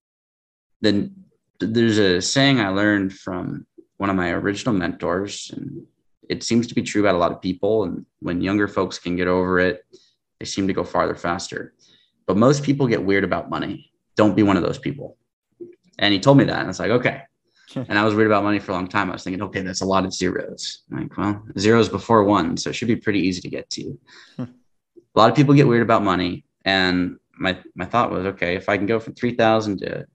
Then 0.82 1.16
there's 1.60 1.98
a 1.98 2.22
saying 2.22 2.60
I 2.60 2.70
learned 2.70 3.14
from 3.14 3.66
one 3.98 4.12
of 4.12 4.16
my 4.16 4.30
original 4.30 4.76
mentors, 4.76 5.52
and 5.56 5.88
it 6.30 6.44
seems 6.44 6.68
to 6.68 6.76
be 6.76 6.82
true 6.82 7.02
about 7.02 7.16
a 7.16 7.18
lot 7.18 7.32
of 7.32 7.42
people. 7.42 7.84
And 7.84 8.06
when 8.20 8.42
younger 8.42 8.68
folks 8.68 9.00
can 9.00 9.16
get 9.16 9.28
over 9.28 9.60
it, 9.60 9.86
they 10.40 10.46
seem 10.46 10.68
to 10.68 10.74
go 10.74 10.84
farther 10.84 11.16
faster. 11.16 11.74
But 12.26 12.38
most 12.38 12.64
people 12.64 12.88
get 12.88 13.04
weird 13.04 13.24
about 13.24 13.50
money. 13.50 13.92
Don't 14.16 14.36
be 14.36 14.44
one 14.44 14.58
of 14.58 14.64
those 14.64 14.78
people. 14.78 15.18
And 16.00 16.14
he 16.14 16.20
told 16.20 16.38
me 16.38 16.46
that. 16.46 16.60
And 16.60 16.70
it's 16.70 16.80
like, 16.80 16.92
okay. 16.92 17.24
and 17.76 17.98
I 17.98 18.04
was 18.04 18.14
weird 18.14 18.28
about 18.28 18.44
money 18.44 18.60
for 18.60 18.72
a 18.72 18.76
long 18.76 18.88
time. 18.88 19.10
I 19.10 19.14
was 19.14 19.24
thinking, 19.24 19.42
okay, 19.44 19.62
that's 19.62 19.82
a 19.82 19.86
lot 19.86 20.06
of 20.06 20.14
zeros. 20.14 20.84
I'm 20.92 21.00
like, 21.00 21.18
well, 21.18 21.44
zeros 21.58 21.90
before 21.90 22.24
one. 22.24 22.58
So 22.58 22.70
it 22.70 22.74
should 22.74 22.88
be 22.88 22.96
pretty 22.96 23.20
easy 23.20 23.42
to 23.42 23.50
get 23.50 23.70
to. 23.72 24.00
Hmm. 24.38 24.44
a 24.44 25.20
lot 25.20 25.30
of 25.30 25.36
people 25.36 25.54
get 25.54 25.68
weird 25.68 25.84
about 25.84 26.04
money. 26.04 26.46
And 26.66 27.18
my, 27.38 27.58
my 27.76 27.86
thought 27.86 28.12
was, 28.12 28.26
okay, 28.26 28.56
if 28.56 28.70
I 28.70 28.78
can 28.78 28.86
go 28.86 29.00
from 29.00 29.16
3,000 29.16 29.80
to 29.80 30.06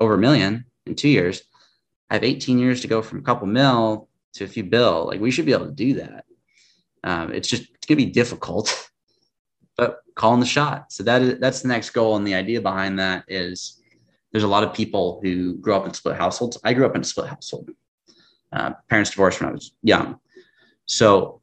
over 0.00 0.14
a 0.14 0.18
million 0.18 0.64
in 0.86 0.94
two 0.94 1.08
years, 1.08 1.42
I 2.10 2.14
have 2.14 2.24
18 2.24 2.58
years 2.58 2.80
to 2.82 2.88
go 2.88 3.02
from 3.02 3.18
a 3.18 3.22
couple 3.22 3.46
mil 3.46 4.07
to 4.34 4.44
a 4.44 4.48
few 4.48 4.64
bill. 4.64 5.06
Like 5.06 5.20
we 5.20 5.30
should 5.30 5.46
be 5.46 5.52
able 5.52 5.66
to 5.66 5.72
do 5.72 5.94
that. 5.94 6.24
Um, 7.04 7.32
it's 7.32 7.48
just 7.48 7.64
it's 7.74 7.86
gonna 7.86 7.96
be 7.96 8.06
difficult, 8.06 8.90
but 9.76 10.00
calling 10.14 10.40
the 10.40 10.46
shot. 10.46 10.92
So 10.92 11.02
that 11.04 11.22
is 11.22 11.38
that's 11.38 11.62
the 11.62 11.68
next 11.68 11.90
goal. 11.90 12.16
And 12.16 12.26
the 12.26 12.34
idea 12.34 12.60
behind 12.60 12.98
that 12.98 13.24
is 13.28 13.82
there's 14.32 14.44
a 14.44 14.48
lot 14.48 14.64
of 14.64 14.74
people 14.74 15.20
who 15.22 15.54
grow 15.54 15.76
up 15.76 15.86
in 15.86 15.94
split 15.94 16.16
households. 16.16 16.58
I 16.64 16.74
grew 16.74 16.86
up 16.86 16.94
in 16.94 17.00
a 17.00 17.04
split 17.04 17.28
household. 17.28 17.70
Uh, 18.52 18.72
parents 18.88 19.10
divorced 19.10 19.40
when 19.40 19.50
I 19.50 19.52
was 19.52 19.72
young. 19.82 20.18
So 20.86 21.40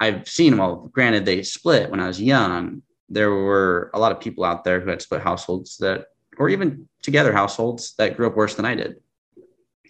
I've 0.00 0.28
seen, 0.28 0.56
well, 0.56 0.90
granted, 0.92 1.24
they 1.24 1.42
split 1.42 1.90
when 1.90 2.00
I 2.00 2.06
was 2.06 2.20
young. 2.20 2.82
There 3.08 3.30
were 3.30 3.90
a 3.94 3.98
lot 3.98 4.12
of 4.12 4.20
people 4.20 4.44
out 4.44 4.64
there 4.64 4.80
who 4.80 4.90
had 4.90 5.02
split 5.02 5.22
households 5.22 5.76
that, 5.78 6.06
or 6.38 6.48
even 6.48 6.88
together 7.02 7.32
households 7.32 7.94
that 7.96 8.16
grew 8.16 8.26
up 8.26 8.36
worse 8.36 8.54
than 8.54 8.64
I 8.64 8.74
did. 8.74 8.96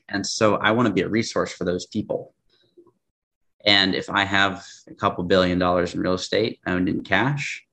And 0.08 0.26
so 0.26 0.56
I 0.56 0.70
want 0.70 0.86
to 0.86 0.92
be 0.92 1.02
a 1.02 1.08
resource 1.08 1.52
for 1.52 1.64
those 1.64 1.86
people. 1.86 2.34
And 3.64 3.94
if 3.94 4.08
I 4.08 4.24
have 4.24 4.64
a 4.88 4.94
couple 4.94 5.24
billion 5.24 5.58
dollars 5.58 5.94
in 5.94 6.00
real 6.00 6.14
estate 6.14 6.60
owned 6.66 6.88
in 6.88 7.02
cash, 7.02 7.66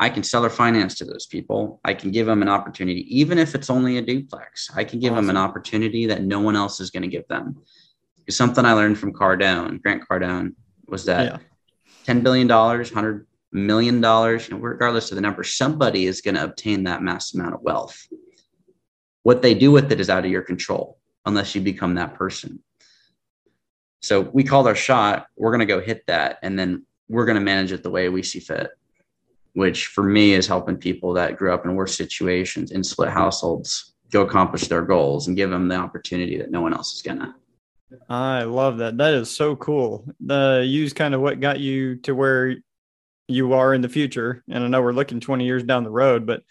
I 0.00 0.08
can 0.08 0.22
seller 0.22 0.50
finance 0.50 0.96
to 0.96 1.04
those 1.04 1.26
people. 1.26 1.80
I 1.84 1.94
can 1.94 2.10
give 2.10 2.26
them 2.26 2.42
an 2.42 2.48
opportunity, 2.48 3.06
even 3.16 3.38
if 3.38 3.54
it's 3.54 3.70
only 3.70 3.98
a 3.98 4.02
duplex. 4.02 4.70
I 4.74 4.82
can 4.82 4.98
give 4.98 5.12
awesome. 5.12 5.26
them 5.26 5.36
an 5.36 5.42
opportunity 5.42 6.06
that 6.06 6.24
no 6.24 6.40
one 6.40 6.56
else 6.56 6.80
is 6.80 6.90
going 6.90 7.02
to 7.02 7.08
give 7.08 7.28
them. 7.28 7.62
Something 8.28 8.64
I 8.64 8.72
learned 8.72 8.98
from 8.98 9.12
Cardone, 9.12 9.82
Grant 9.82 10.02
Cardone, 10.08 10.54
was 10.86 11.04
that 11.04 11.40
yeah. 12.06 12.12
$10 12.12 12.22
billion, 12.22 12.48
$100 12.48 13.26
million, 13.52 14.00
regardless 14.00 15.12
of 15.12 15.16
the 15.16 15.20
number, 15.20 15.44
somebody 15.44 16.06
is 16.06 16.22
going 16.22 16.34
to 16.34 16.44
obtain 16.44 16.84
that 16.84 17.02
mass 17.02 17.34
amount 17.34 17.54
of 17.54 17.60
wealth. 17.62 18.08
What 19.22 19.42
they 19.42 19.54
do 19.54 19.70
with 19.70 19.92
it 19.92 20.00
is 20.00 20.10
out 20.10 20.24
of 20.24 20.30
your 20.30 20.42
control 20.42 20.98
unless 21.26 21.54
you 21.54 21.60
become 21.60 21.94
that 21.94 22.14
person. 22.14 22.62
So 24.02 24.20
we 24.20 24.44
called 24.44 24.66
our 24.66 24.74
shot. 24.74 25.28
We're 25.36 25.50
going 25.50 25.60
to 25.60 25.66
go 25.66 25.80
hit 25.80 26.06
that. 26.06 26.38
And 26.42 26.58
then 26.58 26.84
we're 27.08 27.24
going 27.24 27.38
to 27.38 27.40
manage 27.40 27.72
it 27.72 27.82
the 27.82 27.90
way 27.90 28.08
we 28.08 28.22
see 28.22 28.40
fit, 28.40 28.70
which 29.54 29.86
for 29.86 30.04
me 30.04 30.34
is 30.34 30.46
helping 30.46 30.76
people 30.76 31.14
that 31.14 31.36
grew 31.36 31.52
up 31.54 31.64
in 31.64 31.74
worse 31.74 31.96
situations 31.96 32.70
in 32.70 32.84
split 32.84 33.08
households 33.08 33.94
go 34.10 34.22
accomplish 34.22 34.68
their 34.68 34.82
goals 34.82 35.26
and 35.26 35.36
give 35.36 35.50
them 35.50 35.68
the 35.68 35.74
opportunity 35.74 36.36
that 36.38 36.50
no 36.50 36.60
one 36.60 36.72
else 36.72 36.94
is 36.94 37.02
going 37.02 37.18
to. 37.18 37.34
I 38.08 38.42
love 38.42 38.78
that. 38.78 38.96
That 38.96 39.14
is 39.14 39.30
so 39.30 39.56
cool. 39.56 40.04
The 40.20 40.64
use 40.66 40.92
kind 40.92 41.14
of 41.14 41.20
what 41.20 41.40
got 41.40 41.60
you 41.60 41.96
to 41.96 42.14
where 42.14 42.56
you 43.26 43.54
are 43.54 43.74
in 43.74 43.80
the 43.80 43.88
future. 43.88 44.42
And 44.48 44.62
I 44.62 44.68
know 44.68 44.82
we're 44.82 44.92
looking 44.92 45.20
20 45.20 45.44
years 45.44 45.62
down 45.62 45.84
the 45.84 45.90
road, 45.90 46.26
but 46.26 46.42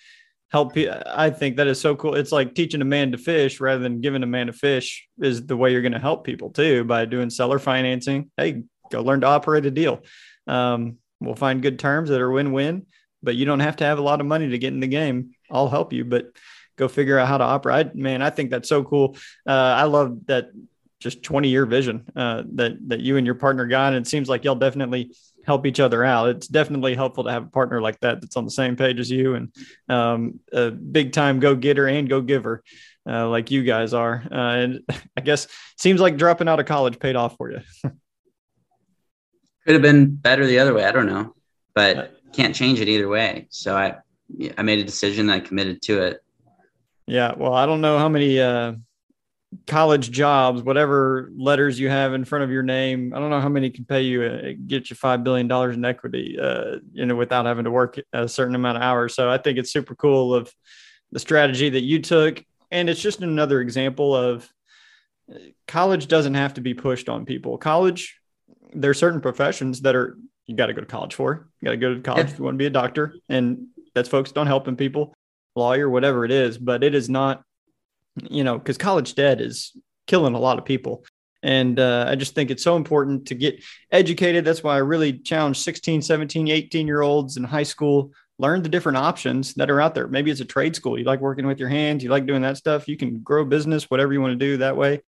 help 0.54 0.78
i 1.08 1.32
think 1.32 1.58
that 1.58 1.68
is 1.68 1.82
so 1.82 1.96
cool. 1.96 2.14
It's 2.14 2.32
like 2.32 2.54
teaching 2.54 2.82
a 2.82 2.86
man 2.86 3.12
to 3.12 3.18
fish 3.18 3.60
rather 3.60 3.82
than 3.82 4.02
giving 4.02 4.22
a 4.22 4.28
man 4.28 4.50
a 4.50 4.54
fish 4.54 5.08
is 5.20 5.46
the 5.46 5.58
way 5.58 5.72
you're 5.72 5.82
going 5.82 5.94
to 5.94 6.00
help 6.00 6.24
people 6.24 6.52
too 6.52 6.84
by 6.84 7.06
doing 7.06 7.32
seller 7.32 7.60
financing. 7.60 8.30
Hey 8.38 8.64
go 8.92 9.02
learn 9.02 9.22
to 9.22 9.28
operate 9.28 9.66
a 9.66 9.72
deal. 9.72 10.04
Um, 10.46 10.98
we'll 11.20 11.36
find 11.36 11.64
good 11.64 11.80
terms 11.80 12.10
that 12.10 12.22
are 12.22 12.32
win-win 12.32 12.86
but 13.24 13.36
you 13.36 13.46
don't 13.46 13.62
have 13.62 13.78
to 13.78 13.86
have 13.86 13.98
a 13.98 14.04
lot 14.04 14.22
of 14.22 14.28
money 14.28 14.50
to 14.50 14.58
get 14.58 14.74
in 14.74 14.80
the 14.80 14.88
game. 14.88 15.32
I'll 15.50 15.70
help 15.70 15.92
you 15.92 16.06
but 16.06 16.28
go 16.78 16.88
figure 16.88 17.18
out 17.18 17.28
how 17.28 17.38
to 17.38 17.44
operate 17.44 17.96
man 17.96 18.22
i 18.22 18.30
think 18.30 18.52
that's 18.52 18.70
so 18.70 18.84
cool. 18.84 19.18
Uh, 19.48 19.74
i 19.82 19.84
love 19.84 20.26
that 20.28 20.52
just 21.00 21.24
20 21.24 21.50
year 21.50 21.66
vision 21.66 22.06
uh, 22.16 22.44
that 22.54 22.78
that 22.88 23.00
you 23.02 23.18
and 23.18 23.26
your 23.26 23.36
partner 23.36 23.66
got 23.66 23.94
and 23.94 24.06
it 24.06 24.10
seems 24.10 24.30
like 24.30 24.44
y'all 24.44 24.56
definitely 24.56 25.14
help 25.46 25.66
each 25.66 25.80
other 25.80 26.04
out. 26.04 26.30
It's 26.30 26.48
definitely 26.48 26.96
helpful 26.96 27.26
to 27.26 27.32
have 27.32 27.44
a 27.44 27.50
partner 27.50 27.82
like 27.82 28.00
that 28.00 28.22
that's 28.22 28.38
on 28.38 28.46
the 28.46 28.52
same 28.52 28.76
page 28.76 29.00
as 29.00 29.12
you 29.12 29.36
and 29.36 29.54
um, 29.90 30.40
a 30.52 30.72
big 30.72 31.12
time 31.12 31.40
go 31.40 31.56
getter 31.56 31.88
and 31.88 32.10
go 32.10 32.22
giver 32.22 32.64
uh, 33.08 33.28
like 33.28 33.52
you 33.52 33.64
guys 33.64 33.94
are. 33.94 34.24
Uh, 34.32 34.36
and 34.36 34.80
I 35.18 35.22
guess 35.22 35.48
seems 35.78 36.02
like 36.02 36.18
dropping 36.18 36.48
out 36.48 36.60
of 36.60 36.66
college 36.66 37.00
paid 37.00 37.16
off 37.16 37.38
for 37.38 37.52
you. 37.52 37.62
Could 39.66 39.76
have 39.76 39.82
been 39.82 40.16
better 40.16 40.46
the 40.46 40.60
other 40.60 40.74
way. 40.74 40.86
I 40.86 40.92
don't 40.92 41.06
know, 41.06 41.36
but 41.74 42.18
can't 42.34 42.56
change 42.56 42.82
it 42.82 42.90
either 42.90 43.08
way. 43.08 43.48
So 43.50 43.78
I, 43.78 43.96
I 44.58 44.62
made 44.62 44.80
a 44.80 44.84
decision. 44.84 45.30
I 45.30 45.40
committed 45.40 45.82
to 45.84 46.02
it. 46.02 46.20
Yeah. 47.06 47.34
Well, 47.36 47.54
I 47.54 47.66
don't 47.66 47.82
know 47.82 47.98
how 47.98 48.10
many, 48.10 48.40
uh, 48.40 48.74
college 49.68 50.12
jobs, 50.12 50.62
whatever 50.62 51.32
letters 51.36 51.80
you 51.80 51.90
have 51.90 52.14
in 52.14 52.26
front 52.26 52.44
of 52.44 52.52
your 52.52 52.64
name. 52.64 53.14
I 53.14 53.20
don't 53.20 53.30
know 53.30 53.42
how 53.42 53.50
many 53.50 53.70
can 53.70 53.86
pay 53.86 54.02
you, 54.02 54.24
uh, 54.24 54.52
get 54.68 54.90
you 54.90 54.96
$5 54.96 55.24
billion 55.24 55.52
in 55.52 55.86
equity, 55.86 56.38
uh, 56.40 56.78
you 56.92 57.06
know, 57.06 57.16
without 57.16 57.46
having 57.46 57.66
to 57.66 57.72
work 57.72 58.00
a 58.14 58.28
certain 58.28 58.56
amount 58.56 58.78
of 58.78 58.84
hours. 58.84 59.16
So 59.16 59.30
I 59.30 59.38
think 59.38 59.58
it's 59.58 59.72
super 59.72 59.96
cool 59.96 60.34
of 60.34 60.54
the 61.12 61.20
strategy 61.20 61.70
that 61.70 61.82
you 61.82 62.00
took. 62.00 62.44
And 62.72 62.90
it's 62.90 63.02
just 63.02 63.22
another 63.22 63.62
example 63.62 64.16
of 64.16 64.50
uh, 65.34 65.38
college 65.68 66.08
doesn't 66.08 66.34
have 66.34 66.56
to 66.56 66.62
be 66.62 66.74
pushed 66.74 67.10
on 67.10 67.26
people. 67.26 67.58
College, 67.58 68.20
there 68.74 68.92
are 68.92 68.96
certain 68.96 69.22
professions 69.22 69.82
that 69.82 69.96
are, 69.96 70.18
you 70.48 70.56
got 70.56 70.68
to 70.68 70.74
go 70.74 70.82
to 70.82 70.88
college 70.88 71.16
for. 71.16 71.48
You 71.62 71.66
got 71.66 71.72
to 71.72 71.78
go 71.78 71.94
to 71.94 72.02
college 72.02 72.28
yeah. 72.28 72.34
if 72.34 72.40
you 72.40 72.46
want 72.46 72.56
to 72.56 72.60
be 72.60 72.66
a 72.66 72.72
doctor. 72.72 73.16
And 73.30 73.68
that's 73.94 74.10
focused 74.10 74.38
on 74.38 74.48
helping 74.48 74.76
people, 74.76 75.14
lawyer, 75.56 75.90
whatever 75.90 76.26
it 76.26 76.32
is. 76.32 76.58
But 76.58 76.84
it 76.84 76.96
is 76.96 77.10
not 77.10 77.44
you 78.22 78.44
know, 78.44 78.58
because 78.58 78.78
college 78.78 79.16
debt 79.16 79.42
is 79.42 79.76
killing 80.08 80.36
a 80.36 80.40
lot 80.40 80.58
of 80.58 80.66
people. 80.66 81.06
And 81.42 81.80
uh, 81.80 82.06
I 82.08 82.16
just 82.16 82.36
think 82.36 82.52
it's 82.52 82.64
so 82.64 82.78
important 82.78 83.28
to 83.28 83.36
get 83.36 83.62
educated. 83.92 84.46
That's 84.46 84.64
why 84.64 84.76
I 84.76 84.80
really 84.80 85.14
challenge 85.20 85.60
16, 85.60 86.02
17, 86.02 86.48
18 86.48 86.88
year 86.88 87.02
olds 87.02 87.36
in 87.38 87.44
high 87.44 87.64
school. 87.64 88.12
Learn 88.40 88.64
the 88.64 88.70
different 88.70 88.98
options 88.98 89.54
that 89.56 89.70
are 89.70 89.82
out 89.82 89.94
there. 89.94 90.08
Maybe 90.08 90.32
it's 90.32 90.40
a 90.40 90.46
trade 90.46 90.76
school. 90.76 90.98
You 90.98 91.04
like 91.04 91.20
working 91.20 91.46
with 91.46 91.60
your 91.60 91.70
hands, 91.70 92.04
you 92.04 92.10
like 92.10 92.26
doing 92.26 92.42
that 92.42 92.58
stuff. 92.58 92.88
You 92.88 92.98
can 92.98 93.20
grow 93.20 93.46
business, 93.46 93.92
whatever 93.92 94.14
you 94.14 94.22
want 94.22 94.32
to 94.32 94.46
do 94.46 94.58
that 94.58 94.78
way. 94.78 95.02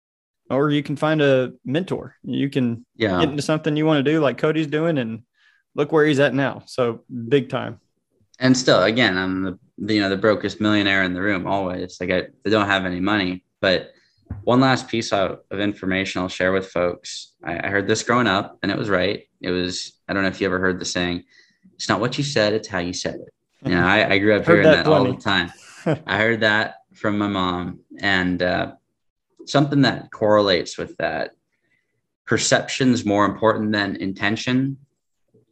Or 0.50 0.70
you 0.70 0.84
can 0.84 0.96
find 0.96 1.22
a 1.22 1.54
mentor. 1.64 2.16
You 2.24 2.50
can 2.50 2.86
yeah. 2.96 3.20
get 3.20 3.30
into 3.30 3.42
something 3.42 3.78
you 3.78 3.86
want 3.86 4.04
to 4.04 4.12
do, 4.12 4.20
like 4.20 4.38
Cody's 4.38 4.68
doing, 4.68 4.98
and 4.98 5.24
look 5.74 5.92
where 5.92 6.06
he's 6.06 6.20
at 6.20 6.34
now. 6.34 6.64
So 6.66 7.04
big 7.30 7.50
time 7.50 7.80
and 8.40 8.58
still 8.58 8.84
again 8.84 9.18
i'm 9.18 9.44
the, 9.44 9.60
the, 9.88 9.96
you 9.96 10.02
know 10.02 10.10
the 10.10 10.18
brokest 10.18 10.62
millionaire 10.62 11.04
in 11.04 11.14
the 11.14 11.22
room 11.22 11.48
always. 11.48 11.98
Like 12.00 12.12
i, 12.12 12.24
I 12.46 12.50
don't 12.50 12.68
have 12.68 12.86
any 12.86 13.00
money. 13.00 13.44
But 13.60 13.94
one 14.44 14.60
last 14.60 14.88
piece 14.88 15.12
of, 15.14 15.40
of 15.52 15.60
information 15.60 16.22
i'll 16.22 16.28
share 16.28 16.52
with 16.52 16.72
folks 16.72 17.34
I, 17.44 17.68
I, 17.68 17.70
heard 17.70 17.88
this 17.88 18.02
growing 18.02 18.26
up 18.26 18.58
and 18.64 18.72
it 18.72 18.78
was 18.78 18.90
right. 18.90 19.24
It 19.42 19.52
was 19.52 19.94
i 20.08 20.14
don't 20.14 20.24
know 20.24 20.30
if 20.30 20.42
you 20.42 20.48
ever 20.48 20.60
heard 20.60 20.80
the 20.80 20.86
saying 20.86 21.24
it's 21.76 21.90
not 21.90 22.00
what 22.00 22.18
you 22.18 22.24
said 22.24 22.54
it's 22.54 22.68
how 22.68 22.80
you 22.80 22.94
said 22.94 23.16
it. 23.16 23.34
You 23.64 23.76
know 23.76 23.86
i, 23.86 24.14
I 24.14 24.18
grew 24.20 24.36
up 24.36 24.46
hearing 24.48 24.64
that, 24.64 24.86
that 24.86 24.88
all 24.88 25.06
the 25.06 25.18
time. 25.18 25.52
I 26.08 26.18
heard 26.18 26.42
that 26.42 26.78
from 26.94 27.18
my 27.18 27.28
mom. 27.28 27.80
And 28.00 28.42
uh, 28.42 28.74
something 29.46 29.82
that 29.82 30.12
correlates 30.12 30.78
with 30.78 30.96
that 30.98 31.32
perception's 32.26 33.04
more 33.04 33.26
important 33.26 33.74
than 33.74 33.98
intention. 33.98 34.78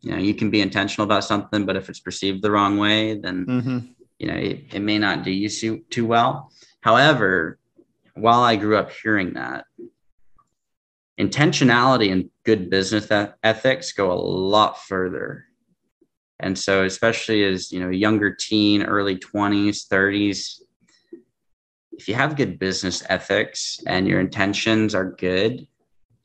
You 0.01 0.11
know 0.11 0.17
you 0.17 0.33
can 0.33 0.49
be 0.49 0.61
intentional 0.61 1.05
about 1.05 1.23
something 1.25 1.65
but 1.65 1.75
if 1.75 1.87
it's 1.89 1.99
perceived 1.99 2.41
the 2.41 2.49
wrong 2.49 2.79
way 2.79 3.19
then 3.19 3.45
mm-hmm. 3.45 3.79
You 4.21 4.27
know 4.27 4.35
it, 4.35 4.65
it, 4.71 4.79
may 4.81 4.99
not 4.99 5.23
do 5.23 5.31
you 5.31 5.49
too, 5.49 5.83
too 5.89 6.05
well 6.05 6.51
however 6.81 7.57
while 8.13 8.41
i 8.41 8.55
grew 8.55 8.77
up 8.77 8.91
hearing 8.91 9.33
that 9.33 9.65
intentionality 11.19 12.11
and 12.11 12.29
good 12.45 12.69
business 12.69 13.07
ethics 13.43 13.93
go 13.93 14.11
a 14.11 14.21
lot 14.21 14.79
further 14.83 15.45
and 16.39 16.57
so 16.57 16.85
especially 16.85 17.43
as 17.43 17.71
you 17.71 17.79
know 17.79 17.89
younger 17.89 18.33
teen 18.33 18.83
early 18.83 19.17
20s 19.17 19.87
30s 19.87 20.61
if 21.93 22.07
you 22.07 22.13
have 22.13 22.37
good 22.37 22.59
business 22.59 23.03
ethics 23.09 23.79
and 23.87 24.07
your 24.07 24.19
intentions 24.19 24.93
are 24.93 25.15
good 25.17 25.67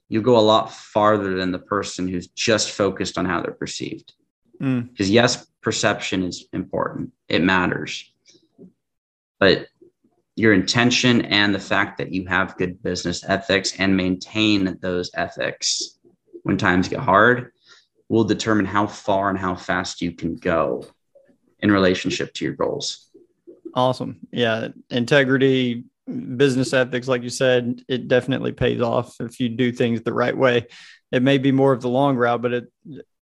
you 0.08 0.20
go 0.22 0.38
a 0.38 0.40
lot 0.40 0.72
farther 0.72 1.34
than 1.36 1.50
the 1.50 1.58
person 1.58 2.06
who's 2.06 2.28
just 2.28 2.70
focused 2.70 3.18
on 3.18 3.24
how 3.24 3.42
they're 3.42 3.52
perceived. 3.52 4.12
Mm. 4.60 4.90
Because 4.90 5.10
yes, 5.10 5.46
perception 5.60 6.22
is 6.22 6.46
important. 6.52 7.12
It 7.28 7.42
matters. 7.42 8.12
But 9.38 9.66
your 10.36 10.52
intention 10.52 11.22
and 11.26 11.54
the 11.54 11.58
fact 11.58 11.98
that 11.98 12.12
you 12.12 12.26
have 12.26 12.56
good 12.56 12.82
business 12.82 13.24
ethics 13.26 13.74
and 13.78 13.96
maintain 13.96 14.78
those 14.80 15.10
ethics 15.14 15.98
when 16.42 16.56
times 16.56 16.88
get 16.88 17.00
hard 17.00 17.52
will 18.08 18.24
determine 18.24 18.66
how 18.66 18.86
far 18.86 19.30
and 19.30 19.38
how 19.38 19.54
fast 19.54 20.00
you 20.00 20.12
can 20.12 20.36
go 20.36 20.84
in 21.60 21.72
relationship 21.72 22.32
to 22.34 22.44
your 22.44 22.54
goals. 22.54 23.10
Awesome. 23.74 24.18
Yeah. 24.30 24.68
Integrity, 24.90 25.84
business 26.36 26.72
ethics, 26.72 27.08
like 27.08 27.22
you 27.22 27.30
said, 27.30 27.82
it 27.88 28.08
definitely 28.08 28.52
pays 28.52 28.80
off 28.80 29.16
if 29.20 29.40
you 29.40 29.48
do 29.48 29.72
things 29.72 30.02
the 30.02 30.12
right 30.12 30.36
way. 30.36 30.66
It 31.12 31.22
may 31.22 31.38
be 31.38 31.52
more 31.52 31.72
of 31.72 31.82
the 31.82 31.88
long 31.88 32.16
route, 32.16 32.42
but 32.42 32.52
it 32.52 32.72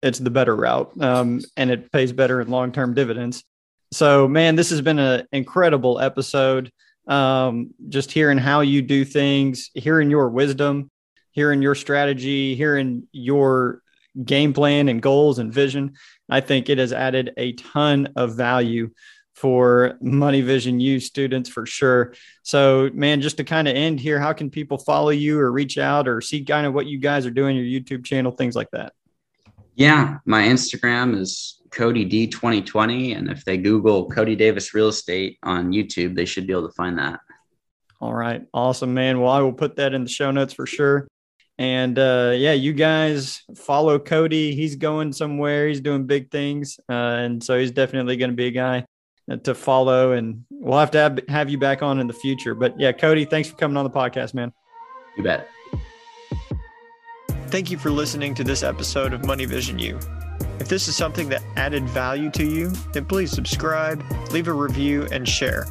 it's 0.02 0.18
the 0.18 0.30
better 0.30 0.54
route, 0.56 0.92
um, 1.00 1.40
and 1.56 1.70
it 1.70 1.92
pays 1.92 2.12
better 2.12 2.40
in 2.40 2.48
long 2.48 2.72
term 2.72 2.94
dividends. 2.94 3.44
So, 3.92 4.28
man, 4.28 4.54
this 4.54 4.70
has 4.70 4.80
been 4.80 4.98
an 4.98 5.26
incredible 5.32 5.98
episode. 6.00 6.70
Um, 7.08 7.74
just 7.88 8.12
hearing 8.12 8.38
how 8.38 8.60
you 8.60 8.82
do 8.82 9.04
things, 9.04 9.70
hearing 9.74 10.10
your 10.10 10.28
wisdom, 10.30 10.90
hearing 11.32 11.60
your 11.60 11.74
strategy, 11.74 12.54
hearing 12.54 13.08
your 13.12 13.82
game 14.24 14.52
plan 14.52 14.88
and 14.88 15.02
goals 15.02 15.38
and 15.38 15.52
vision. 15.52 15.94
I 16.28 16.40
think 16.40 16.68
it 16.68 16.78
has 16.78 16.92
added 16.92 17.32
a 17.36 17.52
ton 17.52 18.12
of 18.16 18.36
value 18.36 18.90
for 19.34 19.96
Money 20.00 20.42
Vision 20.42 20.78
U 20.80 21.00
students 21.00 21.48
for 21.48 21.64
sure. 21.64 22.14
So, 22.42 22.90
man, 22.92 23.22
just 23.22 23.38
to 23.38 23.44
kind 23.44 23.66
of 23.66 23.74
end 23.74 23.98
here, 23.98 24.20
how 24.20 24.32
can 24.32 24.50
people 24.50 24.78
follow 24.78 25.10
you 25.10 25.38
or 25.40 25.50
reach 25.50 25.78
out 25.78 26.06
or 26.06 26.20
see 26.20 26.44
kind 26.44 26.66
of 26.66 26.74
what 26.74 26.86
you 26.86 26.98
guys 26.98 27.26
are 27.26 27.30
doing, 27.30 27.56
your 27.56 27.64
YouTube 27.64 28.04
channel, 28.04 28.32
things 28.32 28.54
like 28.54 28.70
that? 28.72 28.92
Yeah, 29.80 30.18
my 30.26 30.42
Instagram 30.42 31.18
is 31.18 31.58
Cody 31.70 32.04
D 32.04 32.26
2020. 32.26 33.14
And 33.14 33.30
if 33.30 33.46
they 33.46 33.56
Google 33.56 34.10
Cody 34.10 34.36
Davis 34.36 34.74
Real 34.74 34.88
Estate 34.88 35.38
on 35.42 35.72
YouTube, 35.72 36.14
they 36.14 36.26
should 36.26 36.46
be 36.46 36.52
able 36.52 36.68
to 36.68 36.74
find 36.74 36.98
that. 36.98 37.20
All 37.98 38.12
right. 38.12 38.42
Awesome, 38.52 38.92
man. 38.92 39.22
Well, 39.22 39.32
I 39.32 39.40
will 39.40 39.54
put 39.54 39.76
that 39.76 39.94
in 39.94 40.04
the 40.04 40.10
show 40.10 40.32
notes 40.32 40.52
for 40.52 40.66
sure. 40.66 41.08
And 41.56 41.98
uh, 41.98 42.34
yeah, 42.36 42.52
you 42.52 42.74
guys 42.74 43.42
follow 43.56 43.98
Cody. 43.98 44.54
He's 44.54 44.76
going 44.76 45.14
somewhere. 45.14 45.66
He's 45.66 45.80
doing 45.80 46.06
big 46.06 46.30
things, 46.30 46.78
uh, 46.90 46.92
and 46.92 47.42
so 47.42 47.58
he's 47.58 47.70
definitely 47.70 48.18
going 48.18 48.32
to 48.32 48.36
be 48.36 48.48
a 48.48 48.50
guy 48.50 48.84
to 49.44 49.54
follow. 49.54 50.12
And 50.12 50.44
we'll 50.50 50.78
have 50.78 50.90
to 50.90 50.98
have, 50.98 51.20
have 51.28 51.48
you 51.48 51.56
back 51.58 51.82
on 51.82 52.00
in 52.00 52.06
the 52.06 52.12
future. 52.12 52.54
But 52.54 52.78
yeah, 52.78 52.92
Cody, 52.92 53.24
thanks 53.24 53.48
for 53.48 53.56
coming 53.56 53.78
on 53.78 53.84
the 53.84 53.90
podcast, 53.90 54.34
man. 54.34 54.52
You 55.16 55.22
bet. 55.22 55.48
Thank 57.50 57.68
you 57.68 57.78
for 57.78 57.90
listening 57.90 58.32
to 58.36 58.44
this 58.44 58.62
episode 58.62 59.12
of 59.12 59.24
Money 59.24 59.44
Vision 59.44 59.76
U. 59.80 59.98
If 60.60 60.68
this 60.68 60.86
is 60.86 60.94
something 60.94 61.28
that 61.30 61.42
added 61.56 61.82
value 61.88 62.30
to 62.30 62.44
you, 62.44 62.70
then 62.92 63.04
please 63.04 63.32
subscribe, 63.32 64.04
leave 64.30 64.46
a 64.46 64.52
review, 64.52 65.08
and 65.10 65.28
share. 65.28 65.66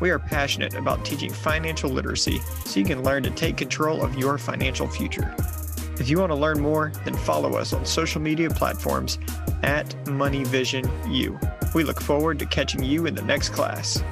We 0.00 0.10
are 0.10 0.20
passionate 0.20 0.74
about 0.74 1.04
teaching 1.04 1.32
financial 1.32 1.90
literacy 1.90 2.38
so 2.64 2.78
you 2.78 2.86
can 2.86 3.02
learn 3.02 3.24
to 3.24 3.30
take 3.30 3.56
control 3.56 4.00
of 4.00 4.14
your 4.14 4.38
financial 4.38 4.86
future. 4.86 5.34
If 5.98 6.08
you 6.08 6.20
want 6.20 6.30
to 6.30 6.36
learn 6.36 6.60
more, 6.60 6.92
then 7.04 7.14
follow 7.14 7.56
us 7.56 7.72
on 7.72 7.84
social 7.84 8.20
media 8.20 8.48
platforms 8.48 9.18
at 9.64 9.88
MoneyVisionU. 10.04 11.74
We 11.74 11.82
look 11.82 12.00
forward 12.00 12.38
to 12.38 12.46
catching 12.46 12.84
you 12.84 13.06
in 13.06 13.16
the 13.16 13.22
next 13.22 13.48
class. 13.48 14.04